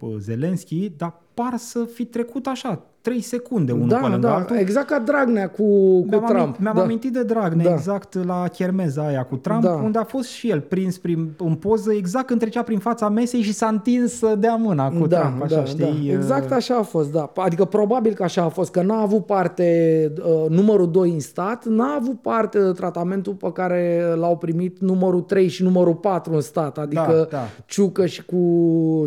[0.00, 4.34] uh, Zelenski, dar par să fi trecut așa, 3 secunde unul pe Da, lângă da,
[4.34, 4.56] altul.
[4.56, 5.62] exact ca Dragnea cu,
[6.00, 6.30] cu Mi-am, Trump.
[6.40, 6.82] amintit, mi-am da.
[6.82, 7.72] amintit de Dragnea, Da.
[7.72, 9.70] exact la chermeza aia cu Trump, Da.
[9.72, 13.40] unde a fost și el prins prin, în poză exact când trecea prin fața mesei
[13.40, 15.84] și s-a întins să dea mâna cu da, Trump, așa, da, știi?
[16.08, 16.12] Da.
[16.12, 17.32] Exact așa a fost, da.
[17.36, 21.64] Adică probabil că așa a fost, că n-a avut parte uh, numărul 2 în stat,
[21.66, 26.40] n-a avut parte de tratamentul pe care l-au primit numărul 3 și numărul 4 în
[26.40, 27.44] stat, adică Da, da.
[27.66, 28.36] Ciucă și cu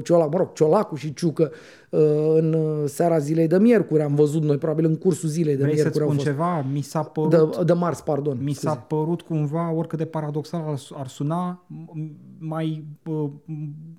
[0.03, 1.49] Ciolac, mă rog, Ciolacu și Ciucă.
[1.52, 1.57] uh,
[2.35, 5.77] în uh, seara zilei de miercuri, am văzut noi, probabil în cursul zilei de Vrei
[5.77, 6.30] să-ți miercuri au spun fost.
[6.30, 6.65] ceva?
[6.72, 7.55] Mi s-a părut...
[7.57, 8.38] De, de marți, pardon.
[8.43, 8.85] Mi s-a scuze.
[8.88, 12.11] părut cumva, oricât de paradoxal ar, ar suna, m-
[12.43, 13.30] mai, uh,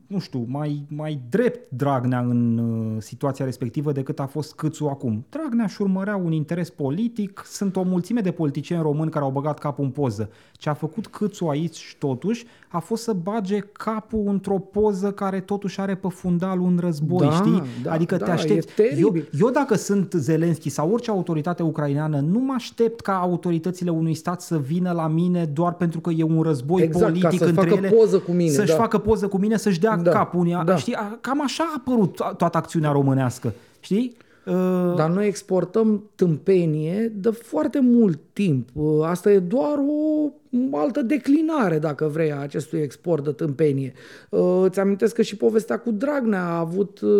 [0.06, 5.24] nu știu, mai, mai drept Dragnea în uh, situația respectivă decât a fost Câțu acum.
[5.28, 9.58] Dragnea își urmărea un interes politic, sunt o mulțime de politicieni români care au băgat
[9.58, 10.30] capul în poză.
[10.52, 15.80] Ce a făcut Câțu aici totuși a fost să bage capul într-o poză care totuși
[15.80, 17.62] are pe fundal un război, Da, știi?
[17.82, 18.80] da, adică te da, aștepți.
[18.82, 19.28] e eu, teribil.
[19.40, 24.40] eu dacă sunt Zelenski sau orice autoritate ucraineană, nu mă aștept ca autoritățile unui stat
[24.40, 27.68] să vină la mine doar pentru că e un război Exact, ca politic să-și între
[27.68, 27.96] facă ele.
[27.96, 28.76] poză cu mine, Să-și da.
[28.76, 30.62] facă poză cu mine, să-și dea Da, capul unii.
[30.64, 30.76] da.
[30.76, 30.94] Știi?
[30.94, 33.52] A- Cam așa a apărut to- toată acțiunea românească.
[33.80, 34.16] Știi?
[34.46, 38.68] Uh, Dar noi exportăm tâmpenie de foarte mult timp.
[38.72, 40.28] Uh, Asta e doar o
[40.72, 43.92] altă declinare, dacă vrei, a acestui export de tâmpenie.
[44.28, 47.10] Uh, Îți amintesc că și povestea cu Dragnea a avut uh,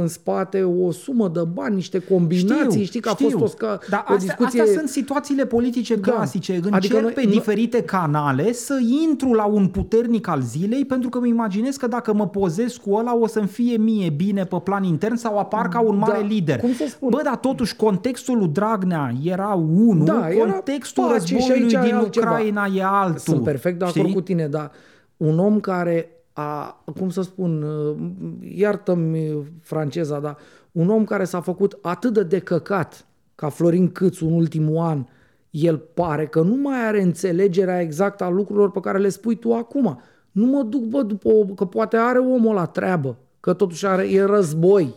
[0.00, 4.04] în spate o sumă de bani, niște combinații, știi că a fost o, sca- Dar
[4.08, 4.60] o astea, discuție...
[4.60, 6.10] astea sunt situațiile politice Da.
[6.12, 6.52] clasice.
[6.52, 8.78] Adică Încerc noi- pe noi- diferite canale să
[9.10, 12.94] intru la un puternic al zilei pentru că îmi imaginez că dacă mă pozez cu
[12.94, 16.26] ăla o să-mi fie mie bine pe plan intern sau apar ca un mare Da,
[16.26, 16.58] lider.
[16.58, 17.08] cum să spun?
[17.10, 21.84] Bă, dar totuși contextul lui Dragnea era unul, Da, era contextul pace și războiului aici
[21.84, 22.26] e din altceva.
[22.50, 23.18] Ucraina e altul.
[23.18, 24.14] Sunt perfect de acord știi?
[24.14, 24.70] cu tine, dar
[25.16, 27.96] un om care a, cum să spun, uh,
[28.54, 30.36] iartă-mi franceza, dar
[30.72, 35.04] un om care s-a făcut atât de decăcat ca Florin Câțu în ultimul an,
[35.50, 39.54] el pare că nu mai are înțelegerea exactă a lucrurilor pe care le spui tu
[39.54, 40.00] acum.
[40.30, 44.10] Nu mă duc, bă, după o, că poate are omul la treabă, că totuși are,
[44.10, 44.94] e război,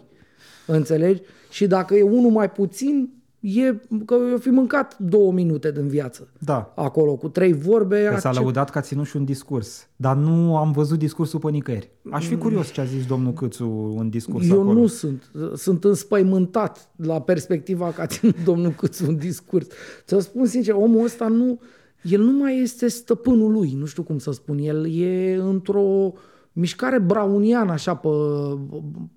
[0.67, 1.21] înțelegi?
[1.49, 3.13] Și dacă e unul mai puțin,
[3.43, 3.75] e
[4.05, 6.73] că eu fi mâncat două minute din viață Da.
[6.75, 8.09] acolo cu trei vorbe.
[8.13, 9.87] Că s-a acce- lăudat că a ținut și un discurs.
[9.95, 11.89] Dar nu am văzut discursul pe nicăieri.
[12.11, 14.79] Aș fi curios ce a zis domnul Câțu în discurs Eu acolo.
[14.79, 15.31] nu sunt.
[15.55, 19.67] Sunt înspăimântat la perspectiva că a ținut domnul Câțu un discurs.
[20.05, 21.59] Să spun sincer, omul ăsta nu...
[22.03, 24.57] El nu mai este stăpânul lui, nu știu cum să spun.
[24.57, 26.13] El e într-o
[26.53, 28.07] mișcare brauniană așa pe,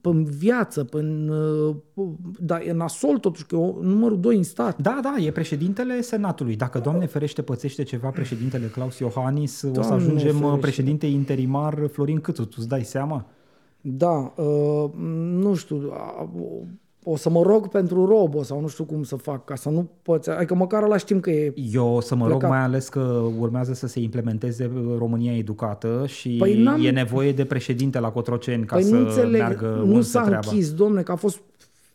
[0.00, 1.00] pe viață, pe,
[2.38, 4.78] dar e nasol totuși, că e o- numărul 2 în stat.
[4.82, 6.56] Da, da, e președintele Senatului.
[6.56, 10.58] Dacă, Doamne ferește, pățește ceva președintele Claus Iohannis, o să Doamne ajungem ferește.
[10.60, 12.44] președinte interimar Florin Câțu.
[12.44, 13.26] Tu îți dai seama?
[13.80, 14.90] Da, uh,
[15.40, 16.30] nu știu, a-
[17.07, 19.69] o- o să mă rog pentru robo sau nu știu cum să fac, ca să
[19.69, 22.51] nu poți, adică măcar ăla știm că e Eu o să mă rog Plecat.
[22.51, 27.45] mai ales că urmează să se implementeze România Educată și Păi n-am- e nevoie de
[27.45, 30.49] președinte la Cotroceni ca Păi să nu înțeleg, meargă nu multă s-a treaba.
[30.51, 31.41] închis, domne, că a fost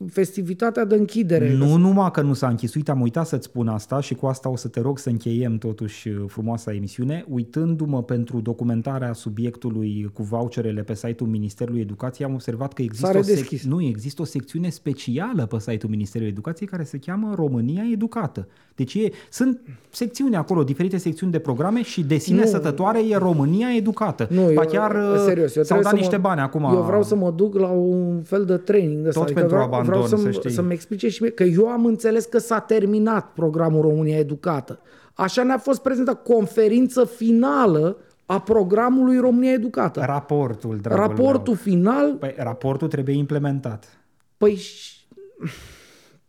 [0.10, 1.54] festivitatea de închidere.
[1.54, 4.50] Nu numai că nu s-a închis, uite, am uitat să-ți spun asta și cu asta
[4.50, 7.26] o să te rog să încheiem totuși uh, frumoasa emisiune.
[7.30, 13.18] Uitându-mă pentru documentarea subiectului cu voucherele pe site-ul Ministerului Educației, am observat că există S-a
[13.18, 13.64] o, sec- redeschis.
[13.66, 18.48] nu, există o secțiune specială pe site-ul Ministerului Educației care se cheamă România Educată.
[18.76, 22.46] Deci e, sunt secțiuni acolo, diferite secțiuni de programe și de sine Nu.
[22.46, 24.28] sătătoare e România Educată.
[24.30, 26.64] Nu, ba eu, chiar uh, serios, eu s-au trebuie dat să niște mă, bani acum.
[26.64, 29.20] Eu vreau să mă duc la un fel de training de ăsta.
[29.20, 30.52] Tot adică pentru vreau, abandon, vreau să să-mi, știi.
[30.52, 34.80] să-mi explice și mie, că eu am înțeles că s-a terminat programul România Educată.
[35.14, 40.02] Așa ne-a fost prezentată conferință finală a programului România Educată.
[40.06, 41.64] Raportul, dragul Raportul meu.
[41.64, 44.02] final, Păi, raportul trebuie implementat.
[44.38, 45.00] păi, și-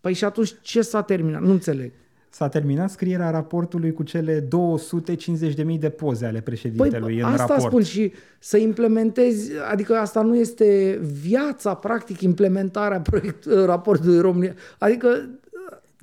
[0.00, 1.40] păi și atunci ce s-a terminat?
[1.40, 1.92] Nu înțeleg.
[2.34, 7.60] S-a terminat scrierea raportului cu cele 250.000 de poze ale președintelui Păi în asta raport.
[7.70, 14.54] spun și să implementezi, adică asta nu este viața, practic, implementarea proiect, raportului România.
[14.78, 15.08] Adică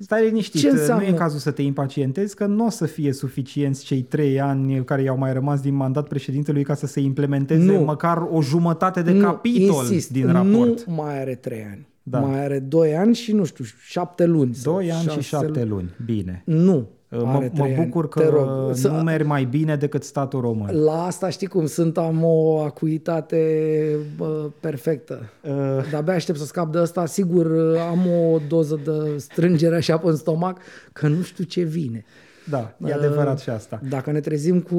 [0.02, 1.04] Stai liniștit, Ce nu înseamnă?
[1.04, 5.02] e cazul să te impacientezi, că nu o să fie suficienți cei trei ani care
[5.02, 7.80] i-au mai rămas din mandat președintelui ca să se implementeze Nu.
[7.80, 10.84] măcar o jumătate de nu, capitol insist, din raport.
[10.84, 11.86] Nu mai are trei ani.
[12.10, 12.18] Da.
[12.18, 14.54] Mai are doi ani și, nu știu, șapte luni.
[14.54, 15.94] sau Doi ani și șase șapte luni.
[16.04, 16.42] Bine.
[16.46, 16.88] Nu.
[17.12, 17.84] Mă, are mă trei ani.
[17.84, 18.74] bucur Te că rog.
[18.74, 20.82] Să- nu mergi mai bine decât statul român.
[20.82, 25.30] La asta știi cum sunt, am o acuitate bă, perfectă.
[25.42, 25.50] Uh,
[25.90, 27.06] De-abia aștept să scap de asta.
[27.06, 27.98] Sigur, am
[28.32, 30.58] o doză de strângere așa pe stomac,
[30.92, 32.04] că nu știu ce vine.
[32.50, 33.80] da, e adevărat și asta.
[33.88, 34.74] Dacă ne trezim cu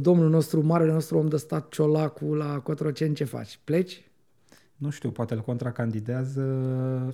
[0.00, 3.58] domnul nostru, marele nostru om de stat Ciolacu la Cotroceni, ce faci?
[3.64, 4.05] Pleci?
[4.76, 6.42] Nu știu, poate îl contracandidează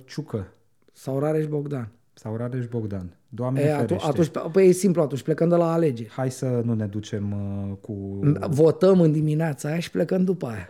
[0.05, 0.47] Ciucă
[0.93, 1.91] Sau Rareș Bogdan?
[2.13, 3.17] sau Rareș Bogdan.
[3.29, 4.07] Doamne E, atu- ferește.
[4.09, 6.09] atunci, păi e simplu atunci, plecăm de la alegeri.
[6.09, 8.19] Hai să nu ne ducem uh, cu...
[8.49, 10.69] Votăm în dimineața aia și plecăm după aia.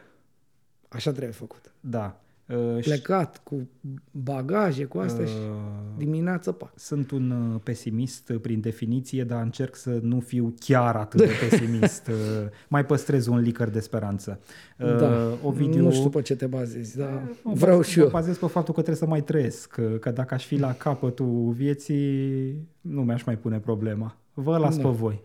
[0.90, 1.72] Așa trebuie făcut.
[1.80, 2.22] Da.
[2.48, 3.70] Uh, și, Plecat cu
[4.12, 5.56] bagaje, cu astea și uh,
[5.98, 6.72] dimineața pa.
[6.76, 11.30] Sunt un uh, pesimist uh, prin definiție, dar încerc să nu fiu chiar atât de
[11.50, 12.08] pesimist.
[12.08, 12.16] Uh,
[12.68, 14.40] Mai păstrez un licăr de speranță.
[14.80, 18.06] Uh, Da, Ovidiu, nu știu pe ce te bazezi, dar mă vreau baz- și eu.
[18.06, 20.74] Mă bazez pe faptul că trebuie să mai trăiesc, că, că dacă aș fi la
[20.74, 24.18] capătul vieții, nu mi-aș mai pune problema.
[24.34, 24.82] Vă las Da.
[24.84, 25.22] pe voi.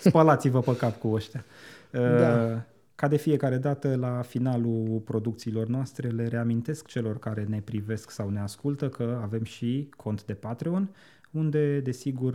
[0.00, 1.44] Spălați-vă pe cap cu ăștia.
[1.92, 2.64] Uh, Da.
[2.94, 8.28] Ca de fiecare dată, la finalul producțiilor noastre, le reamintesc celor care ne privesc sau
[8.28, 10.90] ne ascultă că avem și cont de Patreon,
[11.30, 12.34] unde, desigur,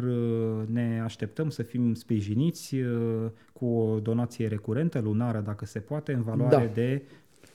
[0.66, 6.22] ne așteptăm să fim sprijiniți uh, cu o donație recurentă, lunară, dacă se poate, în
[6.22, 6.72] valoare Da.
[6.74, 7.02] de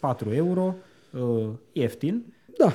[0.01, 0.75] 4 euro,
[1.13, 2.35] uh, ieftin.
[2.59, 2.75] Da.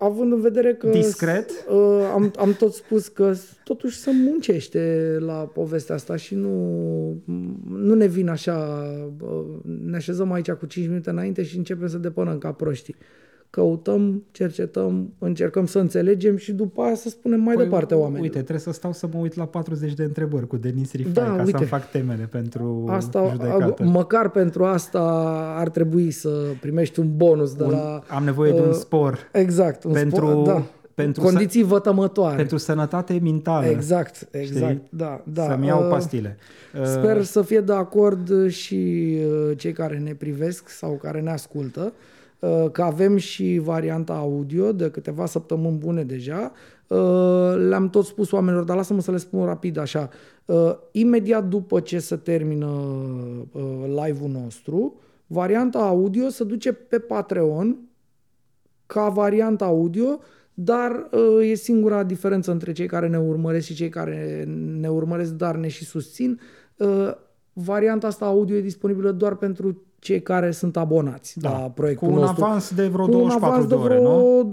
[0.00, 1.50] Uh, Având în vedere că Discret.
[1.70, 7.22] Uh, am, am tot spus că s- totuși se muncește la povestea asta și nu,
[7.68, 8.82] nu ne vin așa,
[9.20, 9.44] uh,
[9.84, 12.96] ne așezăm aici cu 5 minute înainte și începem să depănăm ca proștii.
[13.50, 18.12] Căutăm, cercetăm, încercăm să înțelegem și după aia să spunem mai departe oamenilor.
[18.20, 21.12] Păi, Uite, trebuie să stau să mă uit la 40 de întrebări cu Denis Rifai
[21.12, 21.50] Da, ca uite.
[21.50, 23.82] să-mi fac temele pentru Asta, judecată.
[23.84, 25.00] măcar pentru asta
[25.56, 28.02] ar trebui să primești un bonus de Un- la...
[28.08, 30.62] am nevoie de un uh, spor Exact, un pentru- sport, da.
[30.94, 32.36] pentru condiții vătămătoare.
[32.36, 33.66] pentru sănătate mentală.
[33.66, 34.82] Exact, exact, Știi?
[34.88, 35.44] da, da.
[35.44, 36.36] Să-mi iau Uh, pastile.
[36.80, 41.30] Uh, Sper să fie de acord și uh, cei care ne privesc sau care ne
[41.30, 41.92] ascultă, uh,
[42.72, 46.52] că avem și varianta audio de câteva săptămâni bune deja.
[46.86, 50.08] Uh, Le-am tot spus oamenilor, dar lasă-mă să le spun rapid așa.
[50.44, 57.78] Uh, Imediat după ce se termină uh, live-ul nostru, varianta audio se duce pe Patreon
[58.86, 60.18] ca varianta audio,
[60.54, 64.44] dar uh, e singura diferență între cei care ne urmăresc și cei care
[64.80, 66.40] ne urmăresc, dar ne și susțin.
[66.76, 67.10] Uh,
[67.52, 72.14] varianta asta audio e disponibilă doar pentru cei care sunt abonați Da, la proiectul cu
[72.14, 72.44] un nostru.
[72.44, 74.02] avans de vreo Cu un 24 avans de ore, vreo
[74.42, 74.48] nu?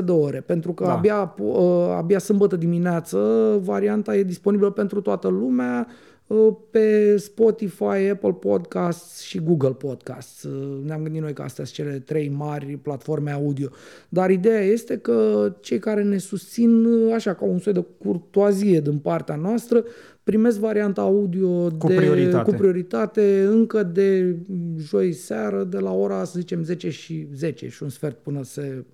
[0.00, 0.92] 24-36 de ore, pentru că Da.
[0.92, 3.18] abia, uh, abia sâmbătă dimineață
[3.62, 5.86] varianta e disponibilă pentru toată lumea
[6.26, 10.42] uh, pe Spotify, Apple Podcasts și Google Podcasts.
[10.42, 13.68] Uh, Ne-am gândit noi că astea sunt cele trei mari platforme audio.
[14.08, 18.80] Dar ideea este că cei care ne susțin uh, așa ca un soi de curtoazie
[18.80, 19.84] din partea noastră
[20.24, 22.50] primesc varianta audio Cu de, prioritate.
[22.50, 24.36] cu prioritate încă de
[24.76, 28.84] joi seară, de la ora, să zicem, 10 și 10 și un sfert până se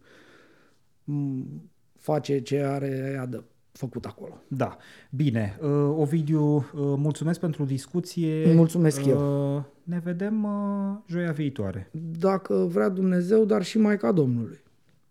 [1.05, 1.43] m,
[1.97, 3.43] face ce are ea de
[3.73, 4.43] făcut acolo.
[4.49, 4.77] Da.
[5.11, 5.59] Bine.
[5.63, 8.53] Uh, Ovidiu, uh, mulțumesc pentru discuție.
[8.55, 11.91] Mulțumesc uh, Ne vedem uh, joia viitoare.
[12.19, 14.61] Dacă vrea Dumnezeu, dar și Maica Domnului.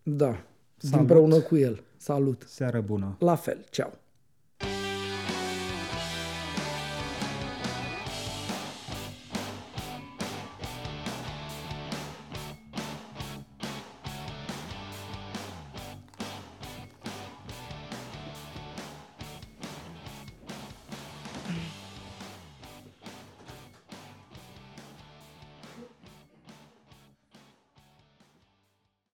[0.04, 0.46] Da,
[0.78, 1.00] Salut.
[1.00, 1.84] împreună cu el.
[1.98, 2.44] Salut!
[2.48, 3.16] Seară bună.
[3.20, 3.98] La fel, ceau!